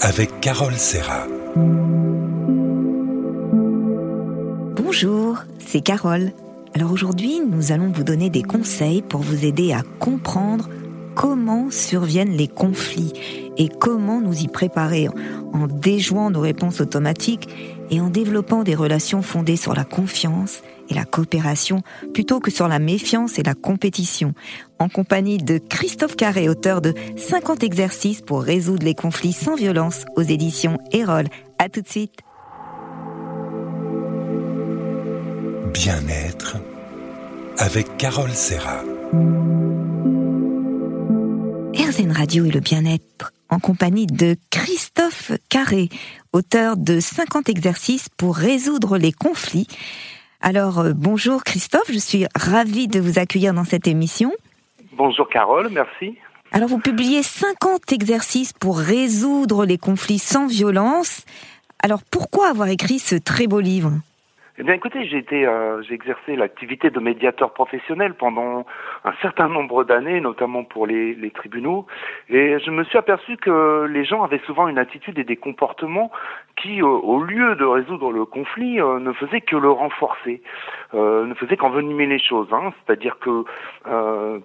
avec 0.00 0.40
Carole 0.40 0.76
Serra. 0.76 1.26
Bonjour, 4.76 5.44
c'est 5.58 5.82
Carole. 5.82 6.32
Alors 6.74 6.92
aujourd'hui, 6.92 7.40
nous 7.46 7.72
allons 7.72 7.90
vous 7.92 8.04
donner 8.04 8.30
des 8.30 8.42
conseils 8.42 9.02
pour 9.02 9.20
vous 9.20 9.44
aider 9.44 9.72
à 9.72 9.82
comprendre 9.98 10.68
comment 11.14 11.70
surviennent 11.70 12.36
les 12.36 12.48
conflits 12.48 13.12
et 13.58 13.68
comment 13.68 14.20
nous 14.20 14.42
y 14.42 14.48
préparer 14.48 15.08
en 15.52 15.66
déjouant 15.66 16.30
nos 16.30 16.40
réponses 16.40 16.80
automatiques 16.80 17.48
et 17.90 18.00
en 18.00 18.08
développant 18.08 18.62
des 18.62 18.74
relations 18.74 19.20
fondées 19.20 19.56
sur 19.56 19.74
la 19.74 19.84
confiance 19.84 20.62
et 20.90 20.94
la 20.94 21.04
coopération 21.04 21.82
plutôt 22.12 22.40
que 22.40 22.50
sur 22.50 22.68
la 22.68 22.78
méfiance 22.78 23.38
et 23.38 23.42
la 23.42 23.54
compétition, 23.54 24.34
en 24.78 24.88
compagnie 24.88 25.38
de 25.38 25.58
Christophe 25.58 26.16
Carré, 26.16 26.48
auteur 26.48 26.80
de 26.80 26.94
50 27.16 27.62
exercices 27.62 28.20
pour 28.20 28.42
résoudre 28.42 28.84
les 28.84 28.94
conflits 28.94 29.32
sans 29.32 29.54
violence 29.54 30.04
aux 30.16 30.22
éditions 30.22 30.78
Erol. 30.92 31.26
À 31.58 31.68
tout 31.68 31.80
de 31.80 31.88
suite. 31.88 32.20
Bien-être 35.72 36.56
avec 37.58 37.96
Carole 37.96 38.32
Serra. 38.32 38.82
RZN 41.74 42.12
Radio 42.12 42.44
et 42.44 42.50
le 42.50 42.60
bien-être 42.60 43.32
en 43.50 43.58
compagnie 43.58 44.06
de 44.06 44.36
Christophe 44.50 45.32
Carré, 45.48 45.88
auteur 46.32 46.76
de 46.76 47.00
50 47.00 47.48
exercices 47.48 48.08
pour 48.16 48.36
résoudre 48.36 48.96
les 48.96 49.12
conflits. 49.12 49.66
Alors 50.40 50.78
euh, 50.78 50.92
bonjour 50.94 51.44
Christophe, 51.44 51.92
je 51.92 51.98
suis 51.98 52.26
ravie 52.34 52.88
de 52.88 52.98
vous 52.98 53.18
accueillir 53.18 53.52
dans 53.52 53.64
cette 53.64 53.86
émission. 53.86 54.32
Bonjour 54.92 55.28
Carole, 55.28 55.68
merci. 55.70 56.16
Alors 56.50 56.68
vous 56.68 56.78
publiez 56.78 57.22
50 57.22 57.92
exercices 57.92 58.54
pour 58.54 58.78
résoudre 58.78 59.66
les 59.66 59.76
conflits 59.76 60.18
sans 60.18 60.46
violence. 60.46 61.24
Alors 61.82 62.00
pourquoi 62.10 62.48
avoir 62.48 62.68
écrit 62.68 62.98
ce 62.98 63.16
très 63.16 63.46
beau 63.46 63.60
livre? 63.60 63.92
Eh 64.60 64.62
bien, 64.62 64.74
écoutez, 64.74 65.06
j'ai 65.06 65.16
été, 65.16 65.46
euh, 65.46 65.80
j'ai 65.80 65.94
exercé 65.94 66.36
l'activité 66.36 66.90
de 66.90 67.00
médiateur 67.00 67.54
professionnel 67.54 68.12
pendant 68.12 68.66
un 69.06 69.12
certain 69.22 69.48
nombre 69.48 69.84
d'années, 69.84 70.20
notamment 70.20 70.64
pour 70.64 70.86
les, 70.86 71.16
tribunaux, 71.34 71.86
et 72.28 72.58
je 72.58 72.70
me 72.70 72.84
suis 72.84 72.98
aperçu 72.98 73.38
que 73.38 73.86
les 73.86 74.04
gens 74.04 74.22
avaient 74.22 74.42
souvent 74.44 74.68
une 74.68 74.76
attitude 74.76 75.18
et 75.18 75.24
des 75.24 75.36
comportements 75.36 76.10
qui, 76.56 76.82
euh, 76.82 76.84
au 76.84 77.22
lieu 77.22 77.54
de 77.56 77.64
résoudre 77.64 78.12
le 78.12 78.26
conflit, 78.26 78.78
euh, 78.78 79.00
ne 79.00 79.12
faisaient 79.14 79.40
que 79.40 79.56
le 79.56 79.70
renforcer, 79.70 80.42
ne 80.92 81.32
faisaient 81.34 81.56
qu'envenimer 81.56 82.04
les 82.04 82.18
choses. 82.18 82.48
Hein. 82.52 82.74
C'est-à-dire 82.84 83.18
que, 83.18 83.44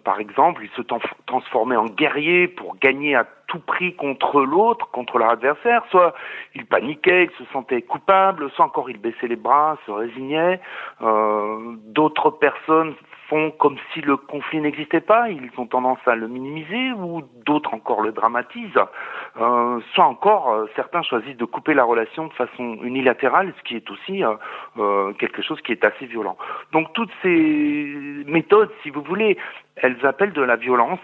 par 0.05 0.21
exemple, 0.21 0.61
ils 0.63 0.77
se 0.77 0.81
transformaient 1.25 1.75
en 1.75 1.87
guerriers 1.87 2.47
pour 2.47 2.77
gagner 2.77 3.15
à 3.15 3.25
tout 3.47 3.59
prix 3.59 3.95
contre 3.95 4.41
l'autre, 4.41 4.89
contre 4.91 5.17
leur 5.17 5.29
adversaire, 5.29 5.83
soit 5.91 6.13
il 6.55 6.65
paniquait, 6.65 7.25
il 7.25 7.45
se 7.45 7.51
sentait 7.51 7.81
coupable, 7.81 8.49
soit 8.51 8.65
encore 8.65 8.89
il 8.89 8.97
baissait 8.97 9.27
les 9.27 9.35
bras, 9.35 9.77
se 9.85 9.91
résignait. 9.91 10.59
Euh, 11.01 11.75
D'autres 11.85 12.31
personnes 12.31 12.95
font 13.29 13.51
comme 13.51 13.77
si 13.93 14.01
le 14.01 14.17
conflit 14.17 14.59
n'existait 14.59 15.01
pas, 15.01 15.29
ils 15.29 15.49
ont 15.57 15.65
tendance 15.65 15.99
à 16.05 16.15
le 16.15 16.27
minimiser, 16.27 16.91
ou 16.93 17.23
d'autres 17.45 17.73
encore 17.73 18.01
le 18.01 18.11
dramatisent. 18.11 18.71
Euh, 19.39 19.79
soit 19.93 20.05
encore, 20.05 20.51
euh, 20.51 20.65
certains 20.75 21.01
choisissent 21.01 21.37
de 21.37 21.45
couper 21.45 21.73
la 21.73 21.83
relation 21.83 22.27
de 22.27 22.33
façon 22.33 22.77
unilatérale, 22.81 23.53
ce 23.57 23.63
qui 23.63 23.75
est 23.75 23.89
aussi 23.89 24.23
euh, 24.23 24.35
euh 24.77 25.13
quelque 25.13 25.41
chose 25.41 25.61
qui 25.61 25.71
est 25.71 25.83
assez 25.83 26.05
violent. 26.05 26.37
Donc 26.71 26.93
toutes 26.93 27.11
ces 27.21 28.23
méthodes, 28.27 28.71
si 28.83 28.89
vous 28.89 29.01
voulez, 29.01 29.37
elles 29.77 30.05
appellent 30.05 30.33
de 30.33 30.41
la 30.41 30.55
violence, 30.55 30.99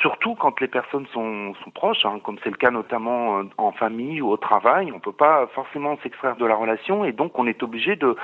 surtout 0.00 0.34
quand 0.34 0.60
les 0.60 0.66
personnes 0.66 1.06
sont, 1.12 1.54
sont 1.62 1.70
proches, 1.70 2.04
hein, 2.04 2.18
comme 2.24 2.38
c'est 2.42 2.50
le 2.50 2.56
cas 2.56 2.70
notamment 2.70 3.38
euh, 3.38 3.42
en 3.56 3.72
famille 3.72 4.20
ou 4.20 4.30
au 4.30 4.36
travail. 4.36 4.90
On 4.90 4.96
ne 4.96 5.00
peut 5.00 5.12
pas 5.12 5.46
forcément 5.54 5.96
s'extraire 6.02 6.36
de 6.36 6.44
la 6.44 6.54
relation 6.54 7.04
et 7.04 7.12
donc 7.12 7.38
on 7.38 7.46
est 7.46 7.62
obligé 7.62 7.96
de 7.96 8.16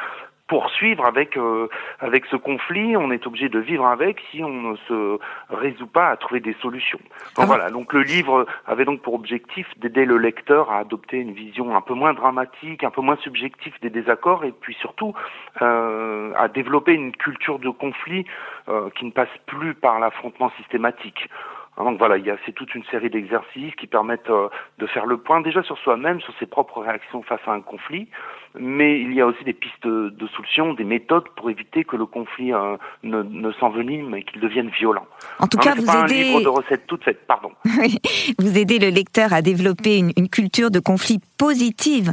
poursuivre 0.52 1.06
avec 1.06 1.38
euh, 1.38 1.68
avec 1.98 2.26
ce 2.26 2.36
conflit, 2.36 2.94
on 2.94 3.10
est 3.10 3.26
obligé 3.26 3.48
de 3.48 3.58
vivre 3.58 3.86
avec 3.86 4.20
si 4.30 4.44
on 4.44 4.72
ne 4.72 4.76
se 4.86 5.18
résout 5.48 5.86
pas 5.86 6.10
à 6.10 6.16
trouver 6.18 6.40
des 6.40 6.54
solutions. 6.60 6.98
Donc, 7.36 7.44
ah 7.44 7.46
voilà, 7.46 7.70
donc 7.70 7.94
le 7.94 8.02
livre 8.02 8.44
avait 8.66 8.84
donc 8.84 9.00
pour 9.00 9.14
objectif 9.14 9.66
d'aider 9.78 10.04
le 10.04 10.18
lecteur 10.18 10.70
à 10.70 10.80
adopter 10.80 11.16
une 11.16 11.32
vision 11.32 11.74
un 11.74 11.80
peu 11.80 11.94
moins 11.94 12.12
dramatique, 12.12 12.84
un 12.84 12.90
peu 12.90 13.00
moins 13.00 13.16
subjective 13.22 13.72
des 13.80 13.88
désaccords 13.88 14.44
et 14.44 14.52
puis 14.52 14.74
surtout 14.74 15.14
euh, 15.62 16.34
à 16.36 16.48
développer 16.48 16.92
une 16.92 17.12
culture 17.12 17.58
de 17.58 17.70
conflit 17.70 18.26
euh, 18.68 18.90
qui 18.90 19.06
ne 19.06 19.10
passe 19.10 19.34
plus 19.46 19.72
par 19.72 20.00
l'affrontement 20.00 20.50
systématique. 20.58 21.30
Donc 21.78 21.98
voilà, 21.98 22.18
il 22.18 22.26
y 22.26 22.30
a 22.30 22.36
c'est 22.44 22.52
toute 22.52 22.74
une 22.74 22.84
série 22.90 23.08
d'exercices 23.08 23.74
qui 23.76 23.86
permettent 23.86 24.30
euh, 24.30 24.48
de 24.78 24.86
faire 24.86 25.06
le 25.06 25.16
point 25.16 25.40
déjà 25.40 25.62
sur 25.62 25.78
soi-même, 25.78 26.20
sur 26.20 26.34
ses 26.38 26.46
propres 26.46 26.80
réactions 26.80 27.22
face 27.22 27.40
à 27.46 27.52
un 27.52 27.60
conflit, 27.60 28.08
mais 28.58 29.00
il 29.00 29.14
y 29.14 29.20
a 29.22 29.26
aussi 29.26 29.42
des 29.44 29.54
pistes 29.54 29.86
de 29.86 30.26
solutions, 30.36 30.74
des 30.74 30.84
méthodes 30.84 31.28
pour 31.34 31.48
éviter 31.48 31.84
que 31.84 31.96
le 31.96 32.04
conflit 32.04 32.52
euh, 32.52 32.76
ne, 33.02 33.22
ne 33.22 33.52
s'envenime 33.52 34.14
et 34.14 34.22
qu'il 34.22 34.40
devienne 34.40 34.68
violent. 34.68 35.06
En 35.38 35.46
tout 35.46 35.58
cas, 35.58 35.74
vous 35.74 35.86
pas 35.86 36.04
aidez... 36.04 36.14
un 36.14 36.24
livre 36.24 36.40
de 36.42 36.48
recettes 36.48 36.86
toutes 36.86 37.04
faites, 37.04 37.26
pardon. 37.26 37.52
vous 38.38 38.58
aidez 38.58 38.78
le 38.78 38.88
lecteur 38.88 39.32
à 39.32 39.40
développer 39.40 39.96
une, 39.98 40.12
une 40.16 40.28
culture 40.28 40.70
de 40.70 40.78
conflit 40.78 41.20
positive. 41.38 42.10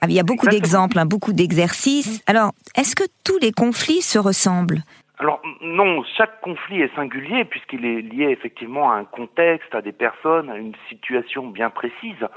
Ah, 0.00 0.06
il 0.08 0.14
y 0.14 0.20
a 0.20 0.24
beaucoup 0.24 0.48
d'exemples, 0.48 0.98
hein, 0.98 1.06
beaucoup 1.06 1.32
d'exercices. 1.32 2.22
Alors, 2.26 2.52
est-ce 2.76 2.96
que 2.96 3.04
tous 3.24 3.38
les 3.38 3.52
conflits 3.52 4.02
se 4.02 4.18
ressemblent? 4.18 4.82
Alors 5.18 5.40
non, 5.62 6.04
chaque 6.16 6.40
conflit 6.42 6.82
est 6.82 6.94
singulier 6.94 7.46
puisqu'il 7.46 7.86
est 7.86 8.02
lié 8.02 8.26
effectivement 8.26 8.92
à 8.92 8.96
un 8.96 9.04
contexte, 9.04 9.74
à 9.74 9.80
des 9.80 9.92
personnes, 9.92 10.50
à 10.50 10.56
une 10.56 10.74
situation 10.90 11.46
bien 11.46 11.70
précise. 11.70 12.28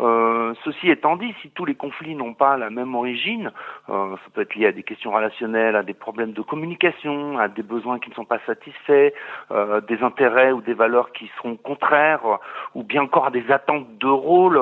Euh, 0.00 0.54
ceci 0.64 0.90
étant 0.90 1.16
dit, 1.16 1.34
si 1.42 1.50
tous 1.50 1.64
les 1.64 1.74
conflits 1.74 2.14
n'ont 2.14 2.34
pas 2.34 2.56
la 2.56 2.70
même 2.70 2.94
origine, 2.94 3.52
euh, 3.88 4.16
ça 4.16 4.30
peut 4.32 4.42
être 4.42 4.54
lié 4.54 4.66
à 4.66 4.72
des 4.72 4.82
questions 4.82 5.12
relationnelles, 5.12 5.76
à 5.76 5.82
des 5.82 5.94
problèmes 5.94 6.32
de 6.32 6.42
communication, 6.42 7.38
à 7.38 7.48
des 7.48 7.62
besoins 7.62 7.98
qui 7.98 8.10
ne 8.10 8.14
sont 8.14 8.24
pas 8.24 8.38
satisfaits, 8.46 9.12
euh, 9.50 9.80
des 9.82 10.02
intérêts 10.02 10.52
ou 10.52 10.60
des 10.60 10.74
valeurs 10.74 11.12
qui 11.12 11.30
seront 11.36 11.56
contraires, 11.56 12.38
ou 12.74 12.82
bien 12.82 13.02
encore 13.02 13.26
à 13.26 13.30
des 13.30 13.50
attentes 13.50 13.98
de 13.98 14.08
rôle 14.08 14.60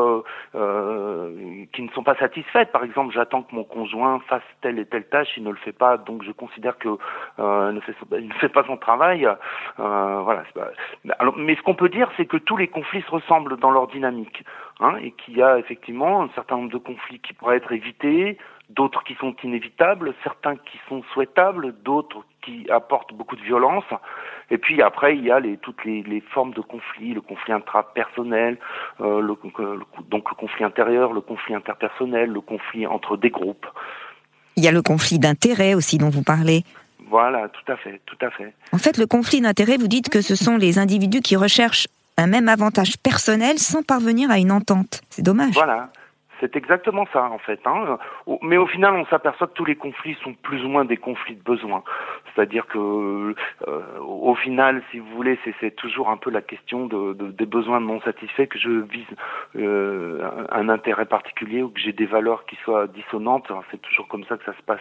euh, 0.54 1.64
qui 1.72 1.82
ne 1.82 1.90
sont 1.90 2.02
pas 2.02 2.16
satisfaites. 2.16 2.72
Par 2.72 2.84
exemple, 2.84 3.12
j'attends 3.14 3.42
que 3.42 3.54
mon 3.54 3.64
conjoint 3.64 4.20
fasse 4.28 4.42
telle 4.62 4.78
et 4.78 4.86
telle 4.86 5.04
tâche, 5.04 5.28
il 5.36 5.44
ne 5.44 5.50
le 5.50 5.56
fait 5.56 5.72
pas, 5.72 5.96
donc 5.96 6.22
je 6.22 6.32
considère 6.32 6.78
que 6.78 6.88
ne 7.38 7.80
fait, 8.40 8.48
pas 8.48 8.64
son 8.64 8.76
travail. 8.76 9.28
voilà. 9.76 10.42
Mais 11.36 11.54
ce 11.56 11.62
qu'on 11.62 11.74
peut 11.74 11.88
dire, 11.88 12.10
c'est 12.16 12.26
que 12.26 12.36
tous 12.36 12.56
les 12.56 12.68
conflits 12.68 13.02
se 13.02 13.10
ressemblent 13.10 13.56
dans 13.58 13.70
leur 13.70 13.86
dynamique. 13.88 14.44
Hein, 14.78 14.96
et 15.02 15.10
qu'il 15.12 15.36
y 15.36 15.42
a 15.42 15.58
effectivement 15.58 16.22
un 16.22 16.30
certain 16.34 16.56
nombre 16.56 16.70
de 16.70 16.78
conflits 16.78 17.18
qui 17.18 17.34
pourraient 17.34 17.58
être 17.58 17.70
évités, 17.70 18.38
d'autres 18.70 19.04
qui 19.04 19.14
sont 19.16 19.34
inévitables, 19.42 20.14
certains 20.24 20.56
qui 20.56 20.78
sont 20.88 21.02
souhaitables, 21.12 21.74
d'autres 21.82 22.24
qui 22.42 22.66
apportent 22.70 23.12
beaucoup 23.12 23.36
de 23.36 23.42
violence. 23.42 23.84
Et 24.50 24.56
puis 24.56 24.80
après, 24.80 25.16
il 25.16 25.24
y 25.24 25.30
a 25.30 25.38
les, 25.38 25.58
toutes 25.58 25.84
les, 25.84 26.02
les 26.02 26.20
formes 26.20 26.54
de 26.54 26.62
conflits, 26.62 27.12
le 27.12 27.20
conflit 27.20 27.52
intrapersonnel, 27.52 28.56
euh, 29.00 29.20
le, 29.20 29.36
donc 30.08 30.30
le 30.30 30.34
conflit 30.34 30.64
intérieur, 30.64 31.12
le 31.12 31.20
conflit 31.20 31.54
interpersonnel, 31.54 32.30
le 32.30 32.40
conflit 32.40 32.86
entre 32.86 33.18
des 33.18 33.30
groupes. 33.30 33.66
Il 34.56 34.64
y 34.64 34.68
a 34.68 34.72
le 34.72 34.82
conflit 34.82 35.18
d'intérêt 35.18 35.74
aussi 35.74 35.98
dont 35.98 36.08
vous 36.08 36.22
parlez. 36.22 36.64
Voilà, 37.06 37.48
tout 37.48 37.72
à 37.72 37.76
fait, 37.76 38.00
tout 38.06 38.18
à 38.20 38.30
fait. 38.30 38.54
En 38.72 38.78
fait, 38.78 38.96
le 38.96 39.06
conflit 39.06 39.40
d'intérêt, 39.40 39.76
vous 39.76 39.88
dites 39.88 40.08
que 40.08 40.22
ce 40.22 40.36
sont 40.36 40.56
les 40.56 40.78
individus 40.78 41.20
qui 41.20 41.36
recherchent 41.36 41.88
un 42.20 42.26
même 42.26 42.48
avantage 42.48 42.98
personnel 42.98 43.58
sans 43.58 43.82
parvenir 43.82 44.30
à 44.30 44.38
une 44.38 44.52
entente. 44.52 45.00
C'est 45.10 45.22
dommage. 45.22 45.54
Voilà. 45.54 45.90
C'est 46.40 46.56
exactement 46.56 47.06
ça 47.12 47.24
en 47.24 47.38
fait. 47.38 47.60
Hein. 47.66 47.98
Mais 48.42 48.56
au 48.56 48.66
final, 48.66 48.94
on 48.94 49.04
s'aperçoit 49.06 49.46
que 49.46 49.52
tous 49.52 49.64
les 49.64 49.76
conflits 49.76 50.16
sont 50.22 50.34
plus 50.34 50.64
ou 50.64 50.68
moins 50.68 50.84
des 50.84 50.96
conflits 50.96 51.36
de 51.36 51.42
besoins. 51.42 51.82
C'est-à-dire 52.34 52.66
que, 52.66 52.78
euh, 52.78 53.82
au 54.00 54.34
final, 54.34 54.82
si 54.90 54.98
vous 54.98 55.10
voulez, 55.14 55.38
c'est 55.60 55.76
toujours 55.76 56.10
un 56.10 56.16
peu 56.16 56.30
la 56.30 56.40
question 56.40 56.86
de, 56.86 57.12
de, 57.12 57.30
des 57.30 57.46
besoins 57.46 57.80
non 57.80 58.00
satisfaits 58.00 58.46
que 58.46 58.58
je 58.58 58.70
vise 58.70 59.06
euh, 59.56 60.46
un, 60.50 60.68
intérêt 60.68 61.06
particulier 61.06 61.62
ou 61.62 61.68
que 61.68 61.80
j'ai 61.80 61.92
des 61.92 62.06
valeurs 62.06 62.46
qui 62.46 62.56
soient 62.64 62.86
dissonantes. 62.86 63.48
C'est 63.70 63.82
toujours 63.82 64.08
comme 64.08 64.24
ça 64.24 64.36
que 64.36 64.44
ça 64.44 64.56
se 64.56 64.62
passe. 64.62 64.80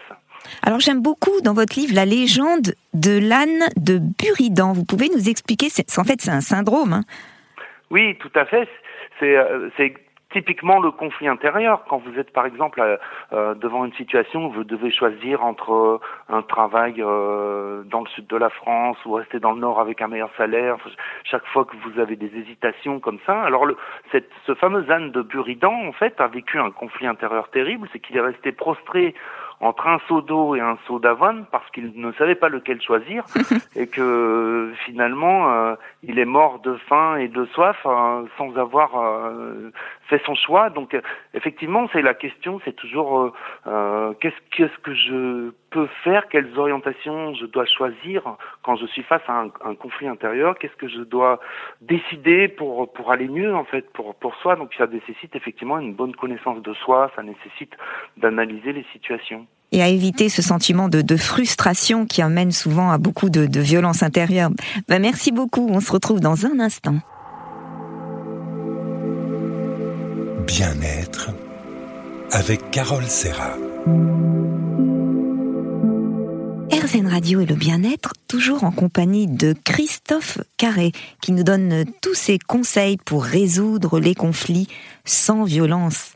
Alors 0.64 0.80
j'aime 0.80 1.02
beaucoup 1.02 1.42
dans 1.44 1.54
votre 1.54 1.78
livre 1.78 1.94
la 1.94 2.06
légende 2.06 2.74
de 2.94 3.20
l'âne 3.20 3.68
de 3.76 4.00
Buridan. 4.00 4.74
Vous 4.74 4.86
pouvez 4.86 5.10
nous 5.10 5.30
expliquer 5.30 5.68
En 5.98 6.04
fait, 6.04 6.22
c'est 6.22 6.32
un 6.32 6.42
syndrome. 6.42 6.94
Hein. 6.94 7.04
Oui, 7.90 8.16
tout 8.20 8.32
à 8.36 8.46
fait. 8.46 8.68
C'est 9.20 9.36
euh, 9.36 9.70
typiquement 10.32 10.80
le 10.80 10.92
conflit 10.92 11.28
intérieur. 11.28 11.84
Quand 11.90 11.98
vous 11.98 12.18
êtes 12.20 12.32
par 12.32 12.46
exemple 12.46 12.80
euh, 12.82 12.98
euh, 13.34 13.56
devant 13.56 13.86
une 13.86 13.94
situation 13.94 14.46
où 14.46 14.52
vous 14.52 14.64
devez 14.64 14.92
choisir 14.92 15.44
entre 15.44 15.72
euh, 15.72 16.00
un 16.30 16.42
travail 16.42 16.96
dans 17.00 18.02
le 18.02 18.08
sud 18.16 18.28
de 18.28 18.38
la 18.38 18.50
France 18.50 18.98
ou 19.06 19.14
rester 19.14 19.40
dans 19.40 19.52
le 19.52 19.60
nord 19.60 19.80
avec 19.80 20.02
un 20.02 20.08
meilleur 20.08 20.32
salaire, 20.38 20.78
chaque 21.24 21.46
fois 21.48 21.66
que 21.66 21.76
vous 21.78 22.00
avez 22.00 22.16
des 22.16 22.32
hésitations 22.38 23.00
comme 23.00 23.20
ça, 23.26 23.42
alors 23.42 23.66
le, 23.66 23.78
cette, 24.12 24.30
ce 24.46 24.54
fameux 24.56 24.90
âne 24.92 25.12
de 25.12 25.22
Buridan 25.22 25.88
en 25.88 25.92
fait 25.92 26.20
a 26.22 26.28
vécu 26.28 26.60
un 26.60 26.72
conflit 26.72 27.08
intérieur 27.08 27.50
terrible, 27.50 27.88
c'est 27.92 28.00
qu'il 28.00 28.18
est 28.18 28.22
resté 28.22 28.52
prostré 28.52 29.16
entre 29.62 29.88
un 29.88 30.00
seau 30.08 30.22
d'eau 30.22 30.56
et 30.56 30.62
un 30.62 30.78
seau 30.88 31.00
d'avoine 31.00 31.46
parce 31.52 31.70
qu'il 31.72 31.92
ne 31.96 32.12
savait 32.14 32.36
pas 32.36 32.50
lequel 32.50 32.82
choisir 32.82 33.26
et 33.76 33.88
que 33.88 34.72
finalement 34.86 35.52
euh, 35.52 35.76
il 36.04 36.18
est 36.18 36.26
mort 36.26 36.60
de 36.60 36.76
faim 36.88 37.18
et 37.18 37.28
de 37.28 37.46
soif 37.48 37.78
euh, 37.86 38.26
sans 38.38 38.56
avoir 38.58 38.98
euh, 38.98 39.72
fait 40.08 40.22
son 40.26 40.36
choix. 40.36 40.70
Donc 40.70 40.98
effectivement, 41.34 41.90
c'est 41.92 42.02
la 42.02 42.14
question, 42.14 42.60
c'est 42.64 42.76
toujours 42.76 43.34
qu'est-ce 43.66 44.36
qu'est-ce 44.56 44.78
que 44.80 44.94
je 44.94 45.52
peux 45.70 45.88
faire, 46.04 46.28
quelles 46.30 46.58
orientations 46.58 47.34
je 47.36 47.46
dois 47.46 47.66
choisir 47.66 48.24
quand 48.64 48.76
je 48.76 48.86
suis 48.88 49.04
face 49.04 49.22
à 49.28 49.42
un, 49.42 49.52
un 49.64 49.76
conflit 49.76 50.08
intérieur, 50.08 50.58
qu'est-ce 50.58 50.76
que 50.76 50.88
je 50.88 51.02
dois 51.02 51.40
décider 51.82 52.48
pour 52.48 52.92
pour 52.92 53.12
aller 53.12 53.28
mieux 53.28 53.56
en 53.56 53.66
fait 53.66 53.90
pour 53.94 54.16
pour 54.16 54.36
soi. 54.36 54.56
Donc 54.56 54.74
ça 54.78 54.88
nécessite 54.88 55.36
effectivement 55.36 55.80
une 55.80 55.94
bonne 55.94 56.16
connaissance 56.16 56.62
de 56.62 56.74
soi, 56.74 57.12
ça 57.16 57.24
nécessite 57.24 57.74
d'analyser 58.18 58.74
les 58.74 58.86
situations 58.94 59.48
et 59.72 59.82
à 59.84 59.88
éviter 59.88 60.30
ce 60.30 60.42
sentiment 60.42 60.90
de, 60.90 61.02
de, 61.02 61.16
frustration 61.16 62.06
qui 62.06 62.22
amène 62.22 62.52
souvent 62.52 62.90
à 62.90 62.98
beaucoup 62.98 63.30
de, 63.30 63.46
de 63.46 63.60
violence 63.60 64.02
intérieure. 64.02 64.50
Ben, 64.88 65.00
merci 65.00 65.32
beaucoup, 65.32 65.68
on 65.70 65.80
se 65.80 65.92
retrouve 65.92 66.20
dans 66.20 66.46
un 66.46 66.60
instant. 66.60 66.96
Bien-être 70.48 71.30
avec 72.32 72.72
Carole 72.72 73.04
Serra. 73.04 73.54
RZN 76.90 77.08
Radio 77.08 77.42
et 77.42 77.46
le 77.46 77.54
bien-être, 77.54 78.14
toujours 78.28 78.64
en 78.64 78.72
compagnie 78.72 79.28
de 79.28 79.54
Christophe 79.64 80.40
Carré, 80.58 80.92
qui 81.22 81.32
nous 81.32 81.44
donne 81.44 81.86
tous 82.02 82.16
ses 82.16 82.40
conseils 82.40 82.98
pour 82.98 83.24
résoudre 83.24 84.00
les 84.00 84.16
conflits 84.16 84.68
sans 85.06 85.44
violence. 85.44 86.16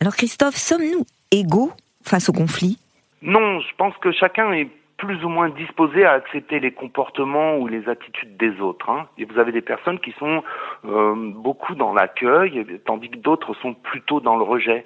Alors 0.00 0.14
Christophe, 0.14 0.54
sommes-nous 0.54 1.06
égaux 1.32 1.72
face 2.04 2.28
aux 2.28 2.32
conflits? 2.32 2.78
Non, 3.22 3.58
je 3.60 3.74
pense 3.76 3.96
que 3.96 4.12
chacun 4.12 4.52
est 4.52 4.68
plus 4.96 5.24
ou 5.24 5.28
moins 5.28 5.48
disposé 5.48 6.04
à 6.04 6.12
accepter 6.12 6.60
les 6.60 6.70
comportements 6.70 7.56
ou 7.56 7.66
les 7.66 7.88
attitudes 7.88 8.36
des 8.36 8.60
autres. 8.60 8.90
Hein. 8.90 9.08
Et 9.18 9.24
vous 9.24 9.40
avez 9.40 9.50
des 9.50 9.60
personnes 9.60 9.98
qui 9.98 10.12
sont 10.20 10.44
euh, 10.84 11.14
beaucoup 11.16 11.74
dans 11.74 11.92
l'accueil, 11.92 12.64
tandis 12.86 13.10
que 13.10 13.18
d'autres 13.18 13.54
sont 13.54 13.74
plutôt 13.74 14.20
dans 14.20 14.36
le 14.36 14.44
rejet. 14.44 14.84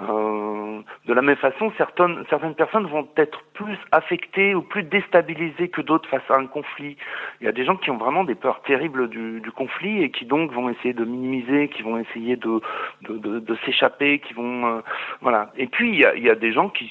Euh, 0.00 0.80
de 1.06 1.12
la 1.12 1.22
même 1.22 1.36
façon, 1.36 1.72
certaines, 1.78 2.24
certaines 2.28 2.54
personnes 2.54 2.86
vont 2.86 3.06
être 3.16 3.42
plus 3.54 3.78
affectées 3.92 4.54
ou 4.54 4.62
plus 4.62 4.82
déstabilisées 4.82 5.68
que 5.68 5.80
d'autres 5.80 6.08
face 6.08 6.28
à 6.30 6.34
un 6.34 6.46
conflit. 6.46 6.96
Il 7.40 7.44
y 7.44 7.48
a 7.48 7.52
des 7.52 7.64
gens 7.64 7.76
qui 7.76 7.90
ont 7.90 7.96
vraiment 7.96 8.24
des 8.24 8.34
peurs 8.34 8.62
terribles 8.62 9.08
du, 9.08 9.40
du 9.40 9.52
conflit 9.52 10.02
et 10.02 10.10
qui 10.10 10.24
donc 10.24 10.50
vont 10.52 10.68
essayer 10.68 10.94
de 10.94 11.04
minimiser, 11.04 11.68
qui 11.68 11.82
vont 11.82 11.98
essayer 11.98 12.36
de, 12.36 12.60
de, 13.02 13.38
de, 13.38 13.56
s'échapper, 13.64 14.18
qui 14.18 14.34
vont... 14.34 14.66
Euh, 14.66 14.80
voilà. 15.20 15.52
Et 15.56 15.68
puis, 15.68 15.90
il 15.90 16.00
y 16.00 16.04
a, 16.04 16.14
il 16.16 16.24
y 16.24 16.30
a 16.30 16.34
des 16.34 16.52
gens 16.52 16.68
qui 16.68 16.90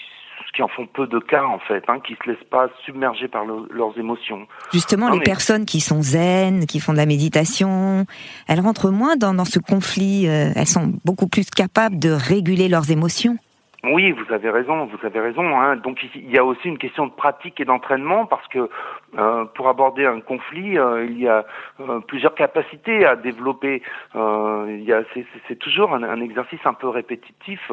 qui 0.54 0.62
en 0.62 0.68
font 0.68 0.86
peu 0.86 1.08
de 1.08 1.20
cas 1.20 1.44
en 1.44 1.60
fait, 1.60 1.84
hein, 1.88 2.00
qui 2.00 2.16
se 2.16 2.30
laissent 2.30 2.50
pas 2.50 2.70
submerger 2.86 3.28
par 3.28 3.44
leurs 3.46 3.98
émotions. 3.98 4.48
Justement, 4.72 5.10
les 5.10 5.20
personnes 5.20 5.66
qui 5.66 5.82
sont 5.82 6.02
zen, 6.02 6.66
qui 6.66 6.80
font 6.80 6.94
de 6.94 6.98
la 6.98 7.06
méditation, 7.06 8.06
elles 8.48 8.60
rentrent 8.60 8.92
moins 8.92 9.16
dans, 9.16 9.34
dans 9.34 9.46
ce 9.46 9.60
conflit. 9.60 10.28
Euh, 10.28 10.52
elles 10.56 10.68
sont 10.68 10.94
beaucoup 11.04 11.28
plus 11.28 11.50
capables 11.50 12.00
de 12.00 12.12
réguler 12.12 12.70
leurs 12.70 12.92
émotions. 12.92 13.38
Oui, 13.84 14.12
vous 14.12 14.34
avez 14.34 14.50
raison, 14.50 14.86
vous 14.86 15.06
avez 15.06 15.20
raison. 15.20 15.60
Hein. 15.60 15.76
Donc 15.76 16.00
il 16.16 16.32
y 16.32 16.38
a 16.38 16.46
aussi 16.46 16.70
une 16.70 16.78
question 16.78 17.08
de 17.08 17.12
pratique 17.12 17.60
et 17.60 17.66
d'entraînement 17.66 18.26
parce 18.26 18.48
que 18.48 18.70
euh, 19.18 19.46
pour 19.46 19.68
aborder 19.68 20.06
un 20.06 20.22
conflit, 20.22 20.78
euh, 20.78 21.06
il 21.06 21.20
y 21.20 21.28
a 21.28 21.46
euh, 21.80 22.00
plusieurs 22.00 22.34
capacités 22.34 23.06
à 23.06 23.16
développer. 23.16 23.84
il 24.16 24.84
y 24.84 24.94
a, 24.94 25.04
c'est, 25.48 25.56
toujours 25.60 25.94
un, 25.94 26.22
exercice 26.22 26.60
un 26.66 26.74
peu 26.74 26.88
répétitif 26.88 27.72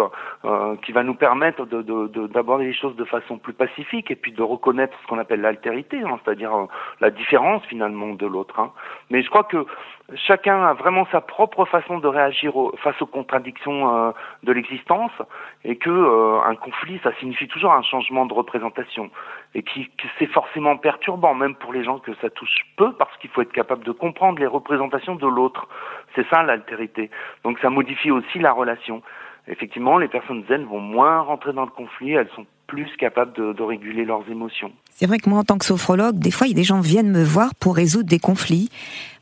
qui 0.83 0.93
va 0.93 1.03
nous 1.03 1.15
permettre 1.15 1.65
de, 1.67 1.83
de, 1.83 2.27
d'aborder 2.27 2.67
les 2.67 2.75
choses 2.75 2.97
de 2.97 3.05
façon 3.05 3.39
plus 3.39 3.53
pacifique 3.53 4.11
et 4.11 4.17
puis 4.17 4.33
de 4.33 4.43
reconnaître 4.43 4.97
ce 5.03 5.07
qu'on 5.07 5.19
appelle 5.19 5.41
l'altérité, 5.41 6.03
hein, 6.03 6.19
c'est-à-dire 6.23 6.53
la 7.01 7.11
différence 7.11 7.63
finalement 7.65 8.13
de 8.15 8.27
l'autre. 8.27 8.59
Hein. 8.61 8.73
Mais 9.11 9.23
je 9.23 9.31
crois 9.31 9.45
que 9.45 9.65
chacun 10.15 10.63
a 10.63 10.75
vraiment 10.75 11.07
sa 11.11 11.21
propre 11.21 11.65
façon 11.65 11.99
de 11.99 12.09
réagir 12.09 12.53
face 12.83 13.01
aux 13.01 13.07
contradictions 13.07 14.13
de 14.43 14.53
l'existence 14.53 15.13
et 15.65 15.77
que 15.77 16.45
un 16.45 16.55
conflit, 16.57 17.01
ça 17.03 17.13
signifie 17.21 17.49
toujours 17.49 17.73
un 17.73 17.83
changement 17.83 18.27
de 18.27 18.35
représentation 18.35 19.11
et 19.55 19.63
qui, 19.63 19.87
que 19.87 20.07
c'est 20.19 20.27
forcément 20.27 20.77
perturbant, 20.77 21.35
même 21.35 21.55
pour 21.55 21.73
les 21.73 21.83
gens 21.83 21.99
que 21.99 22.13
ça 22.21 22.31
touche 22.31 22.65
peu, 22.77 22.93
parce 22.95 23.17
qu'il 23.19 23.31
faut 23.31 23.43
être 23.43 23.53
capable 23.53 23.85
de 23.85 23.93
comprendre 23.93 24.39
les 24.39 24.47
représentations 24.47 25.17
de 25.17 25.27
l'autre. 25.27 25.69
C'est 26.15 26.27
ça 26.29 26.43
l'altérité. 26.43 27.11
Donc 27.45 27.59
ça 27.61 27.71
modifie 27.71 28.11
aussi 28.11 28.39
la 28.39 28.53
relation. 28.53 29.03
Effectivement, 29.49 29.99
les 29.99 30.09
personnes 30.09 30.45
zen 30.49 30.65
vont 30.65 30.81
moins 30.81 31.21
rentrer 31.21 31.53
dans 31.53 31.65
le 31.65 31.71
conflit, 31.71 32.13
elles 32.13 32.29
sont 32.37 32.47
plus 32.69 32.89
capables 32.99 33.33
de, 33.33 33.53
de 33.53 33.63
réguler 33.63 34.05
leurs 34.05 34.29
émotions. 34.31 34.71
C'est 34.93 35.07
vrai 35.07 35.19
que 35.19 35.29
moi, 35.29 35.41
en 35.41 35.45
tant 35.45 35.59
que 35.59 35.65
sophrologue, 35.65 36.19
des 36.19 36.31
fois, 36.31 36.47
il 36.47 36.51
y 36.51 36.53
a 36.53 36.57
des 36.57 36.65
gens 36.65 36.81
viennent 36.81 37.11
me 37.11 37.25
voir 37.25 37.55
pour 37.57 37.75
résoudre 37.75 38.09
des 38.09 38.21
conflits. 38.21 38.69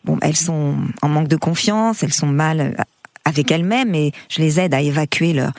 Bon, 0.05 0.19
elles 0.21 0.37
sont 0.37 0.77
en 1.01 1.09
manque 1.09 1.29
de 1.29 1.37
confiance, 1.37 2.03
elles 2.03 2.13
sont 2.13 2.27
mal 2.27 2.77
avec 3.25 3.51
elles-mêmes, 3.51 3.95
et 3.95 4.13
je 4.29 4.43
les 4.43 4.61
aide 4.61 4.75
à 4.75 4.81
évacuer 4.83 5.33
leur, 5.33 5.53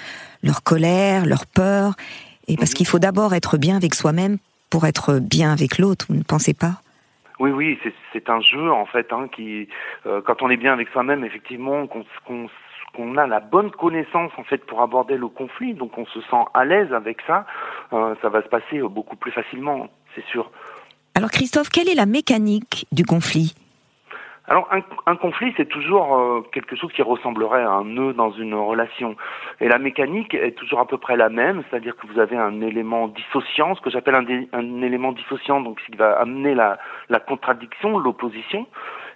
leur 0.44 0.62
colère, 0.62 1.25
leur 1.25 1.48
peur. 1.48 1.94
Et 2.48 2.57
parce 2.57 2.71
mhm. 2.71 2.75
qu'il 2.75 2.88
faut 2.88 3.00
d'abord 3.00 3.33
être 3.33 3.57
bien 3.57 3.75
avec 3.75 3.95
soi-même 3.95 4.38
pour 4.69 4.86
être 4.86 5.19
bien 5.19 5.51
avec 5.51 5.77
l'autre, 5.77 6.06
vous 6.10 6.16
ne 6.16 6.24
pensez 6.24 6.54
pas? 6.54 6.81
Oui, 7.39 7.51
oui, 7.51 7.80
c'est 8.12 8.30
un 8.30 8.42
jeu 8.42 8.69
en 8.71 8.86
fait, 8.86 9.13
hein, 9.13 9.27
qui, 9.33 9.69
euh, 10.06 10.21
quand 10.21 10.42
on 10.42 10.50
est 10.50 10.57
bien 10.57 10.74
avec 10.74 10.89
soi-même, 10.89 11.24
effectivement, 11.24 11.88
qu'on 11.88 13.18
a 13.18 13.27
la 13.27 13.39
bonne 13.39 13.71
connaissance 13.71 14.31
en 14.38 14.44
fait 14.44 14.66
pour 14.66 14.81
aborder 14.81 15.16
le 15.16 15.30
conflit, 15.30 15.74
donc 15.74 15.98
on 15.98 16.06
se 16.06 16.19
sent 16.21 16.44
à 16.54 16.66
l'aise 16.66 16.92
avec 16.92 17.19
ça, 17.25 17.45
euh, 17.94 18.13
ça 18.21 18.27
va 18.30 18.44
se 18.44 18.50
passer 18.50 18.80
beaucoup 18.81 19.16
plus 19.16 19.31
facilement, 19.31 19.88
c'est 20.16 20.25
sûr. 20.25 20.51
Alors 21.16 21.31
Christophe, 21.31 21.69
quelle 21.69 21.89
est 21.89 21.95
la 21.95 22.06
mécanique 22.06 22.86
du 22.92 23.06
conflit? 23.06 23.56
Alors 24.49 24.67
un, 24.71 24.81
un 25.05 25.15
conflit, 25.15 25.53
c'est 25.57 25.69
toujours 25.69 26.17
euh, 26.17 26.41
quelque 26.51 26.75
chose 26.75 26.91
qui 26.93 27.03
ressemblerait 27.03 27.61
à 27.61 27.69
un 27.69 27.85
nœud 27.85 28.13
dans 28.13 28.31
une 28.31 28.55
relation. 28.55 29.15
Et 29.61 29.67
la 29.67 29.77
mécanique 29.77 30.33
est 30.33 30.57
toujours 30.57 30.79
à 30.79 30.87
peu 30.87 30.97
près 30.97 31.15
la 31.15 31.29
même, 31.29 31.61
c'est-à-dire 31.69 31.95
que 31.95 32.07
vous 32.07 32.19
avez 32.19 32.35
un 32.35 32.59
élément 32.61 33.09
dissociant, 33.09 33.75
ce 33.75 33.81
que 33.81 33.91
j'appelle 33.91 34.15
un, 34.15 34.25
un, 34.53 34.81
élément 34.81 35.11
dissociant, 35.11 35.61
donc 35.61 35.79
ce 35.81 35.91
qui 35.91 35.97
va 35.97 36.19
amener 36.19 36.55
la, 36.55 36.79
la 37.09 37.19
contradiction, 37.19 37.99
l'opposition. 37.99 38.65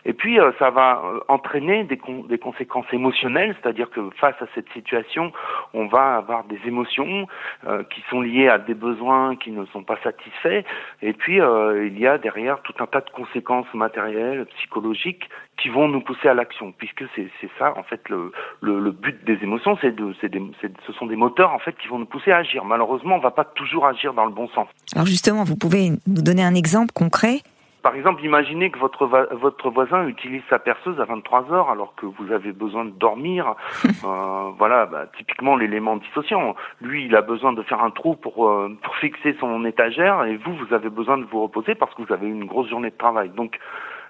Et 0.05 0.13
puis, 0.13 0.39
euh, 0.39 0.51
ça 0.59 0.69
va 0.69 1.01
euh, 1.03 1.19
entraîner 1.27 1.83
des, 1.85 1.99
des 2.29 2.37
conséquences 2.37 2.85
émotionnelles, 2.91 3.55
c'est-à-dire 3.61 3.89
que 3.89 4.01
face 4.19 4.35
à 4.41 4.45
cette 4.53 4.69
situation, 4.73 5.31
on 5.73 5.87
va 5.87 6.17
avoir 6.17 6.43
des 6.43 6.59
émotions 6.65 7.27
euh, 7.67 7.83
qui 7.83 8.03
sont 8.09 8.21
liées 8.21 8.49
à 8.49 8.57
des 8.57 8.73
besoins 8.73 9.35
qui 9.35 9.51
ne 9.51 9.65
sont 9.67 9.83
pas 9.83 9.97
satisfaits. 10.03 10.63
Et 11.01 11.13
puis, 11.13 11.37
il 11.37 11.99
y 11.99 12.07
a 12.07 12.17
derrière 12.17 12.61
tout 12.61 12.73
un 12.79 12.87
tas 12.87 13.01
de 13.01 13.09
conséquences 13.09 13.71
matérielles, 13.73 14.45
psychologiques, 14.57 15.29
qui 15.61 15.69
vont 15.69 15.87
nous 15.87 16.01
pousser 16.01 16.27
à 16.27 16.33
l'action, 16.33 16.71
puisque 16.71 17.03
c'est 17.15 17.29
ça, 17.59 17.73
en 17.77 17.83
fait, 17.83 18.09
le, 18.09 18.31
le, 18.61 18.79
le 18.79 18.91
but 18.91 19.23
des 19.23 19.37
émotions, 19.43 19.77
c'est 19.81 19.95
de, 19.95 20.13
des, 20.27 20.41
ce 20.85 20.93
sont 20.93 21.05
des 21.05 21.15
moteurs, 21.15 21.53
en 21.53 21.59
fait, 21.59 21.77
qui 21.77 21.87
vont 21.87 21.99
nous 21.99 22.05
pousser 22.05 22.31
à 22.31 22.37
agir. 22.37 22.65
Malheureusement, 22.65 23.15
on 23.15 23.17
ne 23.19 23.23
va 23.23 23.31
pas 23.31 23.45
toujours 23.45 23.85
agir 23.85 24.13
dans 24.13 24.25
le 24.25 24.31
bon 24.31 24.47
sens. 24.49 24.67
Alors 24.95 25.05
justement, 25.05 25.43
vous 25.43 25.55
pouvez 25.55 25.91
nous 26.07 26.21
donner 26.21 26.43
un 26.43 26.55
exemple 26.55 26.91
concret 26.93 27.41
par 27.83 27.95
exemple, 27.95 28.23
imaginez 28.23 28.71
que 28.71 28.79
votre, 28.79 29.05
votre 29.05 29.69
voisin 29.69 30.07
utilise 30.07 30.41
sa 30.49 30.57
perceuse 30.57 30.99
à 31.01 31.03
23 31.03 31.51
heures 31.51 31.69
alors 31.69 31.93
que 31.95 32.05
vous 32.05 32.31
avez 32.31 32.53
besoin 32.53 32.85
de 32.85 32.91
dormir. 32.91 33.55
euh, 33.85 34.51
voilà, 34.57 34.85
bah, 34.85 35.07
typiquement 35.17 35.57
l'élément 35.57 35.97
dissociant. 35.97 36.55
Lui, 36.81 37.05
il 37.05 37.15
a 37.15 37.21
besoin 37.21 37.51
de 37.51 37.61
faire 37.61 37.83
un 37.83 37.91
trou 37.91 38.15
pour, 38.15 38.47
euh, 38.47 38.75
pour 38.81 38.95
fixer 38.95 39.35
son 39.39 39.65
étagère 39.65 40.23
et 40.23 40.37
vous, 40.37 40.55
vous 40.55 40.73
avez 40.73 40.89
besoin 40.89 41.17
de 41.17 41.25
vous 41.25 41.43
reposer 41.43 41.75
parce 41.75 41.93
que 41.93 42.01
vous 42.01 42.13
avez 42.13 42.25
eu 42.25 42.31
une 42.31 42.45
grosse 42.45 42.69
journée 42.69 42.89
de 42.89 42.97
travail. 42.97 43.29
Donc, 43.29 43.59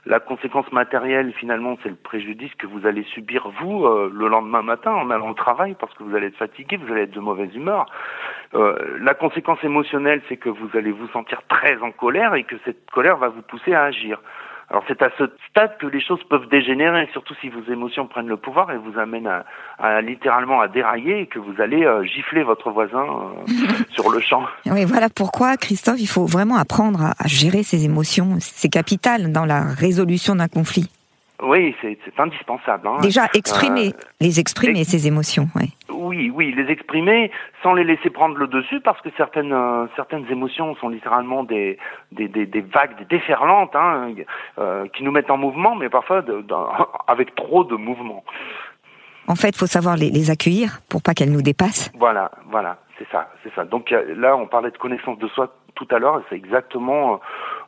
la 0.06 0.20
conséquence 0.20 0.70
matérielle, 0.74 1.32
finalement, 1.34 1.78
c'est 1.82 1.90
le 1.90 1.96
préjudice 1.96 2.54
que 2.56 2.68
vous 2.68 2.86
allez 2.86 3.04
subir, 3.04 3.50
vous, 3.62 3.86
euh, 3.86 4.12
le 4.14 4.28
lendemain 4.28 4.62
matin, 4.62 4.92
en 4.92 5.10
allant 5.10 5.30
au 5.30 5.34
travail, 5.34 5.76
parce 5.80 5.94
que 5.94 6.04
vous 6.04 6.14
allez 6.14 6.28
être 6.28 6.38
fatigué, 6.38 6.76
vous 6.76 6.92
allez 6.92 7.04
être 7.04 7.12
de 7.12 7.22
mauvaise 7.22 7.56
humeur. 7.56 7.86
Euh, 8.54 8.98
la 9.00 9.14
conséquence 9.14 9.64
émotionnelle, 9.64 10.22
c'est 10.28 10.36
que 10.38 10.50
vous 10.50 10.70
allez 10.74 10.92
vous 10.92 11.08
sentir 11.10 11.42
très 11.48 11.78
en 11.82 11.92
colère 11.92 12.36
et 12.36 12.44
que 12.44 12.56
cette 12.66 12.90
colère 12.92 13.16
va 13.16 13.30
vous 13.30 13.42
pousser 13.44 13.74
à 13.74 13.84
agir. 13.84 14.20
Alors 14.70 14.84
c'est 14.88 15.02
à 15.02 15.12
ce 15.18 15.26
stade 15.50 15.78
que 15.78 15.86
les 15.86 16.02
choses 16.02 16.24
peuvent 16.24 16.48
dégénérer, 16.48 17.08
surtout 17.12 17.36
si 17.36 17.50
vos 17.50 17.62
émotions 17.72 18.08
prennent 18.08 18.28
le 18.28 18.38
pouvoir 18.38 18.72
et 18.72 18.78
vous 18.78 18.98
amènent 18.98 19.30
à, 19.78 20.02
littéralement 20.02 20.62
à 20.62 20.68
dérailler 20.68 21.22
et 21.22 21.28
que 21.28 21.40
vous 21.40 21.62
allez 21.62 21.86
euh, 21.86 22.04
gifler 22.04 22.44
votre 22.44 22.72
voisin 22.72 23.06
euh, 23.06 23.44
le 24.14 24.22
champ. 24.22 24.44
Oui, 24.66 24.86
voilà 24.86 25.10
pourquoi, 25.10 25.58
Christophe, 25.58 26.00
il 26.00 26.08
faut 26.08 26.26
vraiment 26.26 26.56
apprendre 26.56 27.14
à 27.18 27.28
gérer 27.28 27.64
ses 27.64 27.86
émotions. 27.86 28.38
C'est 28.40 28.70
capital 28.70 29.32
dans 29.32 29.46
la 29.46 29.64
résolution 29.64 30.36
d'un 30.36 30.48
conflit. 30.48 30.90
Oui, 31.42 31.76
c'est 31.82 31.98
indispensable. 32.18 32.88
Hein. 32.88 33.00
Déjà, 33.02 33.28
exprimer, 33.34 33.88
euh, 33.88 34.08
les 34.22 34.40
exprimer, 34.40 34.86
ces 34.86 35.08
émotions. 35.08 35.50
Oui. 35.56 35.74
oui, 35.90 36.32
oui, 36.34 36.54
les 36.56 36.72
exprimer 36.72 37.32
sans 37.62 37.74
les 37.74 37.84
laisser 37.84 38.10
prendre 38.10 38.38
le 38.38 38.48
dessus, 38.48 38.80
parce 38.80 39.02
que 39.02 39.10
certaines 39.18 39.52
euh, 39.52 39.86
certaines 39.96 40.26
émotions 40.32 40.76
sont 40.76 40.88
littéralement 40.88 41.44
des 41.44 41.78
des, 42.14 42.30
des, 42.30 42.46
des 42.46 42.62
vagues, 42.62 42.98
des 42.98 43.06
déferlantes, 43.06 43.76
hein, 43.76 44.14
euh, 44.58 44.88
qui 44.96 45.04
nous 45.04 45.12
mettent 45.12 45.32
en 45.32 45.38
mouvement, 45.38 45.76
mais 45.76 45.90
parfois 45.90 46.22
de, 46.22 46.46
avec 47.08 47.36
trop 47.36 47.66
de 47.66 47.76
mouvement. 47.76 48.24
En 49.28 49.36
fait, 49.36 49.50
il 49.50 49.58
faut 49.58 49.68
savoir 49.68 49.98
les, 49.98 50.12
les, 50.12 50.32
accueillir 50.32 50.80
pour 50.90 51.02
pas 51.02 51.14
qu'elles 51.14 51.32
nous 51.32 51.42
dépassent. 51.42 51.92
Voilà, 51.98 52.32
voilà, 52.50 52.78
c'est 52.98 53.08
ça, 53.12 53.32
c'est 53.44 53.54
ça. 53.54 53.66
Donc 53.66 53.90
là, 53.92 54.36
on 54.36 54.48
parlait 54.48 54.72
de 54.72 54.78
connaissance 54.78 55.18
de 55.18 55.28
soi 55.30 55.54
tout 55.76 55.88
à 55.92 56.00
l'heure, 56.00 56.22
c'est 56.30 56.36
exactement 56.36 57.20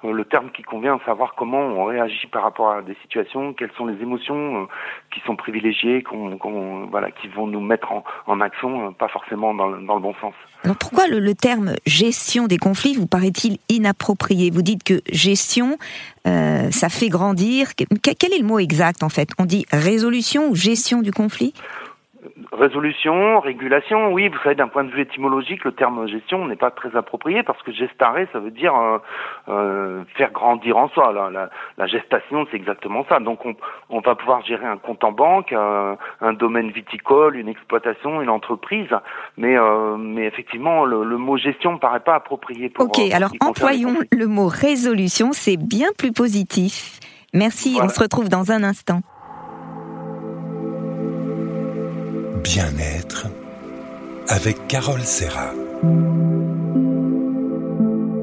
euh, 0.03 0.11
le 0.11 0.25
terme 0.25 0.51
qui 0.51 0.61
convient, 0.63 0.99
savoir 1.05 1.35
comment 1.35 1.59
on 1.59 1.85
réagit 1.85 2.27
par 2.27 2.43
rapport 2.43 2.71
à 2.71 2.81
des 2.81 2.95
situations, 3.01 3.53
quelles 3.53 3.71
sont 3.77 3.85
les 3.85 4.01
émotions 4.01 4.63
euh, 4.63 4.65
qui 5.13 5.21
sont 5.25 5.35
privilégiées, 5.35 6.03
qui 6.03 7.27
vont 7.29 7.47
nous 7.47 7.61
mettre 7.61 7.91
en, 8.27 8.41
action, 8.41 8.87
euh, 8.87 8.91
pas 8.91 9.07
forcément 9.07 9.53
dans, 9.53 9.67
le 9.67 9.79
bon 9.79 10.13
sens. 10.21 10.33
Pourquoi 10.79 11.07
le, 11.07 11.33
terme 11.33 11.73
gestion 11.85 12.47
des 12.47 12.57
conflits 12.57 12.95
vous 12.95 13.07
paraît-il 13.07 13.57
inapproprié? 13.69 14.49
Vous 14.51 14.61
dites 14.61 14.83
que 14.83 15.01
gestion, 15.11 15.77
ça 16.25 16.89
fait 16.89 17.09
grandir. 17.09 17.69
Quel 17.75 18.33
est 18.33 18.39
le 18.39 18.45
mot 18.45 18.57
exact 18.57 19.03
en 19.03 19.09
fait? 19.09 19.29
On 19.37 19.45
dit 19.45 19.65
résolution 19.71 20.49
ou 20.49 20.55
gestion 20.55 21.01
du 21.01 21.11
conflit? 21.11 21.53
Résolution, 22.51 23.39
régulation, 23.39 24.11
oui, 24.13 24.29
vous 24.29 24.37
savez, 24.43 24.55
d'un 24.55 24.67
point 24.67 24.83
de 24.83 24.91
vue 24.91 25.01
étymologique, 25.01 25.63
le 25.63 25.71
terme 25.71 26.07
gestion 26.07 26.45
n'est 26.47 26.55
pas 26.55 26.71
très 26.71 26.95
approprié 26.95 27.43
parce 27.43 27.61
que 27.63 27.71
gestare, 27.71 28.15
ça 28.31 28.39
veut 28.39 28.51
dire 28.51 28.75
euh, 28.75 28.97
euh, 29.49 30.03
faire 30.15 30.31
grandir 30.31 30.77
en 30.77 30.89
soi. 30.89 31.11
La, 31.13 31.49
la, 31.77 31.87
gestation, 31.87 32.45
c'est 32.49 32.57
exactement 32.57 33.05
ça. 33.09 33.19
Donc, 33.19 33.45
on, 33.45 33.55
on, 33.89 33.99
va 33.99 34.15
pouvoir 34.15 34.43
gérer 34.45 34.65
un 34.65 34.77
compte 34.77 35.03
en 35.03 35.11
banque, 35.11 35.53
un, 35.53 35.97
un 36.21 36.33
domaine 36.33 36.71
viticole, 36.71 37.35
une 37.35 37.49
exploitation, 37.49 38.21
une 38.21 38.29
entreprise, 38.29 38.89
mais, 39.37 39.57
euh, 39.57 39.97
mais 39.97 40.25
effectivement, 40.25 40.85
le, 40.85 41.03
le, 41.03 41.17
mot 41.17 41.37
gestion 41.37 41.73
ne 41.73 41.77
paraît 41.77 41.99
pas 41.99 42.15
approprié. 42.15 42.69
Pour, 42.69 42.85
ok, 42.85 42.99
alors 43.13 43.31
employons 43.41 43.95
le 44.11 44.27
mot 44.27 44.47
résolution, 44.47 45.31
c'est 45.33 45.57
bien 45.57 45.89
plus 45.97 46.11
positif. 46.11 46.99
Merci, 47.33 47.77
on 47.81 47.89
se 47.89 47.99
retrouve 47.99 48.29
dans 48.29 48.51
un 48.51 48.63
instant. 48.63 49.01
Bien-être 52.55 53.27
avec 54.29 54.69
Carole 54.69 55.03
Serra. 55.03 55.51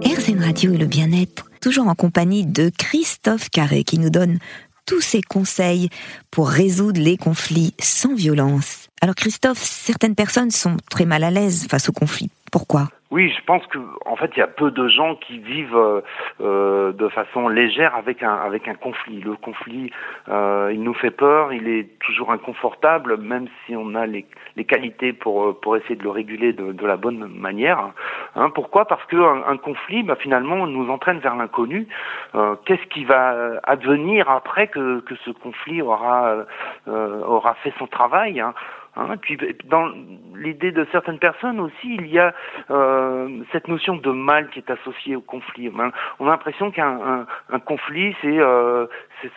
RZN 0.03 0.43
Radio 0.43 0.73
et 0.73 0.79
le 0.79 0.87
bien-être, 0.87 1.51
toujours 1.61 1.87
en 1.87 1.95
compagnie 1.95 2.47
de 2.47 2.71
Christophe 2.79 3.51
Carré 3.51 3.85
qui 3.85 3.99
nous 3.99 4.09
donne 4.09 4.39
tous 4.87 5.03
ses 5.03 5.21
conseils 5.21 5.91
pour 6.31 6.49
résoudre 6.49 6.99
les 6.99 7.19
conflits 7.19 7.75
sans 7.79 8.15
violence. 8.15 8.89
Alors 9.03 9.17
Christophe, 9.17 9.63
certaines 9.63 10.15
personnes 10.15 10.51
sont 10.51 10.79
très 10.89 11.05
mal 11.05 11.25
à 11.25 11.31
l'aise 11.31 11.67
face 11.69 11.91
aux 11.91 11.93
conflits. 11.93 12.31
Pourquoi? 12.53 12.83
Oui, 13.11 13.31
je 13.31 13.45
pense 13.45 13.67
que 13.67 13.79
en 14.07 14.17
fait, 14.17 14.31
il 14.37 14.41
y 14.41 14.43
a 14.43 14.47
peu 14.47 14.71
de 14.71 14.89
gens 14.89 15.17
qui 15.17 15.39
vivent 15.39 15.77
euh, 15.77 16.01
euh, 16.41 16.93
de 16.93 17.09
façon 17.09 17.49
légère 17.49 17.95
avec 17.95 18.23
un 18.23 18.35
avec 18.35 18.69
un 18.69 18.75
conflit. 18.75 19.21
Le 19.21 19.37
conflit, 19.37 19.91
euh, 20.31 20.71
il 20.73 20.83
nous 20.83 20.95
fait 20.95 21.11
peur, 21.11 21.53
il 21.53 21.69
est 21.69 21.99
toujours 22.01 22.33
inconfortable, 22.33 23.19
même 23.19 23.49
si 23.65 23.77
on 23.77 23.95
a 23.95 24.07
les, 24.07 24.25
les 24.57 24.65
qualités 24.65 25.13
pour 25.13 25.61
pour 25.61 25.77
essayer 25.77 25.97
de 25.97 26.03
le 26.03 26.11
réguler 26.11 26.55
de, 26.55 26.73
de 26.73 26.87
la 26.87 26.97
bonne 26.97 27.27
manière. 27.27 27.93
Hein, 28.35 28.51
pourquoi? 28.55 28.87
Parce 28.87 29.05
que 29.07 29.17
un, 29.17 29.57
conflit, 29.59 30.03
bah, 30.03 30.17
finalement, 30.19 30.67
nous 30.67 30.91
entraîne 30.91 31.19
vers 31.19 31.37
l'inconnu. 31.37 31.89
Euh, 32.35 32.57
qu'est-ce 32.65 32.87
qui 32.89 33.05
va 33.05 33.61
advenir 33.65 34.31
après 34.31 34.69
que 34.69 35.01
que 35.01 35.17
ce 35.17 35.31
conflit 35.31 35.83
aura 35.83 36.47
aura 36.87 37.55
fait 37.63 37.75
son 37.79 37.87
travail 37.87 38.41
hein? 38.41 38.55
Hein, 38.95 39.17
puis 39.17 39.39
dans 39.65 39.91
l'idée 40.37 40.71
de 40.71 40.87
certaines 40.93 41.19
personnes 41.19 41.61
aussi, 41.61 41.95
il 41.95 42.09
y 42.09 42.19
a 42.19 42.35
euh, 42.71 43.43
cette 43.51 43.67
notion 43.67 43.97
de 43.97 44.11
mal 44.11 44.51
qui 44.51 44.59
est 44.59 44.71
associée 44.71 45.17
au 45.17 45.23
conflit. 45.23 45.73
On 46.19 46.27
a 46.27 46.31
l'impression 46.31 46.71
qu'un 46.71 47.01
un, 47.01 47.27
un 47.51 47.59
conflit, 47.59 48.15
c'est 48.21 48.39
euh, 48.39 48.87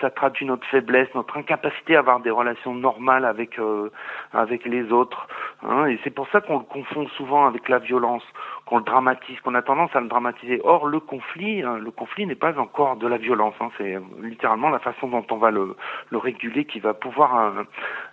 ça 0.01 0.09
traduit 0.09 0.45
notre 0.45 0.67
faiblesse, 0.67 1.07
notre 1.15 1.37
incapacité 1.37 1.95
à 1.95 1.99
avoir 1.99 2.19
des 2.19 2.31
relations 2.31 2.73
normales 2.73 3.23
avec 3.23 3.57
euh, 3.59 3.89
avec 4.33 4.65
les 4.65 4.91
autres. 4.91 5.27
Hein, 5.63 5.85
et 5.85 5.99
c'est 6.03 6.13
pour 6.13 6.27
ça 6.29 6.41
qu'on 6.41 6.59
le 6.59 6.65
confond 6.65 7.07
souvent 7.15 7.47
avec 7.47 7.69
la 7.69 7.79
violence, 7.79 8.23
qu'on 8.65 8.79
le 8.79 8.83
dramatise, 8.83 9.39
qu'on 9.43 9.53
a 9.53 9.61
tendance 9.61 9.91
à 9.95 9.99
le 9.99 10.07
dramatiser. 10.07 10.59
Or, 10.63 10.87
le 10.87 10.99
conflit, 10.99 11.61
hein, 11.61 11.77
le 11.77 11.91
conflit 11.91 12.25
n'est 12.25 12.35
pas 12.35 12.57
encore 12.57 12.97
de 12.97 13.07
la 13.07 13.17
violence. 13.17 13.53
Hein, 13.59 13.69
c'est 13.77 13.97
littéralement 14.23 14.69
la 14.69 14.79
façon 14.79 15.07
dont 15.07 15.25
on 15.29 15.37
va 15.37 15.51
le, 15.51 15.75
le 16.09 16.17
réguler 16.17 16.65
qui 16.65 16.79
va 16.79 16.93
pouvoir 16.93 17.35
euh, 17.37 17.63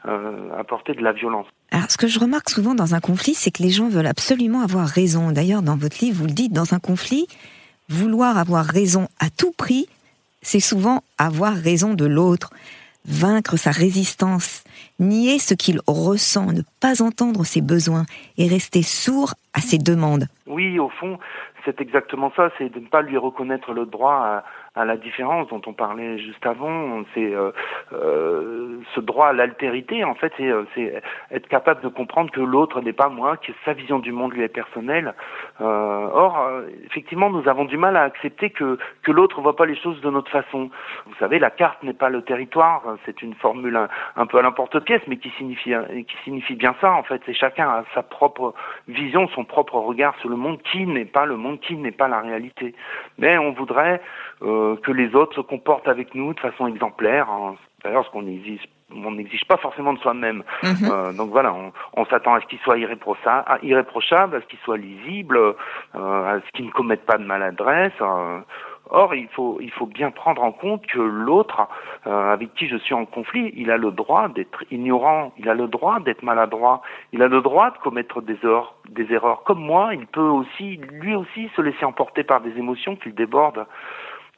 euh, 0.07 0.59
apporter 0.59 0.93
de 0.95 1.03
la 1.03 1.13
violence. 1.13 1.47
Alors, 1.71 1.91
ce 1.91 1.97
que 1.97 2.07
je 2.07 2.19
remarque 2.19 2.51
souvent 2.51 2.75
dans 2.75 2.95
un 2.95 3.01
conflit, 3.01 3.35
c'est 3.35 3.51
que 3.51 3.63
les 3.63 3.71
gens 3.71 3.89
veulent 3.89 4.07
absolument 4.07 4.61
avoir 4.61 4.87
raison. 4.87 5.33
D'ailleurs, 5.33 5.63
dans 5.63 5.77
votre 5.77 6.05
livre, 6.05 6.19
vous 6.19 6.27
le 6.27 6.33
dites, 6.33 6.53
dans 6.53 6.75
un 6.75 6.81
conflit, 6.81 7.27
vouloir 7.89 8.37
avoir 8.37 8.67
raison 8.67 9.09
à 9.21 9.31
tout 9.31 9.53
prix, 9.53 9.89
c'est 10.43 10.61
souvent 10.61 11.03
avoir 11.17 11.55
raison 11.55 11.95
de 11.95 12.05
l'autre, 12.05 12.51
vaincre 13.05 13.57
sa 13.57 13.71
résistance, 13.71 14.65
nier 14.99 15.39
ce 15.39 15.55
qu'il 15.55 15.81
ressent, 15.87 16.53
ne 16.53 16.63
pas 16.81 17.03
entendre 17.03 17.45
ses 17.45 17.61
besoins 17.61 18.05
et 18.39 18.47
rester 18.47 18.83
sourd 18.83 19.35
à 19.55 19.61
ses 19.61 19.79
demandes. 19.79 20.27
Oui, 20.47 20.79
au 20.79 20.89
fond, 20.89 21.19
c'est 21.65 21.81
exactement 21.81 22.33
ça, 22.37 22.51
c'est 22.59 22.69
de 22.69 22.81
ne 22.81 22.87
pas 22.87 23.03
lui 23.03 23.17
reconnaître 23.17 23.73
le 23.73 23.87
droit 23.87 24.15
à, 24.15 24.45
à 24.75 24.85
la 24.87 24.97
différence 24.97 25.49
dont 25.49 25.61
on 25.67 25.75
parlait 25.75 26.19
juste 26.19 26.47
avant. 26.47 27.03
C'est 27.15 27.35
euh, 27.35 27.51
euh, 27.93 28.81
ce 28.95 29.01
droit 29.01 29.29
à 29.29 29.33
l'altérité, 29.33 30.03
en 30.05 30.15
fait, 30.15 30.33
c'est 30.37 30.49
euh, 30.49 30.65
être 31.31 31.49
capable 31.49 31.83
de 31.83 31.89
comprendre 31.89 32.31
que 32.31 32.41
l'autre 32.41 32.81
n'est 32.81 32.95
pas 32.95 33.09
moi, 33.09 33.37
que 33.37 33.53
sa 33.65 33.75
vision 33.75 33.99
du 33.99 34.13
monde 34.13 34.33
lui 34.33 34.43
est 34.43 34.49
personnelle. 34.49 35.15
Euh, 35.61 36.09
or, 36.13 36.41
euh, 36.41 36.63
effectivement, 36.87 37.29
nous 37.29 37.49
avons 37.49 37.67
du 37.67 37.77
mal 37.77 37.97
à 37.97 38.03
accepter 38.03 38.51
que 38.51 38.79
que 39.03 39.13
l'autre 39.13 39.41
voit 39.41 39.57
pas 39.57 39.67
les 39.67 39.77
choses 39.77 40.01
de 40.01 40.11
notre 40.11 40.31
façon. 40.31 40.71
Vous 41.07 41.15
savez, 41.19 41.39
la 41.39 41.51
carte 41.51 41.83
n'est 41.83 41.93
pas 41.93 42.09
le 42.09 42.23
territoire. 42.23 42.83
C'est 43.05 43.21
une 43.21 43.35
formule 43.35 43.79
un, 44.17 44.27
peu 44.27 44.39
à 44.39 44.43
l'emporte-pièce, 44.43 45.03
mais 45.07 45.17
qui 45.17 45.31
signifie 45.31 45.75
qui 46.07 46.17
signifie 46.25 46.55
bien 46.55 46.75
ça. 46.81 46.93
En 46.93 47.03
fait, 47.03 47.21
c'est 47.27 47.35
chacun 47.35 47.69
a 47.69 47.85
sa 47.95 48.03
propre 48.03 48.55
vision, 48.89 49.29
son 49.29 49.45
propre 49.45 49.77
regard 49.77 50.17
sur 50.21 50.31
le 50.31 50.37
monde, 50.37 50.63
qui 50.63 50.87
n'est 50.87 51.05
pas 51.05 51.27
le 51.27 51.37
monde, 51.37 51.61
qui 51.61 51.77
n'est 51.77 51.91
pas 51.91 52.09
la 52.09 52.21
réalité. 52.21 52.75
Mais 53.19 53.37
on 53.39 53.53
voudrait 53.53 54.01
euh, 54.43 54.77
que 54.77 54.93
les 54.93 55.15
autres 55.15 55.37
se 55.37 55.41
comportent 55.41 55.89
avec 55.89 56.15
nous 56.15 56.35
de 56.35 56.41
façon 56.41 56.67
exemplaire. 56.67 57.29
Hein. 57.31 57.57
D'ailleurs, 57.85 58.05
ce 58.05 58.11
qu'on 58.11 58.27
exige 58.27 58.69
on 58.95 59.13
n'exige 59.13 59.45
pas 59.47 59.57
forcément 59.57 59.93
de 59.93 59.99
soi-même. 60.01 60.43
Mhm. 60.63 60.91
Euh, 60.91 61.13
donc 61.13 61.31
voilà, 61.31 61.53
on, 61.55 61.73
on 61.95 62.05
s'attend 62.07 62.35
à 62.35 62.41
ce 62.41 62.47
qu'il 62.47 62.59
soit 62.59 62.79
irréprochable, 62.79 64.37
à 64.37 64.41
ce 64.41 64.47
qu'il 64.47 64.59
soit 64.61 64.77
lisible, 64.77 65.39
euh, 65.39 65.55
à 65.95 66.41
ce 66.41 66.51
qu'il 66.53 66.67
ne 66.67 66.71
commette 66.71 67.05
pas 67.07 67.19
de 67.19 67.25
maladresse. 67.25 67.93
Euh. 68.01 68.41
Or, 68.91 69.15
il 69.15 69.29
faut, 69.29 69.59
il 69.61 69.71
faut 69.71 69.87
bien 69.87 70.11
prendre 70.11 70.43
en 70.43 70.53
compte 70.53 70.87
que 70.87 70.99
l'autre, 70.99 71.67
euh, 72.07 72.33
avec 72.33 72.53
qui 72.55 72.69
je 72.69 72.77
suis 72.77 72.93
en 72.93 73.07
conflit, 73.07 73.51
il 73.57 73.71
a 73.71 73.79
le 73.79 73.91
droit 73.91 74.29
d'être 74.29 74.65
ignorant, 74.71 75.33
il 75.39 75.49
a 75.49 75.55
le 75.55 75.67
droit 75.67 75.99
d'être 76.01 76.23
maladroit, 76.23 76.83
il 77.13 77.23
a 77.23 77.29
le 77.29 77.41
droit 77.41 77.71
de 77.71 77.79
commettre 77.79 78.21
des 78.21 78.37
erreurs, 78.43 78.75
des 78.91 79.11
erreurs. 79.11 79.45
Comme 79.45 79.61
moi, 79.61 79.95
il 79.95 80.07
peut 80.07 80.21
aussi, 80.21 80.79
lui 80.91 81.15
aussi, 81.15 81.49
se 81.57 81.63
laisser 81.63 81.87
emporter 81.87 82.23
par 82.23 82.43
des 82.43 82.51
émotions 82.59 82.97
qu'il 82.97 83.15
déborde. 83.15 83.65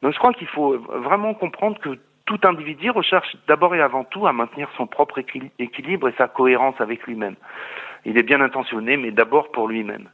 Donc 0.05 0.13
je 0.13 0.19
crois 0.19 0.35
qu'il 0.35 0.47
faut 0.49 0.77
vraiment 1.03 1.33
comprendre 1.33 1.79
que 1.81 1.99
tout 2.27 2.39
individu 2.45 2.91
recherche 2.91 3.39
d'abord 3.49 3.75
et 3.75 3.81
avant 3.81 4.05
tout 4.05 4.27
à 4.27 4.35
maintenir 4.35 4.69
son 4.77 4.87
propre 4.87 5.19
équilibre 5.59 6.09
et 6.11 6.15
sa 6.19 6.29
cohérence 6.29 6.75
avec 6.79 7.05
lui-même. 7.05 7.37
Il 8.05 8.19
est 8.19 8.23
bien 8.23 8.43
intentionné, 8.43 8.99
mais 8.99 9.13
d'abord 9.13 9.51
pour 9.51 9.67
lui-même. 9.67 10.11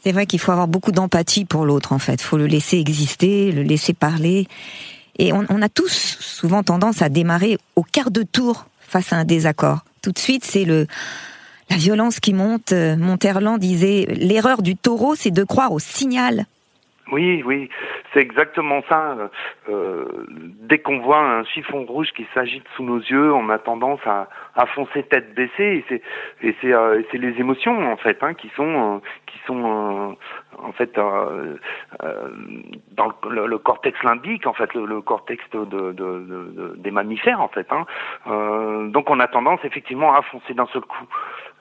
C'est 0.00 0.12
vrai 0.12 0.24
qu'il 0.24 0.40
faut 0.40 0.50
avoir 0.50 0.66
beaucoup 0.66 0.92
d'empathie 0.92 1.44
pour 1.44 1.66
l'autre, 1.66 1.92
en 1.92 1.98
fait. 1.98 2.14
Il 2.14 2.24
faut 2.24 2.38
le 2.38 2.46
laisser 2.46 2.78
exister, 2.78 3.52
le 3.52 3.60
laisser 3.60 3.92
parler. 3.92 4.46
Et 5.18 5.34
on, 5.34 5.44
on, 5.50 5.60
a 5.60 5.68
tous 5.68 5.92
souvent 6.18 6.62
tendance 6.62 7.02
à 7.02 7.10
démarrer 7.10 7.58
au 7.76 7.82
quart 7.82 8.10
de 8.10 8.22
tour 8.22 8.64
face 8.80 9.12
à 9.12 9.16
un 9.16 9.24
désaccord. 9.26 9.80
Tout 10.02 10.12
de 10.12 10.18
suite, 10.18 10.44
c'est 10.44 10.64
le 10.64 10.86
la 11.68 11.76
violence 11.76 12.18
qui 12.18 12.32
monte. 12.32 12.72
Monterland 12.72 13.58
disait 13.58 14.06
l'erreur 14.08 14.62
du 14.62 14.74
taureau, 14.74 15.14
c'est 15.14 15.30
de 15.30 15.44
croire 15.44 15.72
au 15.72 15.78
signal. 15.78 16.46
Oui, 17.12 17.42
oui, 17.44 17.68
c'est 18.12 18.20
exactement 18.20 18.82
ça. 18.88 19.30
Euh, 19.68 20.06
dès 20.62 20.78
qu'on 20.78 21.00
voit 21.00 21.18
un 21.20 21.44
chiffon 21.44 21.84
rouge 21.84 22.08
qui 22.16 22.26
s'agite 22.32 22.64
sous 22.74 22.82
nos 22.82 23.00
yeux, 23.00 23.34
on 23.34 23.50
a 23.50 23.58
tendance 23.58 24.00
à, 24.06 24.30
à 24.56 24.64
foncer 24.64 25.02
tête 25.02 25.34
baissée. 25.34 25.52
Et 25.60 25.84
c'est 25.90 26.02
et 26.42 26.56
c'est 26.62 26.72
euh, 26.72 27.02
les 27.12 27.38
émotions 27.38 27.92
en 27.92 27.98
fait 27.98 28.16
hein, 28.22 28.32
qui 28.32 28.48
sont 28.56 28.96
euh, 28.96 28.98
qui 29.32 29.38
sont 29.46 29.64
euh, 29.64 30.14
en 30.62 30.72
fait 30.72 30.96
euh, 30.98 31.56
dans 32.92 33.12
le, 33.28 33.46
le, 33.46 33.58
cortex 33.58 34.00
limbique, 34.02 34.46
en 34.46 34.52
fait 34.52 34.72
le, 34.74 34.84
le 34.84 35.00
cortex 35.00 35.42
de, 35.52 35.64
de, 35.64 35.92
de, 35.92 36.74
des 36.76 36.90
mammifères 36.90 37.40
en 37.40 37.48
fait. 37.48 37.66
Hein. 37.72 37.86
donc 38.88 39.10
on 39.10 39.18
a 39.20 39.26
tendance 39.26 39.60
effectivement 39.64 40.14
à 40.14 40.22
foncer 40.22 40.54
d'un 40.54 40.66
seul 40.66 40.82
coup. 40.82 41.06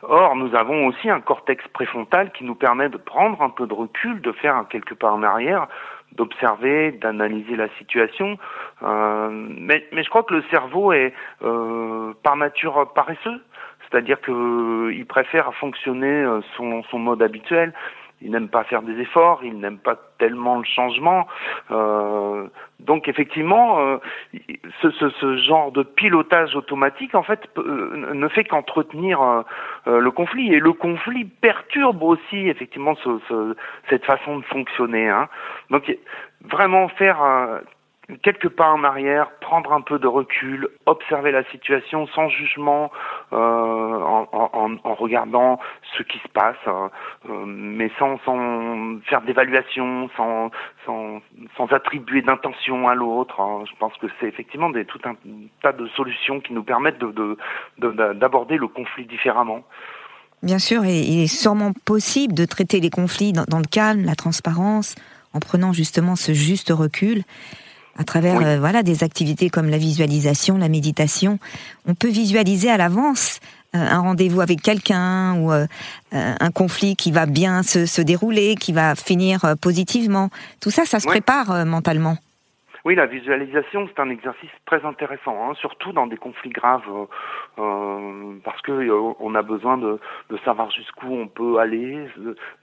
Or, 0.03 0.35
nous 0.35 0.55
avons 0.55 0.87
aussi 0.87 1.09
un 1.09 1.21
cortex 1.21 1.63
préfrontal 1.69 2.31
qui 2.31 2.43
nous 2.43 2.55
permet 2.55 2.89
de 2.89 2.97
prendre 2.97 3.41
un 3.41 3.49
peu 3.49 3.67
de 3.67 3.73
recul, 3.73 4.19
de 4.21 4.31
faire 4.31 4.55
un 4.55 4.65
quelque 4.65 4.95
pas 4.95 5.11
en 5.11 5.21
arrière, 5.21 5.67
d'observer, 6.13 6.91
d'analyser 6.91 7.55
la 7.55 7.69
situation. 7.77 8.37
Euh, 8.83 9.29
mais, 9.31 9.87
mais, 9.91 10.03
je 10.03 10.09
crois 10.09 10.23
que 10.23 10.33
le 10.33 10.43
cerveau 10.49 10.91
est 10.91 11.13
euh, 11.43 12.13
par 12.23 12.35
nature 12.35 12.91
paresseux, 12.93 13.41
c'est-à-dire 13.91 14.21
qu'il 14.21 15.05
préfère 15.05 15.53
fonctionner 15.55 16.25
son, 16.55 16.83
son 16.83 16.99
mode 16.99 17.21
habituel. 17.21 17.73
il 18.21 18.31
n'aime 18.31 18.49
pas 18.49 18.63
faire 18.63 18.81
des 18.81 18.99
efforts, 18.99 19.41
il 19.43 19.59
n'aime 19.59 19.77
pas 19.77 19.97
tellement 20.17 20.57
le 20.57 20.63
changement. 20.63 21.27
Euh, 21.71 22.47
donc 22.79 23.07
effectivement, 23.07 23.79
euh, 23.79 23.97
ce, 24.81 24.91
ce, 24.91 25.09
ce, 25.09 25.37
genre 25.37 25.71
de 25.71 25.83
pilotage 25.83 26.55
automatique, 26.55 27.15
en 27.15 27.23
fait, 27.23 27.41
euh, 27.57 28.13
ne 28.13 28.27
fait 28.27 28.43
qu'entretenir 28.43 29.21
euh, 29.21 29.99
le 29.99 30.11
conflit. 30.11 30.53
Et 30.53 30.59
le 30.59 30.73
conflit 30.73 31.25
perturbe 31.25 32.03
aussi 32.03 32.49
effectivement 32.49 32.95
ce, 32.95 33.55
cette 33.89 34.05
façon 34.05 34.37
de 34.37 34.45
fonctionner. 34.45 35.09
Hein. 35.09 35.27
Donc 35.69 35.95
vraiment 36.41 36.87
faire 36.89 37.61
quelques 38.23 38.49
pas 38.49 38.69
en 38.69 38.83
arrière, 38.83 39.31
prendre 39.39 39.73
un 39.73 39.81
peu 39.81 39.99
de 39.99 40.07
recul, 40.07 40.69
observer 40.85 41.31
la 41.31 41.43
situation 41.45 42.07
sans 42.07 42.29
jugement, 42.29 42.91
euh, 43.31 43.37
en, 43.37 44.27
en, 44.31 44.71
en, 44.83 44.93
regardant 44.95 45.59
ce 45.97 46.03
qui 46.03 46.17
se 46.19 46.27
passe, 46.29 46.57
hein, 46.65 46.91
euh, 47.29 47.45
mais 47.45 47.91
sans, 47.99 48.17
sans 48.25 48.99
faire 49.05 49.21
d'évaluation, 49.21 50.09
sans, 50.17 50.51
sans, 50.85 51.21
sans 51.55 51.71
attribuer 51.71 52.21
d'intention 52.21 52.87
à 52.87 52.95
l'autre. 52.95 53.39
Hein. 53.39 53.63
Je 53.69 53.77
pense 53.77 53.93
que 53.97 54.07
c'est 54.19 54.27
effectivement 54.27 54.69
des, 54.69 54.85
tout 54.85 54.99
un 55.05 55.15
tas 55.61 55.73
de 55.73 55.87
solutions 55.89 56.39
qui 56.39 56.53
nous 56.53 56.63
permettent 56.63 56.99
d'aborder 56.99 58.55
de, 58.55 58.57
de, 58.57 58.61
le 58.61 58.67
conflit 58.67 59.05
différemment. 59.05 59.63
Bien 60.43 60.59
sûr, 60.59 60.83
il 60.85 61.23
est 61.23 61.27
sûrement 61.27 61.71
possible 61.85 62.33
de 62.33 62.45
traiter 62.45 62.79
les 62.79 62.89
conflits 62.89 63.31
dans 63.31 63.59
le 63.59 63.69
calme, 63.69 64.05
la 64.05 64.15
transparence, 64.15 64.95
en 65.33 65.39
prenant 65.39 65.71
justement 65.71 66.15
ce 66.15 66.33
juste 66.33 66.71
recul 66.71 67.23
à 67.97 68.03
travers 68.03 68.41
euh, 68.41 68.59
voilà 68.59 68.83
des 68.83 69.03
activités 69.03 69.49
comme 69.49 69.69
la 69.69 69.77
visualisation, 69.77 70.57
la 70.57 70.69
méditation. 70.69 71.39
On 71.87 71.93
peut 71.93 72.09
visualiser 72.09 72.69
à 72.69 72.77
l'avance 72.77 73.39
euh, 73.75 73.79
un 73.79 73.99
rendez-vous 73.99 74.41
avec 74.41 74.61
quelqu'un 74.61 75.35
ou 75.35 75.51
euh, 75.51 75.65
un 76.11 76.51
conflit 76.51 76.95
qui 76.95 77.11
va 77.11 77.25
bien 77.25 77.63
se, 77.63 77.85
se, 77.85 78.01
dérouler, 78.01 78.55
qui 78.55 78.73
va 78.73 78.95
finir 78.95 79.55
positivement. 79.59 80.29
Tout 80.59 80.71
ça, 80.71 80.85
ça 80.85 80.99
se 80.99 81.07
prépare 81.07 81.65
mentalement. 81.65 82.17
Oui, 82.83 82.95
la 82.95 83.05
visualisation, 83.05 83.87
c'est 83.87 84.01
un 84.01 84.09
exercice 84.09 84.49
très 84.65 84.83
intéressant, 84.85 85.37
hein, 85.43 85.53
surtout 85.55 85.91
dans 85.93 86.07
des 86.07 86.17
conflits 86.17 86.49
graves, 86.49 86.81
euh, 86.89 87.05
euh 87.59 88.33
parce 88.43 88.61
que 88.61 88.71
euh, 88.71 89.13
on 89.19 89.35
a 89.35 89.43
besoin 89.43 89.77
de, 89.77 89.99
de 90.29 90.37
savoir 90.43 90.71
jusqu'où 90.71 91.13
on 91.13 91.27
peut 91.27 91.59
aller, 91.59 92.07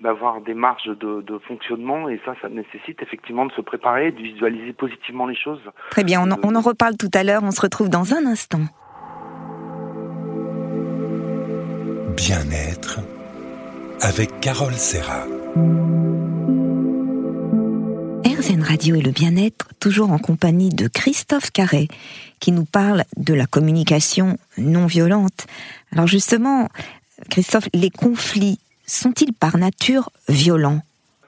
d'avoir 0.01 0.41
des 0.41 0.55
marges 0.55 0.87
de, 0.87 1.21
de, 1.23 1.39
fonctionnement, 1.39 2.09
et 2.09 2.21
ça, 2.25 2.35
ça 2.43 2.49
nécessite 2.49 3.01
effectivement 3.03 3.47
de 3.47 3.53
se 3.53 3.61
préparer, 3.61 4.11
de 4.11 4.21
visualiser 4.21 4.73
positivement 4.73 5.27
les 5.27 5.37
choses. 5.37 5.63
Très 5.91 6.05
bien, 6.05 6.21
on 6.21 6.33
en, 6.33 6.39
on 6.43 6.57
en 6.57 6.61
reparle 6.61 6.97
tout 6.97 7.11
à 7.15 7.23
l'heure, 7.23 7.43
on 7.45 7.53
se 7.53 7.61
retrouve 7.61 7.89
dans 7.89 8.13
un 8.13 8.27
instant. 8.27 8.61
Bien-être 12.17 12.99
avec 14.01 14.41
Carole 14.41 14.73
Serra. 14.73 15.25
Radio 18.57 18.97
et 18.97 19.03
le 19.03 19.11
bien-être, 19.11 19.69
toujours 19.79 20.11
en 20.11 20.19
compagnie 20.19 20.71
de 20.71 20.89
Christophe 20.89 21.51
Carré, 21.51 21.89
qui 22.41 22.51
nous 22.51 22.65
parle 22.65 23.05
de 23.17 23.35
la 23.35 23.45
communication 23.45 24.39
non 24.57 24.87
violente. 24.87 25.47
Alors 25.93 26.07
justement, 26.07 26.69
Christophe, 27.31 27.69
les 27.75 27.91
conflits 27.91 28.59
sont-ils 28.87 29.35
par 29.35 29.59
nature 29.59 30.11
violents? 30.29 30.81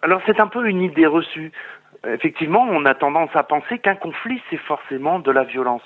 Alors 0.03 0.23
c'est 0.25 0.41
un 0.41 0.47
peu 0.47 0.67
une 0.67 0.83
idée 0.83 1.07
reçue. 1.07 1.53
Effectivement, 2.09 2.63
on 2.63 2.87
a 2.87 2.95
tendance 2.95 3.31
à 3.35 3.43
penser 3.43 3.79
qu'un 3.79 3.97
conflit, 3.97 4.41
c'est 4.49 4.57
forcément 4.57 5.19
de 5.19 5.31
la 5.31 5.45
violence 5.45 5.83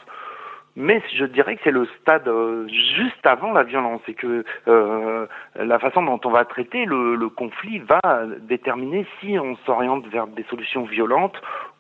mais 0.76 1.02
je 1.16 1.24
dirais 1.24 1.56
que 1.56 1.62
c'est 1.64 1.70
le 1.70 1.86
stade 2.00 2.26
euh, 2.26 2.66
juste 2.96 3.24
avant 3.24 3.52
la 3.52 3.62
violence 3.62 4.00
et 4.08 4.14
que 4.14 4.44
euh, 4.66 5.26
la 5.56 5.78
façon 5.78 6.02
dont 6.02 6.20
on 6.24 6.30
va 6.30 6.44
traiter 6.44 6.84
le, 6.84 7.14
le 7.14 7.28
conflit 7.28 7.78
va 7.80 8.00
déterminer 8.40 9.06
si 9.20 9.38
on 9.38 9.56
s'oriente 9.64 10.06
vers 10.08 10.26
des 10.26 10.44
solutions 10.50 10.84
violentes 10.84 11.36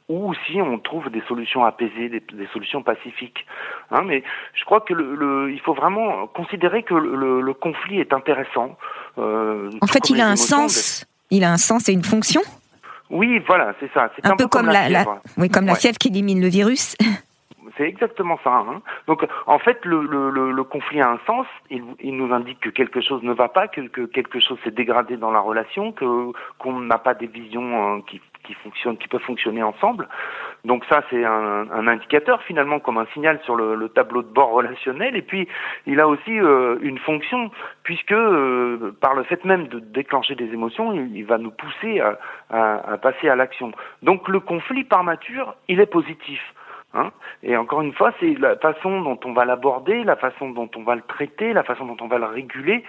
ou 0.08 0.34
si 0.46 0.60
on 0.60 0.78
trouve 0.78 1.08
des 1.10 1.22
solutions 1.26 1.64
apaisées, 1.64 2.08
des, 2.08 2.20
des 2.20 2.46
solutions 2.52 2.82
pacifiques. 2.82 3.46
Hein, 3.90 4.02
mais 4.04 4.22
je 4.54 4.64
crois 4.64 4.80
que 4.80 4.92
le, 4.92 5.14
le, 5.14 5.52
il 5.52 5.60
faut 5.60 5.74
vraiment 5.74 6.26
considérer 6.26 6.82
que 6.82 6.94
le, 6.94 7.40
le 7.40 7.54
conflit 7.54 8.00
est 8.00 8.12
intéressant. 8.12 8.76
Euh, 9.18 9.70
en 9.80 9.86
fait, 9.86 10.10
il 10.10 10.20
a 10.20 10.28
un 10.28 10.36
sens. 10.36 11.06
Il 11.30 11.42
a 11.42 11.50
un 11.50 11.56
sens 11.56 11.88
et 11.88 11.92
une 11.92 12.04
fonction. 12.04 12.42
Oui, 13.10 13.38
voilà, 13.46 13.74
c'est 13.80 13.90
ça. 13.92 14.10
Un, 14.22 14.32
un, 14.32 14.36
peu, 14.36 14.46
comme, 14.46 14.66
la, 14.66 14.88
la, 14.88 15.04
oui, 15.38 15.48
comme 15.48 15.66
la 15.66 15.74
fièvre 15.74 15.96
qui 15.98 16.08
élimine 16.08 16.40
le 16.40 16.48
virus. 16.48 16.96
C'est 17.76 17.88
exactement 17.88 18.38
ça. 18.44 18.50
Hein. 18.50 18.82
Donc, 19.06 19.26
en 19.46 19.58
fait, 19.58 19.84
le, 19.84 20.02
le, 20.02 20.30
le, 20.52 20.64
conflit 20.64 21.00
a 21.00 21.10
un 21.10 21.18
sens. 21.26 21.46
Il, 21.70 21.82
il, 22.00 22.16
nous 22.16 22.32
indique 22.32 22.60
que 22.60 22.70
quelque 22.70 23.00
chose 23.00 23.22
ne 23.22 23.32
va 23.32 23.48
pas, 23.48 23.66
que, 23.66 23.80
que 23.82 24.02
quelque 24.02 24.38
chose 24.38 24.58
s'est 24.62 24.70
dégradé 24.70 25.16
dans 25.16 25.32
la 25.32 25.40
relation, 25.40 25.92
que 25.92 26.32
qu'on 26.58 26.80
n'a 26.80 26.98
pas 26.98 27.14
des 27.14 27.26
visions 27.26 27.96
euh, 27.96 28.00
qui, 28.06 28.20
qui 28.44 28.54
fonctionnent, 28.54 28.96
qui 28.96 29.08
peuvent 29.08 29.22
fonctionner 29.22 29.62
ensemble. 29.62 30.08
Donc 30.64 30.84
ça, 30.88 31.02
c'est 31.10 31.24
un, 31.24 31.68
un, 31.70 31.88
indicateur 31.88 32.42
finalement, 32.42 32.78
comme 32.78 32.98
un 32.98 33.06
signal 33.12 33.40
sur 33.44 33.56
le, 33.56 33.74
le, 33.74 33.88
tableau 33.88 34.22
de 34.22 34.28
bord 34.28 34.50
relationnel. 34.50 35.16
Et 35.16 35.22
puis, 35.22 35.48
il 35.86 35.98
a 36.00 36.06
aussi 36.06 36.38
euh, 36.38 36.78
une 36.80 36.98
fonction, 36.98 37.50
puisque 37.82 38.12
euh, 38.12 38.94
par 39.00 39.14
le 39.14 39.24
fait 39.24 39.44
même 39.44 39.66
de 39.66 39.80
déclencher 39.80 40.36
des 40.36 40.52
émotions, 40.52 40.92
il, 40.92 41.16
il 41.16 41.24
va 41.24 41.38
nous 41.38 41.50
pousser 41.50 42.00
à, 42.00 42.18
à, 42.50 42.92
à 42.92 42.98
passer 42.98 43.28
à 43.28 43.34
l'action. 43.34 43.72
Donc, 44.02 44.28
le 44.28 44.38
conflit 44.38 44.84
par 44.84 45.02
nature, 45.02 45.54
il 45.68 45.80
est 45.80 45.86
positif. 45.86 46.40
Hein 46.94 47.10
et 47.42 47.56
encore 47.56 47.82
une 47.82 47.92
fois, 47.92 48.12
c'est 48.20 48.38
la 48.38 48.56
façon 48.56 49.02
dont 49.02 49.18
on 49.24 49.32
va 49.32 49.44
l'aborder, 49.44 50.04
la 50.04 50.16
façon 50.16 50.50
dont 50.50 50.70
on 50.76 50.82
va 50.82 50.94
le 50.94 51.02
traiter, 51.02 51.52
la 51.52 51.64
façon 51.64 51.86
dont 51.86 51.96
on 52.00 52.06
va 52.06 52.18
le 52.18 52.26
réguler, 52.26 52.84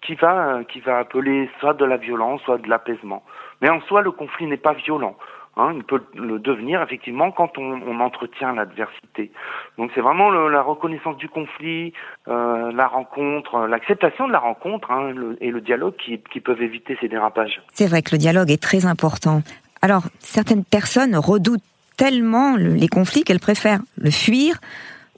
qui 0.00 0.14
va, 0.14 0.60
qui 0.64 0.80
va 0.80 0.98
appeler 0.98 1.50
soit 1.58 1.74
de 1.74 1.84
la 1.84 1.96
violence, 1.96 2.40
soit 2.42 2.58
de 2.58 2.68
l'apaisement. 2.68 3.24
Mais 3.60 3.68
en 3.68 3.80
soi, 3.82 4.02
le 4.02 4.12
conflit 4.12 4.46
n'est 4.46 4.56
pas 4.56 4.74
violent. 4.74 5.16
Hein, 5.56 5.72
il 5.74 5.82
peut 5.82 6.00
le 6.14 6.38
devenir 6.38 6.80
effectivement 6.82 7.32
quand 7.32 7.58
on, 7.58 7.98
entretient 7.98 8.54
l'adversité. 8.54 9.32
Donc 9.76 9.90
c'est 9.92 10.00
vraiment 10.00 10.30
la 10.30 10.62
reconnaissance 10.62 11.16
du 11.16 11.28
conflit, 11.28 11.92
euh, 12.28 12.70
la 12.70 12.86
rencontre, 12.86 13.66
l'acceptation 13.66 14.28
de 14.28 14.32
la 14.32 14.38
rencontre 14.38 14.92
hein, 14.92 15.12
et 15.40 15.50
le 15.50 15.60
dialogue 15.60 15.96
qui 15.96 16.40
peuvent 16.40 16.62
éviter 16.62 16.96
ces 17.00 17.08
dérapages. 17.08 17.60
C'est 17.72 17.88
vrai 17.88 18.02
que 18.02 18.10
le 18.12 18.18
dialogue 18.18 18.52
est 18.52 18.62
très 18.62 18.86
important. 18.86 19.42
Alors 19.82 20.02
certaines 20.20 20.64
personnes 20.64 21.16
redoutent 21.16 21.64
tellement 21.98 22.56
les 22.56 22.88
conflits 22.88 23.24
qu'elle 23.24 23.40
préfère 23.40 23.80
le 24.00 24.10
fuir 24.10 24.54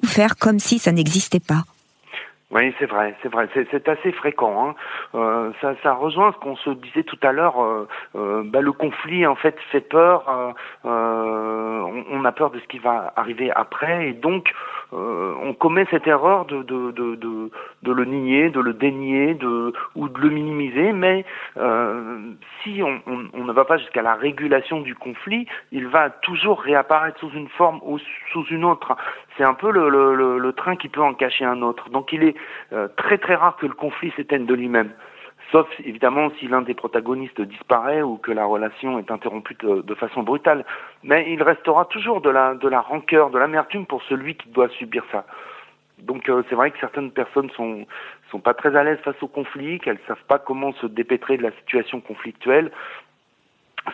ou 0.02 0.06
faire 0.06 0.36
comme 0.36 0.58
si 0.58 0.80
ça 0.80 0.90
n'existait 0.90 1.38
pas. 1.38 1.62
Oui, 2.52 2.74
c'est 2.80 2.86
vrai, 2.86 3.14
c'est 3.22 3.30
vrai, 3.30 3.48
c'est 3.54 3.88
assez 3.88 4.10
fréquent. 4.10 4.70
Hein. 4.70 4.74
Euh, 5.14 5.52
ça, 5.60 5.74
ça 5.84 5.92
rejoint 5.92 6.32
ce 6.32 6.38
qu'on 6.38 6.56
se 6.56 6.70
disait 6.70 7.04
tout 7.04 7.18
à 7.22 7.30
l'heure. 7.30 7.62
Euh, 7.62 7.86
euh, 8.16 8.42
bah, 8.44 8.60
le 8.60 8.72
conflit, 8.72 9.24
en 9.24 9.36
fait, 9.36 9.56
fait 9.70 9.80
peur. 9.80 10.56
On, 10.82 12.04
on, 12.10 12.24
a 12.24 12.32
peur 12.32 12.50
de 12.50 12.58
ce 12.58 12.66
qui 12.66 12.80
va 12.80 13.12
arriver 13.14 13.52
après, 13.52 14.08
et 14.08 14.12
donc 14.14 14.52
euh, 14.92 15.34
on 15.42 15.54
commet 15.54 15.86
cette 15.90 16.06
erreur 16.06 16.46
de, 16.46 16.56
le 17.92 18.04
nier, 18.04 18.50
de 18.50 18.60
le 18.60 18.72
dénier, 18.72 19.34
de 19.34 19.72
ou 19.94 20.08
de 20.08 20.20
le 20.20 20.30
minimiser. 20.30 20.92
Mais 20.92 21.24
si 22.62 22.82
on, 22.82 23.44
ne 23.44 23.52
va 23.52 23.64
pas 23.64 23.78
jusqu'à 23.78 24.02
la 24.02 24.14
régulation 24.14 24.80
du 24.80 24.94
conflit, 24.94 25.46
il 25.72 25.86
va 25.86 26.10
toujours 26.10 26.60
réapparaître 26.60 27.18
sous 27.20 27.30
une 27.30 27.48
forme 27.48 27.80
ou 27.82 27.98
sous 28.32 28.44
une 28.46 28.64
autre. 28.64 28.96
C'est 29.36 29.44
un 29.44 29.54
peu 29.54 29.70
le, 29.70 30.52
train 30.52 30.76
qui 30.76 30.88
peut 30.88 31.00
en 31.00 31.14
cacher 31.14 31.44
un 31.44 31.62
autre. 31.62 31.88
Donc 31.90 32.12
il 32.12 32.22
est 32.24 32.36
euh, 32.72 32.88
très 32.96 33.18
très 33.18 33.34
rare 33.34 33.56
que 33.56 33.66
le 33.66 33.72
conflit 33.72 34.12
s'éteigne 34.16 34.46
de 34.46 34.54
lui-même. 34.54 34.90
Sauf 35.52 35.66
évidemment 35.84 36.30
si 36.38 36.46
l'un 36.46 36.62
des 36.62 36.74
protagonistes 36.74 37.40
disparaît 37.40 38.02
ou 38.02 38.18
que 38.18 38.30
la 38.30 38.44
relation 38.44 38.98
est 38.98 39.10
interrompue 39.10 39.56
de, 39.60 39.94
façon 39.94 40.22
brutale. 40.22 40.64
Mais 41.02 41.32
il 41.32 41.42
restera 41.42 41.86
toujours 41.86 42.20
de 42.20 42.30
la, 42.30 42.54
de 42.54 42.68
la 42.68 42.80
rancœur, 42.80 43.30
de 43.30 43.38
l'amertume 43.38 43.86
pour 43.86 44.02
celui 44.04 44.36
qui 44.36 44.48
doit 44.50 44.68
subir 44.68 45.04
ça. 45.10 45.24
Donc 45.98 46.28
euh, 46.28 46.42
c'est 46.48 46.54
vrai 46.54 46.70
que 46.70 46.78
certaines 46.78 47.10
personnes 47.10 47.50
sont 47.50 47.86
sont 48.30 48.38
pas 48.38 48.54
très 48.54 48.76
à 48.76 48.84
l'aise 48.84 48.98
face 49.04 49.20
au 49.22 49.28
conflit, 49.28 49.80
qu'elles 49.80 49.98
savent 50.06 50.24
pas 50.28 50.38
comment 50.38 50.72
se 50.74 50.86
dépêtrer 50.86 51.36
de 51.36 51.42
la 51.42 51.50
situation 51.52 52.00
conflictuelle. 52.00 52.70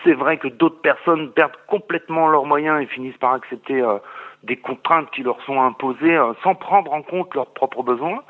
C'est 0.04 0.12
vrai 0.12 0.36
que 0.36 0.48
d'autres 0.48 0.80
personnes 0.80 1.32
perdent 1.32 1.56
complètement 1.68 2.28
leurs 2.28 2.44
moyens 2.44 2.82
et 2.82 2.86
finissent 2.86 3.16
par 3.16 3.32
accepter 3.32 3.80
euh, 3.80 3.98
des 4.42 4.56
contraintes 4.56 5.10
qui 5.10 5.22
leur 5.22 5.40
sont 5.42 5.60
imposées 5.60 6.16
euh, 6.16 6.34
sans 6.42 6.54
prendre 6.54 6.92
en 6.92 7.02
compte 7.02 7.34
leurs 7.34 7.52
propres 7.54 7.82
besoins 7.82 8.22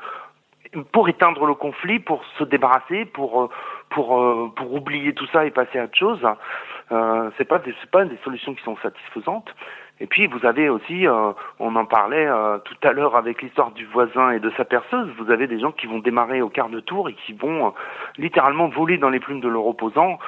pour 0.91 1.09
éteindre 1.09 1.45
le 1.45 1.53
conflit, 1.53 1.99
pour 1.99 2.23
se 2.37 2.43
débarrasser, 2.43 3.05
pour 3.05 3.43
euh, 3.43 3.49
pour 3.89 4.19
euh, 4.19 4.51
pour 4.55 4.73
oublier 4.73 5.13
tout 5.13 5.27
ça 5.27 5.45
et 5.45 5.51
passer 5.51 5.79
à 5.79 5.85
autre 5.85 5.97
chose. 5.97 6.19
Euh, 6.91 7.29
c'est 7.37 7.45
pas 7.45 7.61
c'est 7.65 7.91
pas 7.91 8.05
des 8.05 8.17
solutions 8.23 8.53
qui 8.53 8.63
sont 8.63 8.77
satisfaisantes. 8.77 9.53
Et 9.99 10.07
puis 10.07 10.27
vous 10.27 10.45
avez 10.45 10.69
aussi, 10.69 11.07
euh, 11.07 11.31
on 11.59 11.75
en 11.75 11.85
parlait 11.85 12.27
euh, 12.27 12.59
tout 12.59 12.75
à 12.83 12.91
l'heure 12.91 13.15
avec 13.15 13.41
l'histoire 13.41 13.71
du 13.71 13.85
voisin 13.85 14.31
et 14.31 14.39
de 14.39 14.51
sa 14.57 14.65
perceuse, 14.65 15.09
vous 15.17 15.31
avez 15.31 15.47
des 15.47 15.59
gens 15.59 15.71
qui 15.71 15.87
vont 15.87 15.99
démarrer 15.99 16.41
au 16.41 16.49
quart 16.49 16.69
de 16.69 16.79
tour 16.79 17.09
et 17.09 17.13
qui 17.25 17.33
vont 17.33 17.73
littéralement 18.17 18.67
voler 18.67 18.97
dans 18.97 19.09
les 19.09 19.19
plumes 19.19 19.41
de 19.41 19.47
leur 19.47 19.65
opposant. 19.65 20.19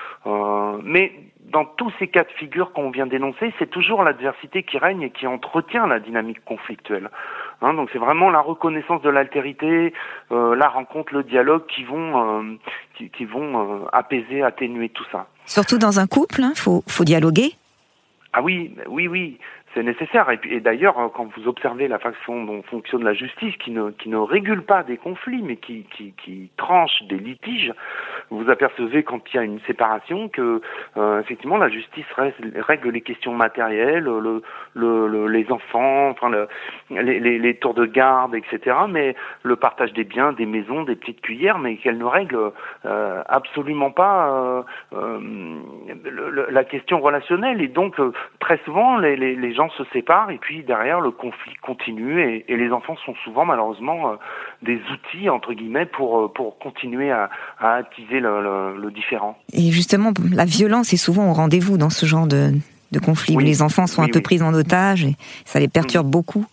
mais 0.84 1.14
dans 1.52 1.66
tous 1.66 1.92
ces 2.00 2.08
cas 2.08 2.24
de 2.24 2.32
figure 2.38 2.72
qu'on 2.74 2.92
vient 2.92 3.08
d'énoncer, 3.08 3.54
c'est 3.60 3.70
toujours 3.70 4.04
l'adversité 4.04 4.64
qui 4.64 4.78
règne 4.78 5.02
et 5.02 5.10
qui 5.10 5.28
entretient 5.28 5.88
la 5.88 6.00
dynamique 6.00 6.44
conflictuelle. 6.46 7.10
Hein, 7.62 7.74
donc 7.74 7.90
c'est 7.92 8.00
vraiment 8.00 8.30
la 8.30 8.40
reconnaissance 8.40 9.02
de 9.02 9.10
l'altérité, 9.10 9.94
euh, 10.32 10.56
la 10.56 10.70
rencontre, 10.70 11.14
le 11.14 11.24
dialogue 11.24 11.66
qui 11.68 11.84
vont, 11.84 12.42
euh, 12.42 12.58
qui, 12.96 13.10
qui, 13.10 13.26
vont 13.26 13.82
euh, 13.84 13.86
apaiser, 13.92 14.44
atténuer 14.44 14.90
tout 14.90 15.06
ça. 15.12 15.28
Surtout 15.46 15.78
dans 15.78 16.00
un 16.00 16.08
couple, 16.08 16.40
il 16.40 16.44
hein, 16.46 16.54
faut, 16.56 16.84
faut 16.88 17.04
dialoguer. 17.04 17.54
Ah 18.32 18.44
oui, 18.44 18.76
oui, 18.88 19.08
oui 19.08 19.40
c'est 19.74 19.84
nécessaire. 19.84 20.30
Et, 20.30 20.40
et 20.50 20.60
d'ailleurs, 20.60 21.00
euh, 21.00 21.08
quand 21.10 21.30
vous 21.36 21.48
observez 21.48 21.88
la 21.88 22.00
façon 22.00 22.44
dont 22.44 22.62
fonctionne 22.64 23.04
la 23.04 23.14
justice, 23.14 23.56
qui 23.58 23.72
ne, 23.72 23.92
qui 23.92 24.10
ne 24.10 24.18
régule 24.18 24.64
pas 24.64 24.84
des 24.84 24.98
conflits, 24.98 25.42
mais 25.42 25.58
qui, 25.58 25.86
qui, 25.96 26.14
qui 26.24 26.50
tranche 26.58 27.04
des 27.04 27.18
litiges, 27.18 27.74
vous 28.30 28.50
apercevez 28.50 29.04
quand 29.04 29.22
il 29.34 29.36
y 29.36 29.40
a 29.40 29.44
une 29.44 29.60
séparation 29.62 30.30
que 30.30 30.62
euh, 30.98 31.20
effectivement 31.20 31.58
la 31.58 31.70
justice 31.70 32.06
règle 32.16 32.90
les 32.90 33.02
questions 33.02 33.34
matérielles, 33.34 34.04
le, 34.04 34.42
le, 34.74 35.28
les 35.28 35.52
enfants, 35.52 36.10
enfin 36.10 36.30
le, 36.30 36.48
les, 36.90 37.20
les, 37.20 37.40
les, 37.40 37.56
tours 37.56 37.74
de 37.74 37.86
garde, 37.86 38.36
etc. 38.36 38.76
Mais 38.90 39.16
le 39.44 39.56
partage 39.56 39.94
des 39.94 40.04
biens, 40.04 40.34
des 40.34 40.46
maisons, 40.46 40.84
des 40.84 40.96
petites 40.96 41.22
cuillères, 41.22 41.60
mais 41.60 41.78
qu'elle 41.78 41.98
ne 41.98 42.06
règle 42.06 42.52
euh, 42.86 43.24
absolument 43.28 43.92
pas 43.92 44.32
euh, 44.32 44.64
euh 44.94 45.20
la 46.50 46.64
question 46.64 47.00
relationnelle. 47.00 47.62
Et 47.62 47.68
donc 47.68 47.96
très 48.40 48.58
souvent 48.66 48.98
les, 48.98 49.16
les, 49.16 49.54
gens 49.54 49.70
se 49.70 49.84
séparent 49.86 50.32
et 50.32 50.38
puis 50.38 50.64
derrière 50.64 51.02
le 51.02 51.12
conflit 51.12 51.56
continue 51.62 52.22
et, 52.22 52.46
et 52.52 52.58
les 52.58 52.72
enfants 52.72 52.96
sont 53.06 53.16
souvent 53.24 53.46
malheureusement 53.46 54.12
euh, 54.12 54.16
des 54.62 54.80
outils 54.92 55.30
entre 55.30 55.54
guillemets 55.54 55.86
pour 55.86 56.20
euh, 56.20 56.28
pour 56.28 56.60
continuer 56.60 57.12
à, 57.12 57.30
à 57.60 57.76
attiser 57.76 58.19
le, 58.20 58.78
le, 58.78 58.92
différent. 58.92 59.38
Et 59.54 59.72
justement, 59.72 60.12
la 60.32 60.46
violence 60.46 60.94
est 60.94 60.98
souvent 60.98 61.30
au 61.30 61.34
rendez-vous 61.34 61.78
dans 61.78 61.90
ce 61.90 62.06
genre 62.06 62.28
de, 62.28 62.52
de 62.92 63.00
conflit 63.00 63.36
où 63.36 63.40
les 63.40 63.62
enfants 63.62 63.88
sont 63.88 64.02
un 64.02 64.08
peu 64.08 64.22
pris 64.22 64.42
en 64.42 64.54
otage 64.54 65.06
et 65.06 65.16
ça 65.46 65.60
les 65.60 65.68
perturbe 65.68 66.08
beaucoup. 66.08 66.46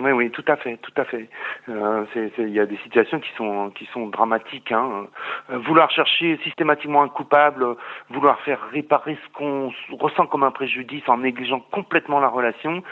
Oui, 0.00 0.12
oui, 0.12 0.30
tout 0.30 0.44
à 0.46 0.54
fait, 0.54 0.76
tout 0.76 0.92
à 0.96 1.04
fait. 1.04 1.28
Euh, 1.68 2.04
il 2.38 2.50
y 2.50 2.60
a 2.60 2.66
des 2.66 2.76
situations 2.84 3.18
qui 3.18 3.30
sont 3.36 3.70
qui 3.70 3.84
sont 3.92 4.06
dramatiques. 4.06 4.70
Hein. 4.70 5.08
Euh, 5.50 5.58
vouloir 5.58 5.90
chercher 5.90 6.38
systématiquement 6.44 7.02
un 7.02 7.08
coupable, 7.08 7.66
vouloir 8.08 8.40
faire 8.42 8.60
réparer 8.70 9.18
ce 9.24 9.36
qu'on 9.36 9.72
ressent 9.98 10.26
comme 10.26 10.44
un 10.44 10.52
préjudice 10.52 11.02
en 11.08 11.18
négligeant 11.18 11.58
complètement 11.72 12.20
la 12.20 12.28
relation, 12.28 12.84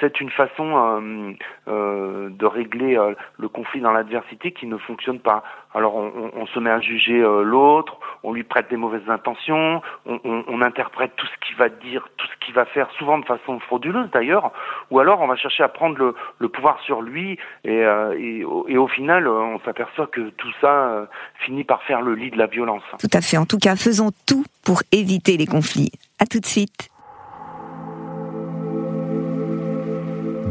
c'est 0.00 0.20
une 0.20 0.30
façon 0.30 0.76
euh, 0.76 1.32
euh, 1.68 2.28
de 2.30 2.46
régler 2.46 2.96
euh, 2.96 3.14
le 3.38 3.48
conflit 3.48 3.80
dans 3.80 3.92
l'adversité 3.92 4.52
qui 4.52 4.66
ne 4.66 4.76
fonctionne 4.76 5.20
pas. 5.20 5.44
Alors 5.74 5.96
on, 5.96 6.30
on, 6.34 6.46
se 6.46 6.58
met 6.58 6.70
à 6.70 6.80
juger 6.80 7.18
l'autre, 7.42 7.98
on 8.22 8.32
lui 8.32 8.44
prête 8.44 8.70
des 8.70 8.76
mauvaises 8.76 9.08
intentions, 9.08 9.82
on, 10.06 10.20
on, 10.24 10.62
interprète 10.62 11.16
tout 11.16 11.26
ce 11.26 11.46
qu'il 11.46 11.56
va 11.56 11.68
dire, 11.68 12.08
tout 12.16 12.26
ce 12.28 12.46
qu'il 12.46 12.54
va 12.54 12.64
faire, 12.64 12.88
souvent 12.92 13.18
de 13.18 13.24
façon 13.24 13.58
frauduleuse 13.58 14.08
d'ailleurs, 14.12 14.52
ou 14.92 15.00
alors 15.00 15.20
on 15.20 15.26
va 15.26 15.34
chercher 15.34 15.64
à 15.64 15.68
prendre 15.68 15.98
le, 15.98 16.14
le 16.38 16.48
pouvoir 16.48 16.78
sur 16.82 17.02
lui 17.02 17.40
et, 17.64 17.80
et, 18.16 18.44
et 18.68 18.78
au 18.78 18.86
final 18.86 19.26
on 19.26 19.58
s'aperçoit 19.64 20.06
que 20.06 20.30
tout 20.30 20.52
ça 20.60 21.08
finit 21.40 21.64
par 21.64 21.82
faire 21.82 22.02
le 22.02 22.14
lit 22.14 22.30
de 22.30 22.38
la 22.38 22.46
violence. 22.46 22.84
Tout 23.00 23.08
à 23.12 23.20
fait. 23.20 23.36
En 23.36 23.46
tout 23.46 23.58
cas, 23.58 23.74
faisons 23.74 24.10
tout 24.28 24.44
pour 24.64 24.82
éviter 24.92 25.36
les 25.36 25.46
conflits. 25.46 25.90
À 26.20 26.26
tout 26.26 26.38
de 26.38 26.46
suite. 26.46 26.88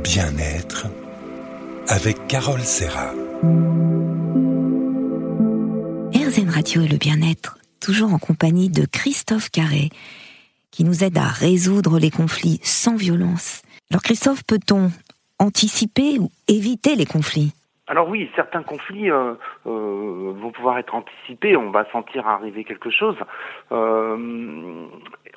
Bien-être 0.04 0.88
avec 1.88 2.28
Carole 2.28 2.60
Serra. 2.60 3.12
RZN 6.14 6.50
Radio 6.50 6.82
et 6.82 6.90
le 6.90 6.98
bien-être, 6.98 7.58
toujours 7.82 8.14
en 8.14 8.18
compagnie 8.18 8.70
de 8.70 8.86
Christophe 8.86 9.50
Carré, 9.50 9.90
qui 10.72 10.84
nous 10.84 11.06
aide 11.06 11.18
à 11.18 11.28
résoudre 11.28 12.00
les 12.00 12.12
conflits 12.12 12.60
sans 12.64 12.98
violence. 12.98 13.62
Alors 13.92 14.02
Christophe, 14.02 14.44
peut-on 14.46 14.92
anticiper 15.40 16.20
ou 16.20 16.30
éviter 16.50 16.96
les 16.96 17.06
conflits? 17.06 17.54
Alors 17.88 18.10
oui, 18.10 18.30
certains 18.36 18.64
conflits 18.64 19.10
euh, 19.10 19.34
euh, 19.68 20.34
vont 20.36 20.52
pouvoir 20.52 20.80
être 20.80 20.96
anticipés, 20.96 21.56
on 21.56 21.72
va 21.72 21.86
sentir 21.92 22.28
arriver 22.28 22.64
quelque 22.64 22.90
chose. 22.90 23.18
Euh, 23.72 24.88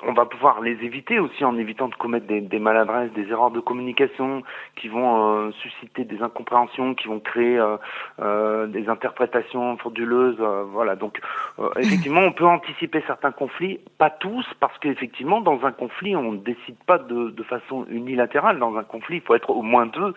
on 0.03 0.13
va 0.13 0.25
pouvoir 0.25 0.61
les 0.61 0.83
éviter 0.83 1.19
aussi 1.19 1.43
en 1.43 1.57
évitant 1.57 1.87
de 1.87 1.95
commettre 1.95 2.27
des, 2.27 2.41
des 2.41 2.59
maladresses, 2.59 3.11
des 3.13 3.27
erreurs 3.29 3.51
de 3.51 3.59
communication 3.59 4.43
qui 4.75 4.89
vont 4.89 5.47
euh, 5.47 5.51
susciter 5.63 6.03
des 6.03 6.21
incompréhensions, 6.21 6.93
qui 6.93 7.07
vont 7.07 7.19
créer 7.19 7.57
euh, 7.57 7.77
euh, 8.21 8.67
des 8.67 8.89
interprétations 8.89 9.77
frauduleuses. 9.77 10.39
voilà. 10.71 10.95
Donc 10.95 11.19
effectivement, 11.77 12.21
on 12.21 12.31
peut 12.31 12.45
anticiper 12.45 13.03
certains 13.07 13.31
conflits, 13.31 13.79
pas 13.97 14.09
tous, 14.09 14.45
parce 14.59 14.77
qu'effectivement, 14.79 15.41
dans 15.41 15.65
un 15.65 15.71
conflit, 15.71 16.15
on 16.15 16.33
ne 16.33 16.37
décide 16.37 16.77
pas 16.85 16.99
de, 16.99 17.31
de 17.31 17.43
façon 17.43 17.85
unilatérale. 17.89 18.59
Dans 18.59 18.75
un 18.77 18.83
conflit, 18.83 19.17
il 19.17 19.21
faut 19.21 19.35
être 19.35 19.49
au 19.49 19.63
moins 19.63 19.87
deux 19.87 20.13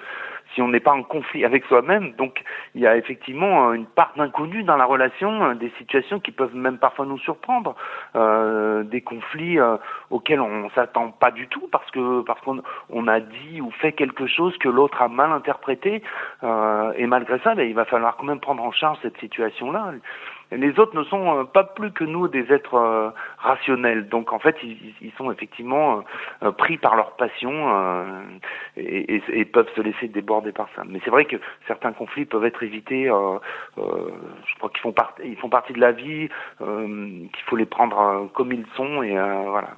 si 0.55 0.63
on 0.63 0.69
n'est 0.69 0.81
pas 0.81 0.93
en 0.93 1.03
conflit 1.03 1.45
avec 1.45 1.65
soi-même. 1.65 2.13
Donc 2.13 2.43
il 2.75 2.81
y 2.81 2.87
a 2.87 2.97
effectivement 2.97 3.73
une 3.73 3.87
part 3.87 4.13
d'inconnu 4.17 4.63
dans 4.63 4.77
la 4.77 4.85
relation, 4.85 5.55
des 5.55 5.73
situations 5.79 6.21
qui 6.21 6.33
peuvent 6.33 6.55
même 6.55 6.79
parfois 6.79 7.07
nous 7.07 7.19
surprendre, 7.19 7.75
euh, 8.17 8.83
des 8.85 9.01
conflits 9.01 9.59
euh, 9.59 9.77
auquel 10.11 10.41
on 10.41 10.71
s'attend 10.71 11.11
pas 11.11 11.31
du 11.31 11.49
tout 11.49 11.69
parce 11.71 11.91
que 11.91 12.23
parce 12.23 12.41
qu'on 12.41 12.63
on 12.91 13.09
a 13.09 13.21
dit 13.21 13.61
ou 13.61 13.71
fait 13.71 13.93
quelque 13.93 14.27
chose 14.27 14.57
que 14.59 14.69
l'autre 14.69 15.03
a 15.03 15.09
mal 15.09 15.33
interprété 15.33 16.03
euh, 16.43 16.93
et 16.97 17.07
malgré 17.07 17.39
ça, 17.41 17.55
ben, 17.55 17.69
il 17.69 17.75
va 17.75 17.85
falloir 17.85 18.17
quand 18.17 18.25
même 18.25 18.41
prendre 18.41 18.63
en 18.63 18.73
charge 18.73 18.99
cette 19.03 19.19
situation-là 19.19 19.93
les 20.53 20.79
autres 20.79 20.97
ne 20.97 21.05
sont 21.05 21.39
euh, 21.39 21.45
pas 21.45 21.65
plus 21.65 21.93
que 21.93 22.05
nous 22.05 22.29
des 22.29 22.53
êtres 22.53 22.75
euh, 22.75 23.11
rationnels. 23.39 24.09
Donc 24.09 24.33
en 24.33 24.39
fait, 24.39 24.57
ils, 24.63 25.13
sont 25.17 25.31
effectivement 25.31 26.05
euh, 26.43 26.51
pris 26.51 26.77
par 26.79 26.97
leur 26.97 27.13
passion 27.17 27.51
et, 28.77 29.23
et, 29.33 29.45
peuvent 29.45 29.69
se 29.75 29.81
laisser 29.81 30.09
déborder 30.09 30.53
par 30.53 30.69
ça. 30.75 30.83
Mais 30.87 31.01
c'est 31.05 31.11
vrai 31.11 31.25
que 31.25 31.37
certains 31.67 31.93
conflits 31.93 32.25
peuvent 32.25 32.45
être 32.45 32.63
évités. 32.63 33.05
je 33.05 34.55
crois 34.59 34.71
qu'ils 34.71 34.81
font, 34.81 34.95
ils 35.25 35.37
font 35.37 35.49
partie 35.49 35.73
de 35.73 35.81
la 35.81 35.93
vie, 35.93 36.29
qu'il 36.59 37.45
faut 37.47 37.57
les 37.57 37.67
prendre 37.67 38.29
comme 38.35 38.53
ils 38.53 38.67
sont 38.77 39.03
et 39.03 39.13
voilà. 39.13 39.71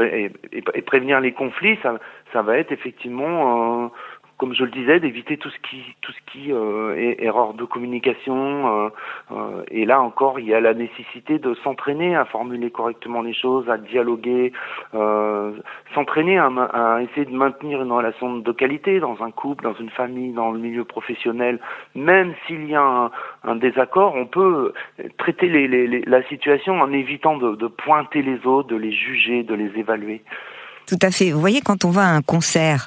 et, 0.00 0.30
et, 0.52 0.82
prévenir 0.82 1.20
les 1.20 1.32
conflits, 1.32 1.78
ça, 1.82 1.98
ça 2.32 2.42
va 2.42 2.58
être 2.58 2.72
effectivement 2.72 3.90
comme 4.38 4.54
je 4.54 4.64
le 4.64 4.70
disais, 4.70 5.00
d'éviter 5.00 5.38
tout 5.38 5.48
ce 5.48 5.58
qui, 5.68 5.82
tout 6.02 6.12
ce 6.12 6.32
qui 6.32 6.52
euh, 6.52 6.94
est 6.96 7.22
erreur 7.24 7.54
de 7.54 7.64
communication. 7.64 8.84
Euh, 8.84 8.88
euh, 9.32 9.62
et 9.70 9.86
là 9.86 10.00
encore, 10.02 10.38
il 10.38 10.46
y 10.46 10.54
a 10.54 10.60
la 10.60 10.74
nécessité 10.74 11.38
de 11.38 11.54
s'entraîner 11.64 12.14
à 12.14 12.26
formuler 12.26 12.70
correctement 12.70 13.22
les 13.22 13.32
choses, 13.32 13.68
à 13.70 13.78
dialoguer, 13.78 14.52
euh, 14.94 15.52
s'entraîner 15.94 16.38
à, 16.38 16.46
à, 16.46 17.02
essayer 17.02 17.24
de 17.24 17.34
maintenir 17.34 17.80
une 17.80 17.92
relation 17.92 18.36
de 18.36 18.52
qualité 18.52 19.00
dans 19.00 19.16
un 19.22 19.30
couple, 19.30 19.64
dans 19.64 19.74
une 19.74 19.90
famille, 19.90 20.32
dans 20.32 20.50
le 20.50 20.58
milieu 20.58 20.84
professionnel. 20.84 21.58
Même 21.94 22.34
s'il 22.46 22.68
y 22.68 22.74
a 22.74 22.82
un, 22.82 23.10
un, 23.44 23.56
désaccord, 23.56 24.14
on 24.16 24.26
peut 24.26 24.74
traiter 25.16 25.48
les, 25.48 25.66
les, 25.66 26.02
la 26.02 26.22
situation 26.24 26.78
en 26.80 26.92
évitant 26.92 27.38
de, 27.38 27.54
de 27.56 27.66
pointer 27.68 28.20
les 28.20 28.46
autres, 28.46 28.68
de 28.68 28.76
les 28.76 28.92
juger, 28.92 29.44
de 29.44 29.54
les 29.54 29.78
évaluer. 29.78 30.22
Tout 30.86 30.98
à 31.02 31.10
fait. 31.10 31.32
Vous 31.32 31.40
voyez, 31.40 31.60
quand 31.62 31.84
on 31.84 31.90
va 31.90 32.02
à 32.02 32.10
un 32.10 32.22
concert, 32.22 32.86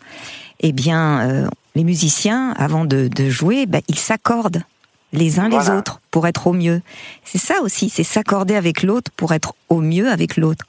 eh 0.59 0.71
bien, 0.71 1.29
euh, 1.29 1.47
les 1.75 1.83
musiciens, 1.83 2.53
avant 2.57 2.85
de, 2.85 3.09
jouer, 3.29 3.65
bah, 3.65 3.79
ils 3.87 3.97
s'accordent 3.97 4.63
les 5.11 5.39
uns 5.39 5.49
les 5.49 5.71
autres 5.71 5.99
pour 6.11 6.27
être 6.27 6.47
au 6.47 6.53
mieux. 6.53 6.81
C'est 7.23 7.39
ça 7.39 7.61
aussi, 7.63 7.89
c'est 7.89 8.03
s'accorder 8.03 8.55
avec 8.55 8.83
l'autre 8.83 9.11
pour 9.17 9.33
être 9.33 9.53
au 9.69 9.81
mieux 9.81 10.07
avec 10.07 10.37
l'autre. 10.37 10.65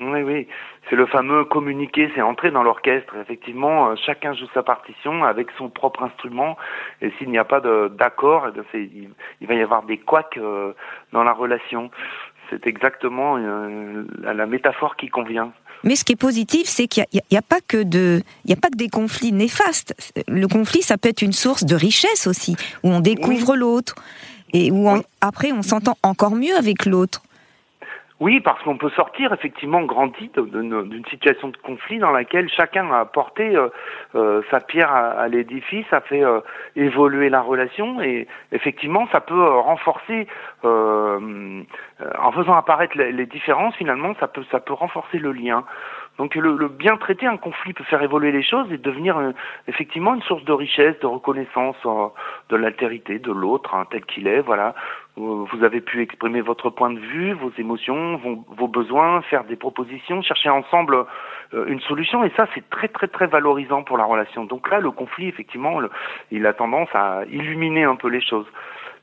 Oui, 0.00 0.22
oui. 0.22 0.48
C'est 0.88 0.96
le 0.96 1.06
fameux 1.06 1.44
communiquer, 1.44 2.10
c'est 2.14 2.22
entrer 2.22 2.50
dans 2.50 2.62
l'orchestre. 2.62 3.14
Effectivement, 3.20 3.88
euh, 3.88 3.94
chacun 3.96 4.34
joue 4.34 4.46
sa 4.54 4.62
partition 4.62 5.24
avec 5.24 5.48
son 5.58 5.68
propre 5.68 6.02
instrument. 6.04 6.56
Et 7.00 7.10
s'il 7.18 7.30
n'y 7.30 7.38
a 7.38 7.44
pas 7.44 7.60
d'accord, 7.90 8.48
eh 8.74 8.78
il, 9.40 9.46
va 9.46 9.54
y 9.54 9.62
avoir 9.62 9.82
des 9.82 9.98
couacs 9.98 10.36
euh, 10.36 10.72
dans 11.12 11.24
la 11.24 11.32
relation. 11.32 11.90
C'est 12.50 12.66
exactement 12.68 13.36
la 14.22 14.46
métaphore 14.46 14.94
qui 14.94 15.08
convient. 15.08 15.50
Mais 15.84 15.96
ce 15.96 16.04
qui 16.04 16.12
est 16.12 16.16
positif, 16.16 16.68
c'est 16.68 16.88
qu'il 16.88 17.04
n'y 17.12 17.38
a, 17.38 17.42
pas 17.42 17.60
que 17.66 17.82
de, 17.82 18.22
il 18.44 18.50
y 18.50 18.54
a 18.54 18.56
pas 18.56 18.68
que 18.68 18.76
des 18.76 18.88
conflits 18.88 19.32
néfastes. 19.32 19.94
Le 20.28 20.48
conflit, 20.48 20.82
ça 20.82 20.98
peut 20.98 21.08
être 21.08 21.22
une 21.22 21.32
source 21.32 21.64
de 21.64 21.76
richesse 21.76 22.26
aussi, 22.26 22.56
où 22.82 22.90
on 22.90 23.00
découvre 23.00 23.56
l'autre 23.56 23.94
et 24.52 24.70
où 24.70 24.88
après 25.20 25.52
on 25.52 25.62
s'entend 25.62 25.96
encore 26.02 26.34
mieux 26.34 26.56
avec 26.56 26.86
l'autre. 26.86 27.22
Oui, 28.18 28.40
parce 28.40 28.62
qu'on 28.62 28.78
peut 28.78 28.88
sortir 28.90 29.34
effectivement 29.34 29.82
grandi 29.82 30.30
d'une 30.34 31.04
situation 31.10 31.48
de 31.48 31.56
conflit 31.58 31.98
dans 31.98 32.12
laquelle 32.12 32.48
chacun 32.48 32.90
a 32.90 33.00
apporté 33.00 33.54
euh, 33.54 33.68
euh, 34.14 34.40
sa 34.50 34.60
pierre 34.60 34.90
à, 34.90 35.28
l'édifice, 35.28 35.84
a 35.92 36.00
fait 36.00 36.24
euh, 36.24 36.40
évoluer 36.76 37.28
la 37.28 37.42
relation 37.42 38.00
et 38.00 38.26
effectivement 38.52 39.06
ça 39.12 39.20
peut 39.20 39.46
renforcer, 39.58 40.26
en 40.64 42.32
faisant 42.32 42.54
apparaître 42.54 42.96
les, 42.96 43.12
les, 43.12 43.26
différences 43.26 43.74
finalement, 43.76 44.14
ça 44.18 44.28
peut 44.28 44.44
ça 44.50 44.60
peut 44.60 44.72
renforcer 44.72 45.18
le 45.18 45.32
lien. 45.32 45.64
Donc 46.18 46.34
le, 46.34 46.68
bien 46.68 46.96
traiter 46.96 47.26
un 47.26 47.36
conflit 47.36 47.72
peut 47.74 47.84
faire 47.84 48.02
évoluer 48.02 48.32
les 48.32 48.42
choses 48.42 48.70
et 48.72 48.78
devenir 48.78 49.18
euh, 49.18 49.32
effectivement 49.68 50.14
une 50.14 50.22
source 50.22 50.44
de 50.44 50.52
richesse, 50.52 50.98
de 51.00 51.06
reconnaissance 51.06 51.76
euh, 51.84 52.08
de 52.48 52.56
l'altérité 52.56 53.18
de 53.18 53.32
l'autre 53.32 53.74
hein, 53.74 53.86
tel 53.90 54.04
qu'il 54.06 54.26
est. 54.26 54.40
Voilà, 54.40 54.74
vous 55.16 55.64
avez 55.64 55.80
pu 55.80 56.02
exprimer 56.02 56.42
votre 56.42 56.68
point 56.68 56.90
de 56.90 56.98
vue, 56.98 57.32
vos 57.32 57.50
émotions, 57.56 58.20
vos, 58.48 58.68
besoins, 58.68 59.22
faire 59.22 59.44
des 59.44 59.56
propositions, 59.56 60.20
chercher 60.20 60.50
ensemble 60.50 61.06
euh, 61.54 61.64
une 61.66 61.80
solution 61.80 62.22
et 62.22 62.30
ça 62.36 62.46
c'est 62.54 62.68
très 62.68 62.88
très 62.88 63.08
très 63.08 63.26
valorisant 63.26 63.82
pour 63.82 63.96
la 63.96 64.04
relation. 64.04 64.44
Donc 64.44 64.70
là 64.70 64.78
le 64.78 64.90
conflit 64.90 65.28
effectivement 65.28 65.80
il 66.30 66.46
a 66.46 66.52
tendance 66.52 66.90
à 66.92 67.22
illuminer 67.30 67.84
un 67.84 67.96
peu 67.96 68.08
les 68.08 68.20
choses. 68.20 68.46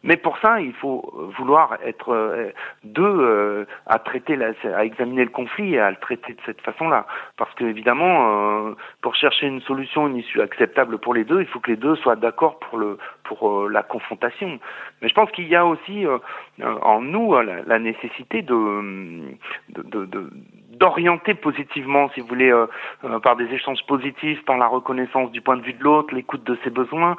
Mais 0.04 0.18
pour 0.18 0.38
ça, 0.40 0.60
il 0.60 0.74
faut 0.74 1.14
vouloir 1.38 1.78
être 1.86 2.14
euh, 2.14 2.52
deux 2.84 3.04
euh, 3.04 3.66
à 3.86 4.00
traiter, 4.00 4.38
à 4.76 4.84
examiner 4.84 5.24
le 5.24 5.30
conflit 5.30 5.76
et 5.76 5.80
à 5.80 5.90
le 5.92 5.96
traiter 5.96 6.34
de 6.34 6.40
cette 6.46 6.60
façon-là. 6.60 7.08
Parce 7.38 7.54
que 7.56 7.64
évidemment, 7.64 8.68
euh, 8.68 8.76
pour 9.02 9.16
chercher 9.16 9.48
une 9.48 9.62
solution, 9.62 10.08
une 10.08 10.18
issue 10.18 10.42
acceptable 10.42 10.98
pour 10.98 11.14
les 11.14 11.24
deux, 11.24 11.40
il 11.40 11.48
faut 11.48 11.62
que 11.62 11.72
les 11.72 11.78
deux 11.78 11.96
soient 11.96 12.18
d'accord 12.18 12.60
pour 12.60 12.78
le 12.78 12.98
pour 13.24 13.70
la 13.70 13.82
confrontation. 13.82 14.60
Mais 15.02 15.08
je 15.08 15.14
pense 15.14 15.32
qu'il 15.32 15.48
y 15.48 15.56
a 15.56 15.66
aussi 15.66 16.06
en 16.62 17.00
nous 17.00 17.34
la, 17.34 17.80
nécessité 17.80 18.42
de, 18.42 19.22
de, 19.70 20.06
de, 20.06 20.30
d'orienter 20.72 21.34
positivement, 21.34 22.10
si 22.10 22.20
vous 22.20 22.28
voulez, 22.28 22.54
par 23.24 23.38
des 23.38 23.46
échanges 23.46 23.84
positifs, 23.88 24.44
par 24.44 24.58
la 24.58 24.68
reconnaissance 24.68 25.32
du 25.32 25.40
point 25.40 25.56
de 25.56 25.62
vue 25.64 25.74
de 25.74 25.84
l'autre, 25.84 26.14
l'écoute 26.14 26.44
de 26.44 26.58
ses 26.66 26.70
besoins, 26.70 27.16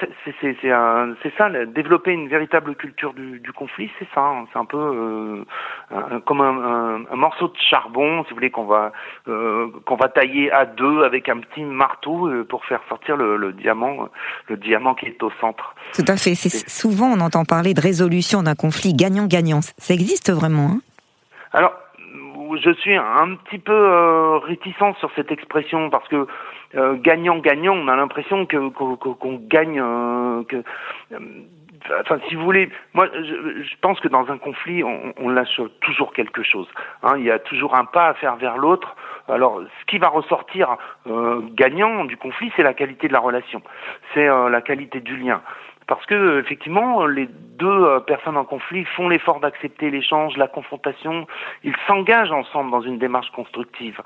c'est 0.00 1.32
ça, 1.38 1.48
développer 1.66 2.12
une 2.12 2.28
véritable 2.28 2.74
culture 2.74 3.12
du, 3.14 3.52
conflit, 3.52 3.90
c'est 3.98 4.08
ça. 4.14 4.20
Hein. 4.20 4.46
c'est 4.52 4.58
un 4.58 4.64
peu 4.64 5.44
euh, 5.92 6.20
comme 6.24 6.40
un, 6.40 7.04
morceau 7.14 7.48
de 7.48 7.56
charbon, 7.70 8.24
si 8.24 8.30
vous 8.30 8.36
voulez, 8.36 8.50
qu'on 8.50 8.64
va 8.64 8.92
euh, 9.28 9.68
qu'on 9.84 9.96
va 9.96 10.08
tailler 10.08 10.50
à 10.50 10.66
deux 10.66 11.04
avec 11.04 11.28
un 11.28 11.38
petit 11.38 11.62
marteau 11.62 12.28
euh, 12.28 12.44
pour 12.44 12.64
faire 12.64 12.80
sortir 12.88 13.16
le, 13.16 13.52
diamant, 13.52 14.08
le 14.48 14.56
diamant 14.56 14.94
qui 14.94 15.06
est 15.06 15.22
au 15.22 15.30
centre. 15.40 15.74
Tout 15.94 16.04
à 16.08 16.16
fait. 16.16 16.34
C'est 16.34 16.68
souvent 16.68 17.06
on 17.06 17.20
entend 17.20 17.44
parler 17.44 17.74
de 17.74 17.80
résolution 17.80 18.42
d'un 18.42 18.54
conflit 18.54 18.94
gagnant-gagnant. 18.94 19.60
Ça 19.60 19.94
existe 19.94 20.32
vraiment 20.32 20.70
hein? 20.72 20.80
Alors 21.52 21.72
je 22.62 22.70
suis 22.74 22.96
un 22.96 23.34
petit 23.44 23.58
peu 23.58 23.72
euh, 23.72 24.38
réticent 24.38 24.96
sur 24.98 25.10
cette 25.14 25.32
expression 25.32 25.90
parce 25.90 26.06
que 26.08 26.26
gagnant-gagnant, 26.74 27.76
euh, 27.76 27.80
on 27.82 27.88
a 27.88 27.96
l'impression 27.96 28.46
que 28.46 28.68
qu'on 28.68 29.40
gagne. 29.48 29.80
Euh, 29.80 30.42
que, 30.44 30.62
enfin, 32.00 32.18
si 32.28 32.34
vous 32.34 32.44
voulez, 32.44 32.68
moi, 32.94 33.08
je, 33.14 33.62
je, 33.62 33.74
pense 33.80 34.00
que 34.00 34.08
dans 34.08 34.28
un 34.30 34.38
conflit, 34.38 34.84
on, 34.84 35.14
on 35.18 35.28
lâche 35.28 35.60
toujours 35.80 36.12
quelque 36.12 36.42
chose. 36.42 36.68
Hein, 37.02 37.14
il 37.18 37.24
y 37.24 37.30
a 37.30 37.38
toujours 37.38 37.74
un 37.76 37.84
pas 37.84 38.08
à 38.08 38.14
faire 38.14 38.36
vers 38.36 38.58
l'autre. 38.58 38.96
Alors, 39.28 39.60
ce 39.80 39.86
qui 39.86 39.98
va 39.98 40.08
ressortir 40.08 40.76
gagnant 41.54 42.04
du 42.04 42.16
conflit, 42.16 42.52
c'est 42.54 42.62
la 42.62 42.74
qualité 42.74 43.08
de 43.08 43.12
la 43.12 43.18
relation, 43.18 43.60
c'est 44.14 44.26
la 44.26 44.60
qualité 44.60 45.00
du 45.00 45.16
lien 45.16 45.42
parce 45.86 46.04
que 46.06 46.40
effectivement 46.40 47.06
les 47.06 47.28
deux 47.58 47.66
euh, 47.66 48.00
personnes 48.00 48.36
en 48.36 48.44
conflit 48.44 48.84
font 48.84 49.08
l'effort 49.08 49.40
d'accepter 49.40 49.90
l'échange, 49.90 50.36
la 50.36 50.48
confrontation, 50.48 51.26
ils 51.64 51.74
s'engagent 51.86 52.32
ensemble 52.32 52.70
dans 52.70 52.82
une 52.82 52.98
démarche 52.98 53.30
constructive. 53.30 54.00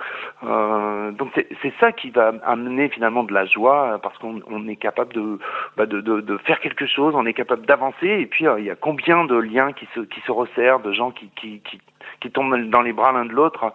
Euh, 0.45 1.11
donc 1.13 1.33
c'est 1.35 1.73
ça 1.81 1.93
qui 1.93 2.11
va 2.11 2.33
amener 2.45 2.89
finalement 2.89 3.25
de 3.25 3.33
la 3.33 3.47
joie 3.47 3.99
parce 4.03 4.17
qu'on 4.19 4.41
on 4.47 4.69
est 4.69 4.77
capable 4.77 5.13
de, 5.15 5.39
bah 5.77 5.87
de, 5.87 6.01
de, 6.01 6.21
de, 6.21 6.37
faire 6.39 6.61
quelque 6.61 6.87
chose, 6.87 7.15
on 7.17 7.27
est 7.27 7.35
capable 7.35 7.67
d'avancer 7.67 8.07
et 8.09 8.27
puis 8.27 8.47
euh, 8.47 8.61
il 8.61 8.67
y 8.67 8.71
a 8.71 8.77
combien 8.77 9.25
de 9.25 9.37
liens 9.37 9.73
qui 9.73 9.89
se 9.95 10.01
qui 10.01 10.21
se 10.21 10.33
resserrent, 10.33 10.81
de 10.81 10.93
gens 10.93 11.11
qui 11.11 11.29
qui, 11.37 11.61
qui 11.61 11.81
qui 12.21 12.31
tombent 12.31 12.71
dans 12.71 12.83
les 12.83 12.93
bras 12.93 13.13
l'un 13.13 13.25
de 13.25 13.33
l'autre. 13.33 13.73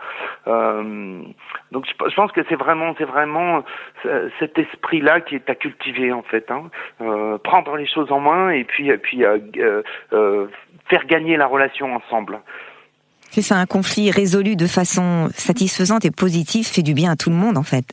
Euh, 0.48 1.22
donc 1.72 1.86
je, 1.88 2.16
pense 2.16 2.32
que 2.32 2.42
c'est 2.48 2.56
vraiment, 2.56 2.94
c'est 2.98 3.06
vraiment 3.06 3.64
euh, 4.06 4.30
cet 4.40 4.58
esprit-là 4.58 5.22
qui 5.22 5.36
est 5.36 5.50
à 5.50 5.56
cultiver 5.56 6.12
en 6.12 6.24
fait. 6.24 6.50
Hein. 6.52 6.70
Euh, 7.02 7.38
prendre 7.38 7.76
les 7.76 7.88
choses 7.88 8.12
en 8.12 8.20
main 8.20 8.50
et 8.50 8.64
puis, 8.64 8.90
et 8.90 8.98
puis 8.98 9.24
faire 10.88 11.06
gagner 11.08 11.38
la 11.38 11.48
relation 11.48 11.96
ensemble. 11.96 12.40
C'est 13.32 13.42
ça, 13.42 13.56
un 13.58 13.66
conflit 13.66 14.12
résolu 14.12 14.56
de 14.56 14.68
façon 14.68 15.30
satisfaisante 15.34 16.06
et 16.06 16.12
positive 16.12 16.66
fait 16.66 16.84
du 16.84 16.94
bien 16.94 17.12
à 17.12 17.16
tout 17.16 17.30
le 17.30 17.36
monde 17.36 17.58
en 17.58 17.64
fait. 17.64 17.86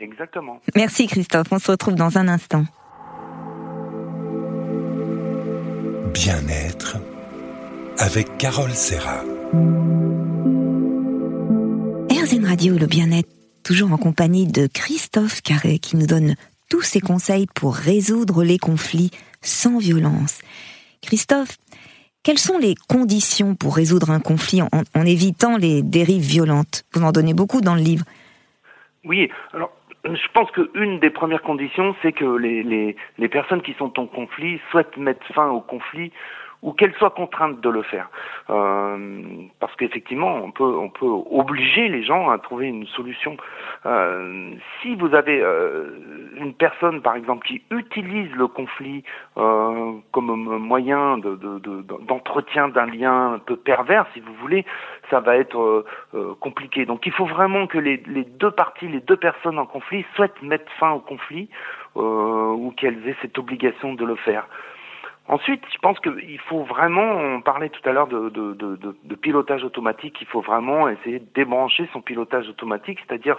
Exactement. 0.00 0.60
Merci 0.74 1.06
Christophe, 1.06 1.46
on 1.50 1.58
se 1.58 1.70
retrouve 1.70 1.94
dans 1.94 2.18
un 2.18 2.28
instant. 2.28 2.64
Bien-être 6.12 6.98
avec 7.98 8.36
Carole 8.36 8.72
Serra. 8.72 9.22
RZN 12.10 12.46
Radio, 12.46 12.78
le 12.78 12.86
bien-être, 12.86 13.28
toujours 13.62 13.92
en 13.92 13.98
compagnie 13.98 14.46
de 14.46 14.66
Christophe 14.66 15.42
Carré 15.42 15.78
qui 15.78 15.98
nous 15.98 16.06
donne 16.06 16.36
tous 16.70 16.80
ses 16.80 17.00
conseils 17.00 17.46
pour 17.54 17.74
résoudre 17.74 18.44
les 18.44 18.56
conflits 18.56 19.10
sans 19.42 19.78
violence. 19.78 20.40
Christophe, 21.02 21.58
quelles 22.24 22.38
sont 22.38 22.56
les 22.56 22.74
conditions 22.88 23.54
pour 23.54 23.76
résoudre 23.76 24.10
un 24.10 24.20
conflit 24.20 24.62
en, 24.62 25.04
évitant 25.04 25.58
les 25.58 25.82
dérives 25.82 26.22
violentes? 26.22 26.84
Vous 26.94 27.02
en 27.02 27.12
donnez 27.12 27.34
beaucoup 27.34 27.60
dans 27.60 27.74
le 27.74 27.82
livre. 27.82 28.06
Oui, 29.04 29.28
alors 29.52 29.72
je 30.04 30.28
pense 30.32 30.50
qu'une 30.52 30.98
des 30.98 31.10
premières 31.10 31.42
conditions, 31.42 31.94
c'est 32.00 32.12
que 32.12 32.24
les, 32.24 32.96
personnes 33.28 33.60
qui 33.60 33.74
sont 33.74 34.00
en 34.00 34.06
conflit 34.06 34.60
souhaitent 34.70 34.96
mettre 34.96 35.26
fin 35.34 35.50
au 35.50 35.60
conflit 35.60 36.10
ou 36.62 36.72
qu'elles 36.72 36.94
soient 36.94 37.10
contraintes 37.10 37.60
de 37.60 37.68
le 37.68 37.82
faire. 37.82 38.08
Euh, 38.50 39.22
parce 39.58 39.74
qu'effectivement, 39.76 40.34
on 40.36 40.52
peut, 40.52 40.64
on 40.64 40.88
peut 40.88 41.06
obliger 41.06 41.88
les 41.88 42.04
gens 42.04 42.30
à 42.30 42.38
trouver 42.38 42.66
une 42.66 42.86
solution. 42.86 43.36
Euh, 43.84 44.52
si 44.80 44.94
vous 44.94 45.14
avez 45.14 45.40
euh, 45.42 45.90
une 46.36 46.54
personne, 46.54 47.02
par 47.02 47.16
exemple, 47.16 47.46
qui 47.46 47.62
utilise 47.70 48.30
le 48.32 48.46
conflit 48.46 49.02
euh, 49.36 49.92
comme 50.12 50.26
moyen 50.58 51.18
d'entretien 51.18 52.68
de, 52.68 52.72
de, 52.72 52.74
d'un 52.74 52.86
lien 52.86 53.34
un 53.34 53.38
peu 53.38 53.56
pervers, 53.56 54.06
si 54.14 54.20
vous 54.20 54.34
voulez, 54.34 54.64
ça 55.10 55.20
va 55.20 55.36
être 55.36 55.60
euh, 55.60 55.84
euh, 56.14 56.34
compliqué. 56.40 56.86
Donc 56.86 57.06
il 57.06 57.12
faut 57.12 57.26
vraiment 57.26 57.66
que 57.66 57.78
les, 57.78 58.02
les, 58.06 58.24
deux 58.24 58.52
parties, 58.52 58.86
les 58.88 59.00
deux 59.00 59.16
personnes 59.16 59.58
en 59.58 59.66
conflit 59.66 60.04
souhaitent 60.14 60.40
mettre 60.42 60.70
fin 60.78 60.92
au 60.92 61.00
conflit 61.00 61.48
ou 61.94 62.72
qu'elles 62.78 63.06
aient 63.06 63.16
cette 63.20 63.36
obligation 63.36 63.92
de 63.92 64.04
le 64.06 64.16
faire. 64.16 64.46
Ensuite, 65.28 65.62
je 65.72 65.78
pense 65.78 65.98
qu'il 66.00 66.40
faut 66.40 66.64
vraiment, 66.64 67.02
on 67.02 67.40
parlait 67.40 67.68
tout 67.68 67.88
à 67.88 67.92
l'heure 67.92 68.08
de, 68.08 68.28
de, 68.28 68.54
de, 68.54 68.76
de, 68.76 69.14
pilotage 69.14 69.62
automatique, 69.62 70.20
il 70.20 70.26
faut 70.26 70.40
vraiment 70.40 70.88
essayer 70.88 71.20
de 71.20 71.28
débrancher 71.32 71.88
son 71.92 72.00
pilotage 72.00 72.48
automatique, 72.48 72.98
c'est-à-dire 73.06 73.36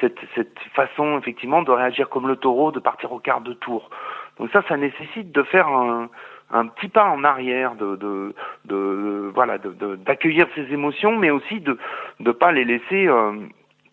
cette, 0.00 0.18
cette 0.36 0.58
façon 0.74 1.18
effectivement 1.18 1.62
de 1.62 1.72
réagir 1.72 2.08
comme 2.08 2.28
le 2.28 2.36
taureau, 2.36 2.70
de 2.70 2.78
partir 2.78 3.10
au 3.12 3.18
quart 3.18 3.40
de 3.40 3.52
tour. 3.52 3.90
Donc 4.38 4.50
ça, 4.52 4.62
ça 4.68 4.76
nécessite 4.76 5.32
de 5.32 5.42
faire 5.42 5.66
un, 5.66 6.08
un 6.52 6.66
petit 6.68 6.88
pas 6.88 7.04
en 7.06 7.24
arrière, 7.24 7.74
de, 7.74 7.96
de, 7.96 8.34
de 8.66 9.30
voilà, 9.34 9.58
d'accueillir 9.58 10.46
ses 10.54 10.72
émotions, 10.72 11.16
mais 11.16 11.30
aussi 11.30 11.60
de 11.60 11.78
ne 12.20 12.30
pas 12.30 12.52
les 12.52 12.64
laisser 12.64 13.08
euh, 13.08 13.32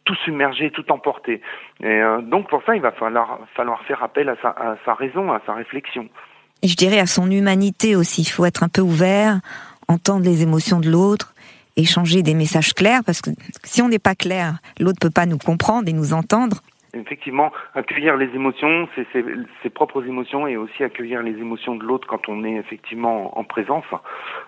tout 0.05 0.15
submerger, 0.15 0.71
tout 0.71 0.89
emporter. 0.91 1.41
Et 1.81 1.87
euh, 1.87 2.21
donc 2.21 2.49
pour 2.49 2.63
ça, 2.63 2.75
il 2.75 2.81
va 2.81 2.91
falloir, 2.91 3.39
falloir 3.55 3.81
faire 3.83 4.03
appel 4.03 4.29
à 4.29 4.35
sa, 4.41 4.49
à 4.49 4.77
sa 4.85 4.93
raison, 4.93 5.31
à 5.33 5.41
sa 5.45 5.53
réflexion. 5.53 6.07
Et 6.65 6.67
je 6.67 6.75
dirais 6.75 6.97
à 6.97 7.05
son 7.05 7.29
humanité 7.29 7.95
aussi. 7.95 8.23
Il 8.23 8.31
faut 8.31 8.43
être 8.43 8.63
un 8.63 8.69
peu 8.69 8.81
ouvert, 8.81 9.39
entendre 9.87 10.25
les 10.25 10.41
émotions 10.41 10.79
de 10.79 10.89
l'autre, 10.89 11.35
échanger 11.77 12.23
des 12.23 12.33
messages 12.33 12.73
clairs, 12.73 13.01
parce 13.05 13.21
que 13.21 13.29
si 13.63 13.83
on 13.83 13.87
n'est 13.87 13.99
pas 13.99 14.15
clair, 14.15 14.55
l'autre 14.79 14.97
peut 14.99 15.11
pas 15.11 15.27
nous 15.27 15.37
comprendre 15.37 15.87
et 15.87 15.93
nous 15.93 16.11
entendre. 16.11 16.61
Effectivement, 16.95 17.51
accueillir 17.75 18.17
les 18.17 18.33
émotions, 18.33 18.89
c'est 18.95 19.05
ses, 19.13 19.69
propres 19.69 20.07
émotions, 20.07 20.47
et 20.47 20.57
aussi 20.57 20.83
accueillir 20.83 21.21
les 21.21 21.37
émotions 21.37 21.75
de 21.75 21.83
l'autre 21.83 22.07
quand 22.07 22.27
on 22.29 22.43
est 22.43 22.55
effectivement 22.55 23.37
en 23.37 23.43
présence. 23.43 23.85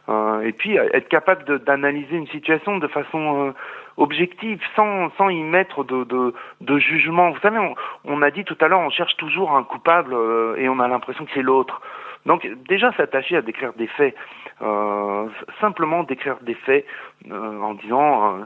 Euh, 0.09 0.41
et 0.41 0.53
puis 0.53 0.75
être 0.75 1.09
capable 1.09 1.63
d'analyser 1.65 2.15
une 2.15 2.29
situation 2.29 2.79
de 2.79 2.87
façon 2.87 3.49
euh, 3.49 3.51
objective, 3.97 4.59
sans, 4.75 5.11
sans 5.17 5.29
y 5.29 5.43
mettre 5.43 5.83
de, 5.83 6.33
jugement. 6.79 7.29
Vous 7.29 7.39
savez, 7.41 7.59
on, 7.59 7.75
on, 8.05 8.23
a 8.23 8.31
dit 8.31 8.43
tout 8.43 8.57
à 8.59 8.67
l'heure, 8.67 8.79
on 8.79 8.89
cherche 8.89 9.17
toujours 9.17 9.55
un 9.55 9.63
coupable 9.63 10.15
euh, 10.15 10.55
et 10.55 10.67
on 10.67 10.79
a 10.79 10.87
l'impression 10.87 11.23
que 11.23 11.31
c'est 11.35 11.43
l'autre. 11.43 11.79
Donc 12.27 12.45
déjà 12.67 12.91
s'attacher 12.91 13.37
à 13.37 13.41
décrire 13.41 13.71
des 13.73 13.87
faits, 13.87 14.13
euh, 14.61 15.27
simplement 15.61 16.03
décrire 16.03 16.37
des 16.41 16.55
faits 16.55 16.85
euh, 17.31 17.61
en 17.61 17.73
disant 17.75 18.39
euh, 18.39 18.43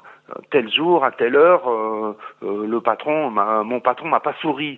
tel 0.52 0.72
jour 0.72 1.04
à 1.04 1.12
telle 1.12 1.36
heure 1.36 1.68
euh, 1.68 2.16
euh, 2.44 2.68
le 2.68 2.80
patron 2.80 3.32
mon 3.32 3.80
patron 3.80 4.08
m'a 4.08 4.20
pas 4.20 4.36
souri. 4.40 4.78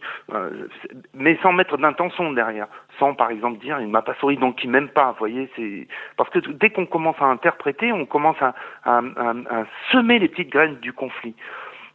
Mais 1.13 1.37
sans 1.43 1.51
mettre 1.51 1.77
d'intention 1.77 2.31
derrière. 2.31 2.67
Sans 2.97 3.13
par 3.13 3.29
exemple 3.29 3.59
dire 3.59 3.81
il 3.81 3.89
m'a 3.89 4.01
pas 4.01 4.13
souri 4.15 4.37
donc 4.37 4.63
il 4.63 4.69
m'aime 4.69 4.87
pas 4.87 5.11
vous 5.11 5.19
voyez 5.19 5.49
c'est 5.57 5.87
parce 6.15 6.29
que 6.29 6.39
dès 6.39 6.69
qu'on 6.69 6.85
commence 6.85 7.19
à 7.19 7.25
interpréter 7.25 7.91
on 7.91 8.05
commence 8.05 8.41
à, 8.41 8.53
à, 8.85 8.99
à 8.99 9.63
semer 9.91 10.19
les 10.19 10.29
petites 10.29 10.49
graines 10.49 10.77
du 10.77 10.93
conflit 10.93 11.35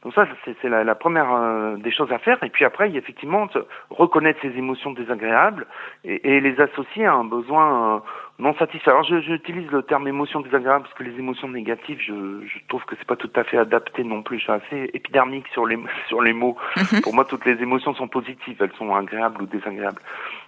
donc 0.05 0.15
ça, 0.15 0.27
c'est 0.45 0.69
la, 0.69 0.95
première 0.95 1.33
euh, 1.33 1.77
des 1.77 1.91
choses 1.91 2.13
à 2.13 2.19
faire. 2.19 2.41
Et 2.45 2.51
puis 2.51 2.65
après, 2.65 2.89
il 2.89 2.93
y 2.93 2.97
a 2.97 3.01
effectivement 3.01 3.49
reconnaître 3.91 4.41
ses 4.41 4.57
émotions 4.57 4.93
désagréables 4.93 5.67
et, 6.05 6.37
et, 6.37 6.41
les 6.41 6.61
associer 6.61 7.05
à 7.05 7.15
un 7.15 7.25
besoin 7.25 8.03
non 8.39 8.55
satisfait. 8.55 8.91
Alors 8.91 9.03
j'utilise 9.03 9.69
le 9.73 9.83
terme 9.83 10.07
émotion 10.07 10.41
désagréable 10.41 10.85
parce 10.85 10.95
que 10.95 11.03
les 11.03 11.19
émotions 11.19 11.49
négatives, 11.49 11.99
je, 12.01 12.47
je 12.47 12.59
trouve 12.69 12.85
que 12.85 12.95
c'est 12.97 13.07
pas 13.07 13.17
tout 13.17 13.31
à 13.35 13.43
fait 13.43 13.59
adapté 13.59 14.05
non 14.05 14.23
plus. 14.23 14.39
Je 14.39 14.45
suis 14.45 14.53
assez 14.53 14.91
épidermique 14.95 15.47
sur 15.49 15.67
les 15.67 15.77
sur 16.09 16.23
les 16.23 16.33
mots. 16.33 16.57
Mhm. 16.77 17.01
Pour 17.03 17.15
moi, 17.15 17.25
toutes 17.25 17.45
les 17.47 17.61
émotions 17.61 17.95
sont 17.95 18.07
positives, 18.07 18.57
elles 18.61 18.73
sont 18.79 18.95
agréables 18.95 19.43
ou 19.43 19.47
désagréables. 19.47 20.01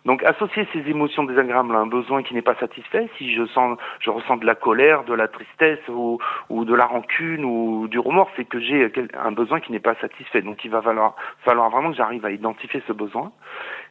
Donc 0.04 0.22
associer 0.22 0.68
ces 0.72 0.88
émotions 0.88 1.24
désagréables 1.24 1.74
à 1.74 1.80
un 1.80 1.86
besoin 1.86 2.22
qui 2.22 2.32
n'est 2.32 2.42
pas 2.42 2.54
satisfait, 2.54 3.08
si 3.18 3.34
je 3.34 3.44
sens 3.46 3.76
je 3.98 4.10
ressens 4.10 4.36
de 4.36 4.46
la 4.46 4.54
colère, 4.54 5.02
de 5.02 5.12
la 5.14 5.26
tristesse 5.26 5.80
ou, 5.88 6.18
ou 6.48 6.64
de 6.64 6.74
la 6.74 6.86
rancune 6.86 7.44
ou 7.44 7.88
du 7.88 7.98
remords, 7.98 8.30
c'est 8.36 8.44
que 8.44 8.60
j'ai 8.60 8.90
un 9.18 9.32
besoin 9.32 9.58
qui 9.58 9.72
n'est 9.72 9.80
pas 9.80 9.96
satisfait. 9.96 10.42
Donc 10.42 10.64
il 10.64 10.70
va 10.70 10.80
falloir 10.80 11.16
falloir 11.44 11.70
vraiment 11.70 11.90
que 11.90 11.96
j'arrive 11.96 12.24
à 12.24 12.30
identifier 12.30 12.82
ce 12.86 12.92
besoin 12.92 13.32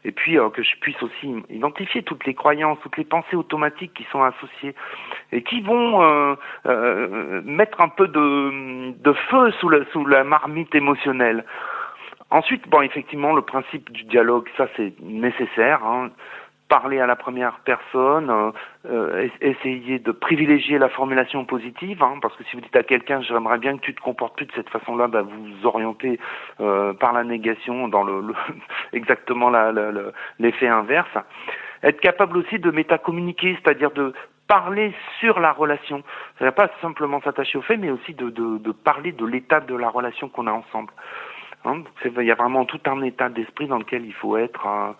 et 0.05 0.11
puis 0.13 0.39
euh, 0.39 0.49
que 0.49 0.63
je 0.63 0.77
puisse 0.79 1.01
aussi 1.03 1.35
identifier 1.49 2.01
toutes 2.01 2.25
les 2.25 2.33
croyances, 2.33 2.79
toutes 2.81 2.97
les 2.97 3.03
pensées 3.03 3.35
automatiques 3.35 3.88
qui 3.93 4.05
sont 4.11 4.23
associées 4.23 4.75
et 5.31 5.43
qui 5.43 5.61
vont 5.61 6.01
euh, 6.01 6.35
euh, 6.65 7.41
mettre 7.43 7.81
un 7.81 7.89
peu 7.89 8.07
de, 8.07 9.13
feu 9.29 9.51
sous 9.59 10.05
la, 10.05 10.23
marmite 10.23 10.73
émotionnelle. 10.75 11.45
Ensuite, 12.31 12.67
bon, 12.69 12.81
effectivement, 12.81 13.33
le 13.33 13.41
principe 13.41 13.91
du 13.91 14.03
dialogue, 14.03 14.47
ça 14.57 14.67
c'est 14.75 14.93
nécessaire. 15.01 15.83
Hein 15.83 16.09
parler 16.69 16.99
à 16.99 17.07
la 17.07 17.15
première 17.15 17.59
personne, 17.65 18.29
euh, 18.29 18.51
euh, 18.85 19.27
essayer 19.41 19.99
de 19.99 20.11
privilégier 20.11 20.77
la 20.77 20.87
formulation 20.87 21.43
positive, 21.43 22.01
hein, 22.01 22.19
parce 22.21 22.35
que 22.37 22.43
si 22.45 22.55
vous 22.55 22.61
dites 22.61 22.75
à 22.75 22.83
quelqu'un 22.83 23.21
j'aimerais 23.21 23.57
bien 23.57 23.75
que 23.77 23.81
tu 23.81 23.93
te 23.93 24.01
comportes 24.01 24.37
plus 24.37 24.45
de 24.45 24.51
cette 24.53 24.69
façon-là, 24.69 25.07
bah, 25.07 25.23
vous 25.23 25.67
orientez 25.67 26.19
par 26.57 27.13
la 27.13 27.23
négation 27.23 27.87
dans 27.87 28.05
exactement 28.93 29.51
l'effet 30.39 30.67
inverse. 30.67 31.09
Être 31.83 31.99
capable 32.01 32.37
aussi 32.37 32.59
de 32.59 32.71
métacommuniquer, 32.71 33.57
c'est-à-dire 33.61 33.91
de 33.91 34.13
parler 34.47 34.93
sur 35.19 35.39
la 35.39 35.51
relation. 35.51 36.03
C'est 36.39 36.51
pas 36.55 36.69
simplement 36.81 37.21
s'attacher 37.21 37.57
au 37.57 37.61
fait, 37.61 37.77
mais 37.77 37.91
aussi 37.91 38.13
de, 38.13 38.29
de, 38.29 38.57
de 38.57 38.71
parler 38.71 39.11
de 39.11 39.25
l'état 39.25 39.59
de 39.59 39.75
la 39.75 39.89
relation 39.89 40.27
qu'on 40.27 40.47
a 40.47 40.51
ensemble. 40.51 40.91
Hein, 41.65 41.83
il 42.05 42.23
y 42.23 42.31
a 42.31 42.35
vraiment 42.35 42.63
tout 42.63 42.79
un 42.85 43.01
état 43.01 43.27
d'esprit 43.27 43.67
dans 43.67 43.79
lequel 43.79 44.05
il 44.05 44.13
faut 44.13 44.37
être. 44.37 44.65
Hein. 44.65 44.95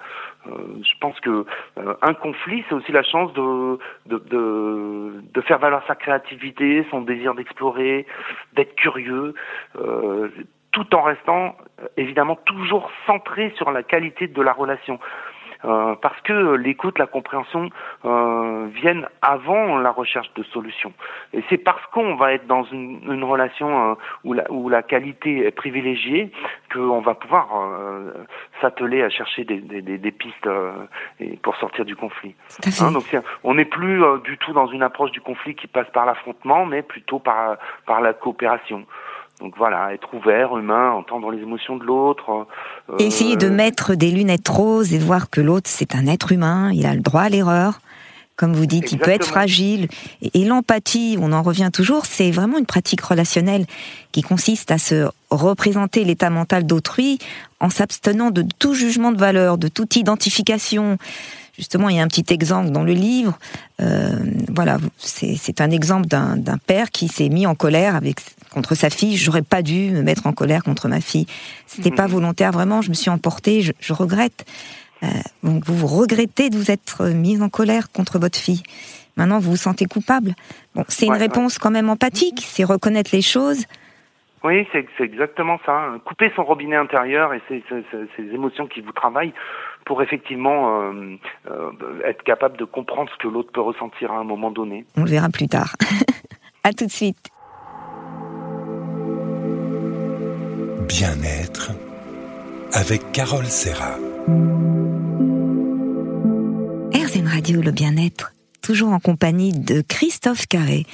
Euh, 0.48 0.52
je 0.84 0.98
pense 1.00 1.18
que 1.22 1.46
euh, 1.78 1.94
un 2.02 2.14
conflit, 2.14 2.66
c'est 2.68 2.76
aussi 2.76 2.92
la 2.92 3.04
chance 3.04 3.32
de, 3.34 3.80
de, 4.08 4.18
de, 4.18 5.24
de, 5.34 5.42
faire 5.42 5.60
valoir 5.60 5.84
sa 5.88 5.96
créativité, 5.96 6.86
son 6.92 7.02
désir 7.02 7.34
d'explorer, 7.34 8.06
d'être 8.54 8.76
curieux, 8.76 9.34
euh, 9.78 10.30
tout 10.74 10.94
en 10.94 11.02
restant 11.02 11.56
évidemment 11.96 12.36
toujours 12.36 12.92
centré 13.08 13.54
sur 13.56 13.72
la 13.72 13.82
qualité 13.82 14.28
de 14.28 14.42
la 14.42 14.52
relation. 14.52 15.00
Euh, 15.66 15.96
parce 16.02 16.20
que 16.22 16.56
l'écoute, 16.56 16.98
la 17.00 17.06
compréhension 17.06 17.70
euh, 18.06 18.68
viennent 18.74 19.08
avant 19.22 19.78
la 19.78 19.92
recherche 19.92 20.34
de 20.36 20.44
solutions. 20.44 20.94
Et 21.34 21.44
c'est 21.50 21.58
parce 21.58 21.86
qu'on 21.88 22.16
va 22.16 22.32
être 22.34 22.48
dans 22.48 22.64
une, 22.64 23.02
une 23.12 23.24
relation 23.26 23.92
euh, 23.92 23.96
où, 24.24 24.34
la, 24.34 24.50
où 24.50 24.70
la 24.70 24.84
qualité 24.84 25.46
est 25.46 25.52
privilégiée 25.52 26.32
qu'on 26.74 27.02
va 27.02 27.14
pouvoir 27.14 27.50
euh, 27.56 28.14
s'atteler 28.62 29.04
à 29.04 29.10
chercher 29.10 29.44
des, 29.44 29.58
des, 29.58 29.82
des, 29.82 30.12
pistes 30.12 30.50
et 31.20 31.38
pour 31.38 31.56
sortir 31.58 31.84
du 31.84 31.96
conflit. 31.96 32.36
Hein, 32.80 32.92
donc 32.92 33.16
on 33.44 33.54
n'est 33.54 33.66
plus 33.66 34.02
du 34.24 34.38
tout 34.38 34.54
dans 34.54 34.68
une 34.68 34.84
approche 34.84 35.12
du 35.12 35.22
conflit 35.22 35.56
qui 35.56 35.68
passe 35.68 35.90
par 35.90 36.06
l'affrontement, 36.06 36.66
mais 36.66 36.82
plutôt 36.82 37.20
par, 37.20 37.58
par 37.86 38.02
la 38.02 38.14
coopération. 38.14 38.86
Donc 39.40 39.54
voilà, 39.58 39.94
être 39.94 40.14
ouvert, 40.14 40.58
humain, 40.58 40.92
entendre 40.92 41.32
les 41.32 41.42
émotions 41.42 41.78
de 41.78 41.84
l'autre. 41.84 42.46
Euh, 42.90 42.98
essayer 43.00 43.38
de 43.38 43.48
mettre 43.48 43.96
des 43.96 44.12
lunettes 44.12 44.48
roses 44.48 44.94
et 44.94 45.00
voir 45.00 45.30
que 45.30 45.40
l'autre, 45.40 45.70
c'est 45.70 45.96
un 45.96 46.08
être 46.08 46.32
humain, 46.32 46.72
il 46.74 46.86
a 46.86 46.94
le 46.94 47.00
droit 47.00 47.22
à 47.22 47.30
l'erreur. 47.30 47.80
Comme 48.40 48.54
vous 48.54 48.66
dites, 48.66 48.94
il 48.94 49.00
peut 49.00 49.12
être 49.12 49.28
fragile. 49.28 49.90
Et, 50.34 50.46
l'empathie, 50.46 51.18
on 51.20 51.34
en 51.34 51.42
revient 51.42 51.72
toujours, 51.74 52.06
c'est 52.06 52.32
vraiment 52.32 52.58
une 52.58 52.66
pratique 52.66 53.02
relationnelle 53.02 53.66
qui 54.14 54.22
consiste 54.22 54.72
à 54.72 54.78
se 54.78 55.10
représenter 55.30 56.06
l'état 56.06 56.30
mental 56.30 56.66
d'autrui 56.66 57.20
en 57.60 57.70
s'abstenant 57.70 58.32
de 58.32 58.46
tout 58.58 58.74
jugement 58.74 59.12
de 59.12 59.18
valeur, 59.18 59.58
de 59.58 59.68
toute 59.68 59.98
identification. 59.98 60.98
Justement, 61.60 61.90
il 61.90 61.98
y 61.98 62.00
a 62.00 62.04
un 62.04 62.08
petit 62.08 62.34
exemple 62.34 62.70
dans 62.70 62.84
le 62.84 62.94
livre. 62.94 63.38
Euh, 63.82 64.12
voilà, 64.48 64.78
c'est 64.98 65.60
un 65.60 65.72
exemple 65.72 66.08
d'un 66.08 66.58
père 66.66 66.90
qui 66.90 67.10
s'est 67.10 67.28
mis 67.28 67.46
en 67.46 67.54
colère 67.54 67.98
avec 67.98 68.22
contre 68.50 68.76
sa 68.76 68.90
fille. 68.90 69.18
J'aurais 69.18 69.42
pas 69.42 69.62
dû 69.62 69.92
me 69.92 70.02
mettre 70.02 70.26
en 70.26 70.32
colère 70.32 70.64
contre 70.64 70.88
ma 70.88 71.02
fille. 71.02 71.28
C'était 71.68 71.92
pas 71.92 72.08
mhm. 72.08 72.14
volontaire, 72.14 72.52
vraiment. 72.54 72.82
Je 72.82 72.88
me 72.88 72.94
suis 72.94 73.10
emportée. 73.10 73.62
Je, 73.62 73.74
je 73.82 73.92
regrette. 73.92 74.46
Euh, 75.04 75.08
donc 75.44 75.66
vous, 75.66 75.76
vous 75.76 75.88
regrettez 75.88 76.50
de 76.50 76.56
vous 76.56 76.72
être 76.72 77.08
mis 77.08 77.42
en 77.42 77.50
colère 77.50 77.92
contre 77.92 78.20
votre 78.20 78.40
fille. 78.40 78.64
Maintenant, 79.18 79.40
vous 79.40 79.52
vous 79.52 79.58
sentez 79.58 79.84
coupable. 79.84 80.36
Bon, 80.76 80.86
c'est 80.88 81.08
une 81.08 81.14
réponse 81.14 81.60
quand 81.60 81.72
même 81.72 81.90
empathique. 81.90 82.40
C'est 82.40 82.64
reconnaître 82.64 83.12
les 83.12 83.22
choses. 83.22 83.66
Oui, 84.44 84.66
c'est 84.72 84.88
exactement 85.02 85.60
ça. 85.66 85.96
Couper 86.06 86.32
son 86.36 86.44
robinet 86.44 86.78
intérieur 86.78 87.34
et 87.34 87.42
ces, 87.50 87.62
émotions 88.34 88.68
qui 88.68 88.80
vous 88.80 88.94
travaillent 88.94 89.34
pour 89.90 90.04
effectivement 90.04 90.84
euh, 90.84 91.18
euh, 91.50 91.72
être 92.06 92.22
capable 92.22 92.58
de 92.58 92.64
comprendre 92.64 93.10
ce 93.12 93.18
que 93.18 93.28
l'autre 93.28 93.52
peut 93.52 93.60
ressentir 93.60 94.12
à 94.12 94.20
un 94.20 94.24
moment 94.24 94.52
donné. 94.52 94.86
On 94.96 95.04
le 95.04 95.10
verra 95.10 95.30
plus 95.30 95.48
tard. 95.48 95.76
à 96.64 96.74
tout 96.74 96.86
de 96.86 96.92
suite. 96.92 97.32
Bien-être 100.88 101.72
avec 102.72 103.12
Carole 103.14 103.46
Serra. 103.46 103.96
RZN 106.94 107.28
Radio, 107.28 107.64
le 107.64 107.72
bien-être, 107.72 108.32
toujours 108.62 108.90
en 108.90 109.00
compagnie 109.00 109.54
de 109.54 109.82
Christophe 109.82 110.46
Carré, 110.46 110.86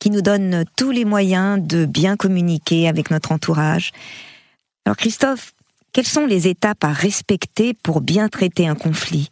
qui 0.00 0.10
nous 0.10 0.20
donne 0.20 0.64
tous 0.76 0.90
les 0.90 1.04
moyens 1.04 1.64
de 1.64 1.86
bien 1.86 2.16
communiquer 2.16 2.88
avec 2.88 3.12
notre 3.12 3.30
entourage. 3.30 3.92
Alors 4.84 4.96
Christophe, 4.96 5.52
quelles 5.92 6.04
sont 6.04 6.26
les 6.26 6.48
étapes 6.48 6.84
à 6.84 6.92
respecter 6.92 7.74
pour 7.74 8.00
bien 8.00 8.28
traiter 8.28 8.66
un 8.66 8.74
conflit? 8.74 9.30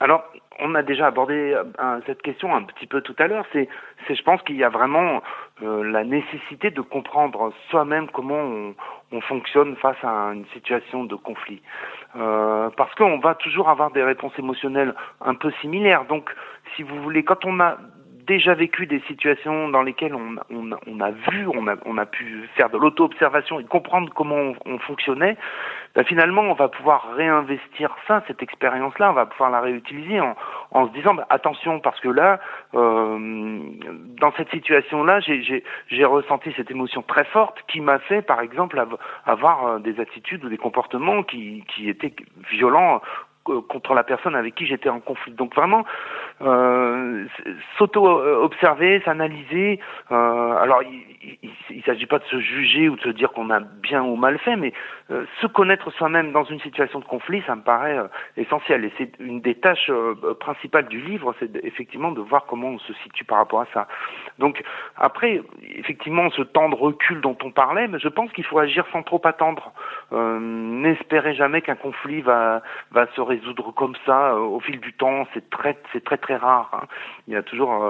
Alors, 0.00 0.24
on 0.60 0.74
a 0.74 0.82
déjà 0.82 1.06
abordé 1.06 1.54
euh, 1.54 2.00
cette 2.06 2.22
question 2.22 2.54
un 2.54 2.62
petit 2.62 2.86
peu 2.86 3.00
tout 3.00 3.14
à 3.18 3.26
l'heure. 3.26 3.44
C'est, 3.52 3.68
je 4.08 4.22
pense 4.22 4.42
qu'il 4.42 4.56
y 4.56 4.64
a 4.64 4.68
vraiment 4.68 5.22
euh, 5.62 5.82
la 5.84 6.04
nécessité 6.04 6.70
de 6.70 6.80
comprendre 6.80 7.52
soi-même 7.70 8.08
comment 8.12 8.38
on, 8.38 8.74
on, 9.12 9.20
fonctionne 9.20 9.76
face 9.76 9.96
à 10.02 10.32
une 10.34 10.46
situation 10.52 11.04
de 11.04 11.14
conflit, 11.14 11.62
euh, 12.16 12.70
parce 12.76 12.94
qu'on 12.94 13.18
va 13.18 13.34
toujours 13.34 13.68
avoir 13.68 13.90
des 13.90 14.02
réponses 14.02 14.32
émotionnelles 14.38 14.94
un 15.20 15.34
peu 15.34 15.52
similaires. 15.60 16.04
Donc, 16.06 16.30
si 16.76 16.82
vous 16.82 17.02
voulez, 17.02 17.24
quand 17.24 17.44
on 17.44 17.60
a 17.60 17.78
déjà 18.28 18.54
vécu 18.54 18.86
des 18.86 19.00
situations 19.08 19.68
dans 19.70 19.82
lesquelles 19.82 20.14
on, 20.14 20.36
on, 20.50 20.70
on 20.86 21.00
a 21.00 21.10
vu, 21.10 21.46
on 21.48 21.66
a, 21.66 21.74
on 21.86 21.98
a 21.98 22.06
pu 22.06 22.48
faire 22.54 22.70
de 22.70 22.76
l'auto-observation 22.76 23.58
et 23.58 23.64
comprendre 23.64 24.12
comment 24.14 24.36
on, 24.36 24.54
on 24.66 24.78
fonctionnait, 24.78 25.36
ben 25.94 26.04
finalement 26.04 26.42
on 26.42 26.52
va 26.52 26.68
pouvoir 26.68 27.14
réinvestir 27.16 27.96
ça, 28.06 28.22
cette 28.28 28.42
expérience-là, 28.42 29.10
on 29.10 29.14
va 29.14 29.26
pouvoir 29.26 29.50
la 29.50 29.60
réutiliser 29.60 30.20
en, 30.20 30.36
en 30.70 30.86
se 30.86 30.92
disant 30.92 31.14
ben, 31.14 31.24
attention 31.30 31.80
parce 31.80 31.98
que 32.00 32.08
là, 32.08 32.38
euh, 32.74 33.58
dans 34.20 34.32
cette 34.36 34.50
situation-là, 34.50 35.20
j'ai 35.20 36.04
ressenti 36.04 36.52
cette 36.56 36.70
émotion 36.70 37.02
très 37.02 37.24
forte 37.24 37.56
qui 37.66 37.80
m'a 37.80 37.98
fait 37.98 38.22
par 38.22 38.40
exemple 38.42 38.80
avoir 39.26 39.66
euh, 39.66 39.78
des 39.78 39.98
attitudes 40.00 40.44
ou 40.44 40.48
des 40.50 40.58
comportements 40.58 41.22
qui, 41.22 41.64
qui 41.74 41.88
étaient 41.88 42.14
violents 42.50 43.00
contre 43.68 43.94
la 43.94 44.04
personne 44.04 44.34
avec 44.34 44.54
qui 44.54 44.66
j'étais 44.66 44.88
en 44.88 45.00
conflit. 45.00 45.32
Donc 45.32 45.54
vraiment, 45.54 45.84
euh, 46.42 47.26
s'auto-observer, 47.76 49.02
s'analyser. 49.04 49.80
Euh, 50.10 50.56
alors, 50.56 50.82
il 51.70 51.76
ne 51.76 51.82
s'agit 51.82 52.06
pas 52.06 52.18
de 52.18 52.24
se 52.24 52.40
juger 52.40 52.88
ou 52.88 52.96
de 52.96 53.02
se 53.02 53.08
dire 53.08 53.32
qu'on 53.32 53.50
a 53.50 53.60
bien 53.60 54.02
ou 54.02 54.16
mal 54.16 54.38
fait, 54.38 54.56
mais 54.56 54.72
euh, 55.10 55.24
se 55.40 55.46
connaître 55.46 55.90
soi-même 55.92 56.32
dans 56.32 56.44
une 56.44 56.60
situation 56.60 57.00
de 57.00 57.04
conflit, 57.04 57.42
ça 57.46 57.56
me 57.56 57.62
paraît 57.62 57.98
euh, 57.98 58.08
essentiel. 58.36 58.84
Et 58.84 58.92
c'est 58.98 59.10
une 59.18 59.40
des 59.40 59.54
tâches 59.54 59.90
euh, 59.90 60.14
principales 60.38 60.86
du 60.88 61.00
livre, 61.00 61.34
c'est 61.40 61.50
effectivement 61.64 62.12
de 62.12 62.20
voir 62.20 62.46
comment 62.46 62.68
on 62.68 62.78
se 62.78 62.92
situe 63.04 63.24
par 63.24 63.38
rapport 63.38 63.62
à 63.62 63.66
ça. 63.72 63.88
Donc 64.38 64.62
après, 64.96 65.42
effectivement, 65.76 66.30
ce 66.30 66.42
temps 66.42 66.68
de 66.68 66.74
recul 66.74 67.20
dont 67.20 67.36
on 67.42 67.50
parlait, 67.50 67.88
mais 67.88 67.98
je 67.98 68.08
pense 68.08 68.30
qu'il 68.32 68.44
faut 68.44 68.58
agir 68.58 68.84
sans 68.92 69.02
trop 69.02 69.20
attendre. 69.24 69.72
N'espérez 70.12 71.34
jamais 71.34 71.62
qu'un 71.62 71.74
conflit 71.74 72.20
va 72.20 72.62
va 72.92 73.06
se 73.14 73.20
résoudre 73.20 73.37
comme 73.74 73.94
ça 74.06 74.34
au 74.36 74.60
fil 74.60 74.80
du 74.80 74.92
temps. 74.92 75.26
C'est 75.34 75.50
très 75.50 75.76
c'est 75.92 76.04
très 76.04 76.16
très 76.16 76.36
rare. 76.36 76.70
Hein. 76.72 76.86
Il 77.26 77.34
y 77.34 77.36
a 77.36 77.42
toujours 77.42 77.84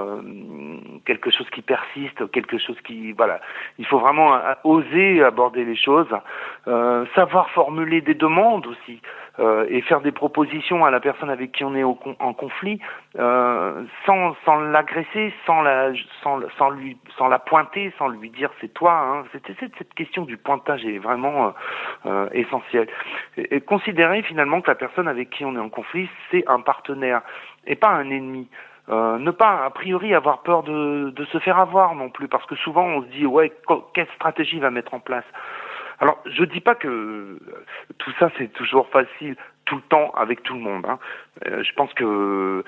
quelque 1.05 1.31
chose 1.31 1.49
qui 1.51 1.61
persiste, 1.61 2.29
quelque 2.31 2.57
chose 2.57 2.77
qui 2.85 3.11
voilà. 3.13 3.39
Il 3.77 3.85
faut 3.85 3.99
vraiment 3.99 4.39
oser 4.63 5.23
aborder 5.23 5.65
les 5.65 5.75
choses. 5.75 6.13
Euh, 6.67 7.05
savoir 7.15 7.49
formuler 7.51 8.01
des 8.01 8.13
demandes 8.13 8.67
aussi 8.67 9.01
euh, 9.39 9.65
et 9.69 9.81
faire 9.81 10.01
des 10.01 10.11
propositions 10.11 10.85
à 10.85 10.91
la 10.91 10.99
personne 10.99 11.29
avec 11.29 11.51
qui 11.53 11.63
on 11.63 11.75
est 11.75 11.83
en 11.83 12.33
conflit 12.33 12.79
euh, 13.17 13.83
sans, 14.05 14.35
sans 14.45 14.59
l'agresser, 14.59 15.33
sans 15.45 15.61
la, 15.61 15.91
sans, 16.21 16.41
sans, 16.57 16.69
lui, 16.69 16.97
sans 17.17 17.27
la 17.27 17.39
pointer, 17.39 17.93
sans 17.97 18.07
lui 18.09 18.29
dire 18.29 18.51
c'est 18.59 18.73
toi. 18.73 18.93
Hein. 18.93 19.23
C'était 19.31 19.55
cette, 19.59 19.71
cette 19.77 19.93
question 19.93 20.25
du 20.25 20.37
pointage 20.37 20.85
est 20.85 20.97
vraiment 20.97 21.53
euh, 22.05 22.27
essentielle. 22.33 22.87
Et, 23.37 23.55
et 23.55 23.61
considérer 23.61 24.21
finalement 24.21 24.61
que 24.61 24.69
la 24.69 24.75
personne 24.75 25.07
avec 25.07 25.29
qui 25.29 25.38
on 25.45 25.55
est 25.55 25.59
en 25.59 25.69
conflit 25.69 26.09
c'est 26.31 26.43
un 26.47 26.61
partenaire 26.61 27.21
et 27.65 27.75
pas 27.75 27.89
un 27.89 28.09
ennemi. 28.09 28.47
ne 28.87 29.31
pas 29.31 29.65
a 29.65 29.69
priori 29.69 30.13
avoir 30.13 30.41
peur 30.41 30.63
de, 30.63 31.11
de 31.11 31.25
se 31.25 31.39
faire 31.39 31.59
avoir 31.59 31.95
non 31.95 32.09
plus, 32.09 32.27
parce 32.27 32.45
que 32.45 32.55
souvent 32.55 32.85
on 32.85 33.01
se 33.03 33.07
dit 33.07 33.25
ouais 33.25 33.51
quelle 33.93 34.07
stratégie 34.15 34.59
va 34.59 34.71
mettre 34.71 34.93
en 34.93 34.99
place? 34.99 35.25
Alors, 36.01 36.17
je 36.25 36.45
dis 36.45 36.61
pas 36.61 36.75
que 36.75 37.37
tout 37.97 38.11
ça 38.19 38.29
c'est 38.37 38.51
toujours 38.53 38.87
facile 38.89 39.35
tout 39.69 39.75
le 39.75 39.81
temps 39.83 40.11
avec 40.17 40.41
tout 40.41 40.55
le 40.55 40.61
monde. 40.61 40.83
Hein. 40.87 40.97
Euh, 41.45 41.63
je 41.63 41.73
pense 41.73 41.93
que 41.93 42.03
euh, 42.03 42.63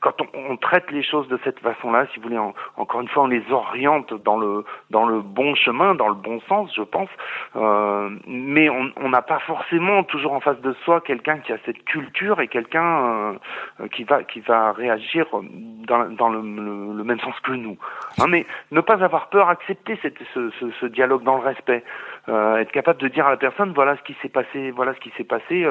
quand 0.00 0.14
on, 0.34 0.56
traite 0.56 0.90
les 0.90 1.02
choses 1.02 1.26
de 1.28 1.38
cette 1.44 1.58
façon-là, 1.58 2.06
si 2.12 2.18
vous 2.18 2.28
voulez, 2.28 2.38
encore 2.76 3.00
une 3.00 3.08
fois, 3.08 3.24
on 3.24 3.26
les 3.26 3.42
oriente 3.50 4.14
dans 4.24 4.38
le 4.38 4.64
dans 4.90 5.04
le 5.04 5.20
bon 5.20 5.54
chemin, 5.54 5.94
dans 5.94 6.08
le 6.08 6.14
bon 6.14 6.40
sens, 6.48 6.72
je 6.74 6.82
pense. 6.82 7.08
Euh, 7.56 8.08
mais 8.26 8.68
on 8.70 9.08
n'a 9.08 9.22
pas 9.22 9.40
forcément 9.40 10.04
toujours 10.04 10.32
en 10.32 10.40
face 10.40 10.60
de 10.60 10.72
soi 10.84 11.00
quelqu'un 11.00 11.38
qui 11.38 11.52
a 11.52 11.58
cette 11.66 11.84
culture 11.84 12.40
et 12.40 12.48
quelqu'un 12.48 13.36
euh, 13.80 13.88
qui 13.88 14.04
va 14.04 14.22
qui 14.22 14.40
va 14.40 14.72
réagir 14.72 15.26
dans, 15.32 16.08
dans 16.10 16.28
le, 16.28 16.40
le, 16.40 17.04
même 17.04 17.20
sens 17.20 17.38
que 17.40 17.52
nous. 17.52 17.76
Hein, 18.20 18.26
mais 18.28 18.46
ne 18.70 18.80
pas 18.80 19.02
avoir 19.02 19.28
peur, 19.28 19.48
accepter 19.48 19.98
cette, 20.02 20.18
ce, 20.32 20.50
ce, 20.60 20.70
ce 20.80 20.86
dialogue 20.86 21.24
dans 21.24 21.36
le 21.36 21.42
respect, 21.42 21.82
être 22.28 22.70
capable 22.70 23.00
de 23.00 23.08
dire 23.08 23.26
à 23.26 23.30
la 23.30 23.36
personne 23.36 23.72
voilà 23.72 23.96
ce 23.96 24.02
qui 24.02 24.16
s'est 24.22 24.28
passé, 24.28 24.70
voilà 24.70 24.94
ce 24.94 25.00
qui 25.00 25.10
s'est 25.16 25.24
passé. 25.24 25.66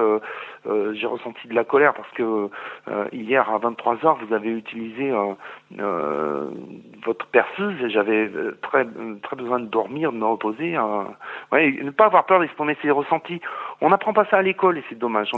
J'ai 0.65 1.07
ressenti 1.07 1.47
de 1.47 1.53
la 1.53 1.63
colère 1.63 1.93
parce 1.93 2.09
que 2.11 2.49
euh, 2.87 3.05
hier 3.11 3.49
à 3.49 3.57
23 3.57 3.95
h 3.95 4.25
vous 4.25 4.33
avez 4.33 4.49
utilisé 4.49 5.11
euh, 5.11 5.33
euh, 5.79 6.49
votre 7.05 7.25
perceuse 7.27 7.75
et 7.83 7.89
j'avais 7.89 8.29
très 8.61 8.85
très 9.23 9.35
besoin 9.35 9.59
de 9.59 9.65
dormir, 9.65 10.11
de 10.11 10.17
me 10.17 10.25
reposer. 10.25 10.77
Ouais, 11.51 11.79
ne 11.81 11.91
pas 11.91 12.05
avoir 12.05 12.25
peur 12.25 12.39
d'exprimer 12.39 12.77
ses 12.81 12.91
ressentis. 12.91 13.41
On 13.81 13.89
n'apprend 13.89 14.13
pas 14.13 14.25
ça 14.25 14.37
à 14.37 14.41
l'école 14.41 14.77
et 14.77 14.83
c'est 14.89 14.97
dommage. 14.97 15.31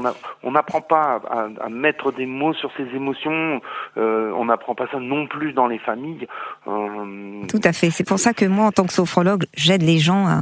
On 0.44 0.52
n'apprend 0.52 0.82
pas 0.82 1.22
à, 1.30 1.70
mettre 1.70 2.12
des 2.12 2.26
mots 2.26 2.54
sur 2.54 2.72
ses 2.76 2.84
émotions. 2.96 3.62
on 3.96 4.46
n'apprend 4.46 4.76
pas 4.76 4.88
ça 4.88 5.00
non 5.00 5.28
plus 5.28 5.54
dans 5.54 5.68
les 5.68 5.80
familles. 5.80 6.28
Tout 6.66 7.62
à 7.64 7.74
fait. 7.74 7.90
C'est 7.90 8.08
pour 8.08 8.20
ça 8.20 8.34
que 8.34 8.46
moi, 8.46 8.66
en 8.66 8.72
tant 8.72 8.86
que 8.86 8.94
sophrologue, 8.94 9.46
j'aide 9.56 9.84
les 9.84 10.00
gens 10.00 10.28
à 10.28 10.42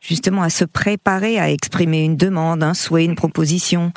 justement 0.00 0.42
à 0.42 0.50
se 0.50 0.64
préparer 0.64 1.38
à 1.38 1.50
exprimer 1.50 2.04
une 2.04 2.16
demande, 2.16 2.62
un 2.62 2.74
souhait, 2.74 3.04
une 3.04 3.14
proposition. 3.14 3.92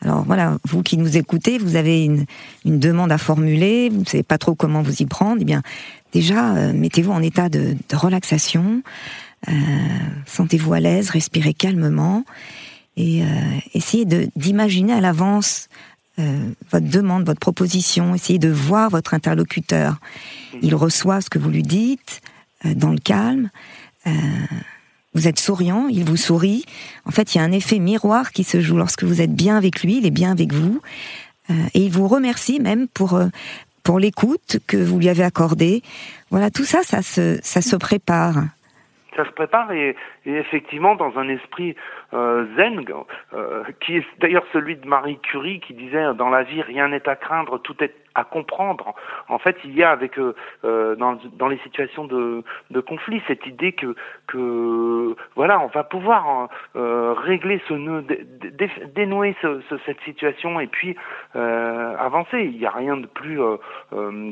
Alors 0.00 0.22
voilà, 0.22 0.56
vous 0.64 0.82
qui 0.82 0.96
nous 0.96 1.16
écoutez, 1.16 1.58
vous 1.58 1.76
avez 1.76 2.04
une, 2.04 2.24
une 2.64 2.78
demande 2.78 3.10
à 3.12 3.18
formuler, 3.18 3.88
vous 3.90 4.00
ne 4.00 4.04
savez 4.04 4.22
pas 4.22 4.38
trop 4.38 4.54
comment 4.54 4.82
vous 4.82 5.02
y 5.02 5.06
prendre, 5.06 5.38
eh 5.40 5.44
bien 5.44 5.62
déjà 6.12 6.54
euh, 6.54 6.72
mettez-vous 6.72 7.12
en 7.12 7.22
état 7.22 7.48
de, 7.48 7.76
de 7.88 7.96
relaxation, 7.96 8.82
euh, 9.48 9.52
sentez-vous 10.26 10.72
à 10.72 10.80
l'aise, 10.80 11.10
respirez 11.10 11.54
calmement 11.54 12.24
et 12.96 13.22
euh, 13.22 13.26
essayez 13.74 14.06
d'imaginer 14.36 14.92
à 14.92 15.00
l'avance 15.00 15.68
euh, 16.18 16.50
votre 16.70 16.88
demande, 16.88 17.26
votre 17.26 17.40
proposition, 17.40 18.14
essayez 18.14 18.38
de 18.38 18.48
voir 18.48 18.90
votre 18.90 19.14
interlocuteur. 19.14 19.98
Il 20.62 20.74
reçoit 20.74 21.20
ce 21.20 21.30
que 21.30 21.38
vous 21.38 21.50
lui 21.50 21.62
dites 21.62 22.20
euh, 22.64 22.74
dans 22.74 22.90
le 22.90 22.98
calme. 22.98 23.50
Vous 25.14 25.26
êtes 25.26 25.38
souriant, 25.38 25.88
il 25.88 26.04
vous 26.04 26.16
sourit. 26.16 26.64
En 27.06 27.10
fait, 27.10 27.34
il 27.34 27.38
y 27.38 27.40
a 27.40 27.44
un 27.44 27.52
effet 27.52 27.78
miroir 27.78 28.30
qui 28.30 28.44
se 28.44 28.60
joue 28.60 28.76
lorsque 28.76 29.04
vous 29.04 29.20
êtes 29.20 29.34
bien 29.34 29.56
avec 29.56 29.82
lui, 29.82 29.98
il 29.98 30.06
est 30.06 30.10
bien 30.10 30.30
avec 30.30 30.52
vous. 30.52 30.80
Euh, 31.50 31.54
et 31.74 31.80
il 31.80 31.90
vous 31.90 32.08
remercie 32.08 32.60
même 32.60 32.88
pour, 32.88 33.14
euh, 33.14 33.28
pour 33.82 33.98
l'écoute 33.98 34.58
que 34.66 34.76
vous 34.76 34.98
lui 34.98 35.08
avez 35.08 35.24
accordée. 35.24 35.82
Voilà, 36.30 36.50
tout 36.50 36.64
ça, 36.64 36.82
ça 36.82 37.02
se, 37.02 37.38
ça 37.42 37.62
se 37.62 37.74
prépare. 37.76 38.34
Ça 39.16 39.24
se 39.24 39.30
prépare 39.30 39.72
et, 39.72 39.96
effectivement 40.26 40.94
dans 40.94 41.16
un 41.18 41.28
esprit 41.28 41.74
zen, 42.12 42.84
qui 43.80 43.96
est 43.96 44.06
d'ailleurs 44.18 44.44
celui 44.52 44.76
de 44.76 44.86
Marie 44.86 45.18
Curie 45.18 45.60
qui 45.60 45.74
disait 45.74 46.14
dans 46.14 46.30
la 46.30 46.42
vie 46.42 46.62
rien 46.62 46.88
n'est 46.88 47.08
à 47.08 47.16
craindre, 47.16 47.58
tout 47.58 47.76
est 47.82 47.94
à 48.18 48.24
comprendre. 48.24 48.94
En 49.28 49.38
fait, 49.38 49.56
il 49.64 49.74
y 49.74 49.82
a 49.82 49.90
avec 49.90 50.18
euh, 50.18 50.34
euh, 50.64 50.96
dans, 50.96 51.18
dans, 51.34 51.48
les 51.48 51.58
situations 51.58 52.04
de, 52.04 52.42
de 52.70 52.80
conflit 52.80 53.22
cette 53.28 53.46
idée 53.46 53.72
que 53.72 53.94
que 54.26 55.14
voilà, 55.36 55.60
on 55.60 55.68
va 55.68 55.84
pouvoir 55.84 56.48
euh, 56.76 57.14
régler 57.14 57.62
ce 57.68 57.74
nœud, 57.74 58.04
dénouer 58.94 59.36
ce, 59.40 59.60
cette 59.86 60.00
situation 60.00 60.60
et 60.60 60.66
puis 60.66 60.96
euh, 61.36 61.96
avancer. 61.96 62.40
Il 62.40 62.58
n'y 62.58 62.66
a 62.66 62.70
rien 62.70 62.96
de 62.96 63.06
plus 63.06 63.40
euh, 63.40 63.56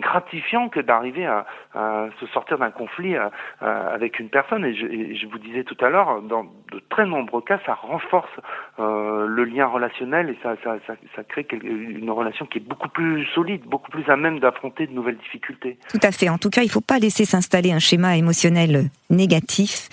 gratifiant 0.01 0.69
que 0.69 0.81
d'arriver 0.81 1.27
à, 1.27 1.47
à, 1.75 2.07
se 2.21 2.27
sortir 2.27 2.59
d'un 2.59 2.71
conflit 2.71 3.17
avec 3.61 4.19
une 4.19 4.29
personne. 4.29 4.65
Et 4.65 4.75
je, 4.75 4.87
et 4.87 5.15
je, 5.15 5.27
vous 5.27 5.39
disais 5.39 5.65
tout 5.65 5.77
à 5.81 5.89
l'heure, 5.89 6.23
dans 6.23 6.45
de 6.73 6.81
très 6.91 7.07
nombreux 7.07 7.43
cas, 7.43 7.59
ça 7.67 7.75
renforce 7.75 8.31
le 8.79 9.45
lien 9.45 9.67
relationnel 9.67 10.31
et 10.31 10.39
ça, 10.43 10.55
ça, 10.63 10.77
ça, 10.87 10.95
ça 11.15 11.25
crée 11.25 11.47
une 11.63 12.11
relation 12.11 12.47
qui 12.47 12.59
est 12.59 12.61
beaucoup 12.67 12.89
plus 12.89 13.27
solide, 13.35 13.63
beaucoup 13.67 13.91
plus 13.91 14.09
à 14.09 14.17
même 14.17 14.39
d'affronter 14.39 14.87
de 14.87 14.93
nouvelles 14.93 15.19
difficultés. 15.19 15.79
Tout 15.91 16.01
à 16.03 16.13
fait. 16.13 16.29
En 16.29 16.39
tout 16.39 16.51
cas, 16.51 16.63
il 16.63 16.67
ne 16.67 16.71
faut 16.71 16.81
pas 16.81 16.99
laisser 16.99 17.25
s'installer 17.25 17.73
un 17.73 17.79
schéma 17.79 18.17
émotionnel 18.17 18.89
négatif. 19.11 19.89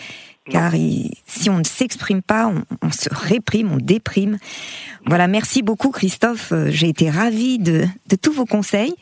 Car 0.50 0.74
si 1.26 1.50
on 1.50 1.58
ne 1.58 1.64
s'exprime 1.64 2.22
pas, 2.22 2.52
on, 2.82 2.92
se 2.92 3.08
réprime, 3.10 3.72
on 3.72 3.78
déprime. 3.78 4.40
Voilà, 5.06 5.30
merci 5.30 5.64
beaucoup 5.64 5.90
Christophe. 5.90 6.52
Euh, 6.52 6.68
j'ai 6.70 6.90
été 6.90 7.10
ravie 7.10 7.60
de, 7.60 7.86
de, 8.10 8.16
tous 8.18 8.34
vos 8.34 8.46
conseils 8.46 8.94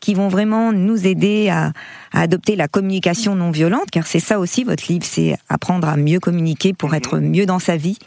qui 0.00 0.12
vont 0.12 0.28
vraiment 0.28 0.74
nous 0.74 1.06
aider 1.06 1.48
à, 1.48 1.72
à 2.12 2.20
adopter 2.20 2.54
la 2.54 2.68
communication 2.68 3.34
non 3.34 3.50
violente, 3.50 3.90
car 3.90 4.06
c'est 4.06 4.20
ça 4.20 4.38
aussi 4.38 4.62
votre 4.62 4.92
livre, 4.92 5.06
c'est 5.06 5.38
apprendre 5.48 5.88
à 5.88 5.96
mieux 5.96 6.20
communiquer 6.20 6.74
pour 6.74 6.90
mhm. 6.90 6.96
être 6.96 7.18
mieux 7.18 7.46
dans 7.46 7.60
sa 7.60 7.78
vie. 7.78 7.98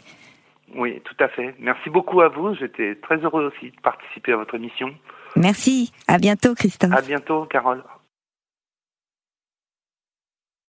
Oui, 0.76 1.00
tout 1.04 1.16
à 1.20 1.28
fait. 1.28 1.54
Merci 1.58 1.90
beaucoup 1.90 2.20
à 2.20 2.28
vous. 2.28 2.54
J'étais 2.54 2.96
très 2.96 3.16
heureux 3.16 3.52
aussi 3.54 3.70
de 3.70 3.80
participer 3.80 4.32
à 4.32 4.36
votre 4.36 4.54
émission. 4.54 4.94
Merci. 5.36 5.92
À 6.08 6.18
bientôt, 6.18 6.54
Christophe. 6.54 6.92
À 6.92 7.00
bientôt, 7.00 7.44
Carole. 7.44 7.82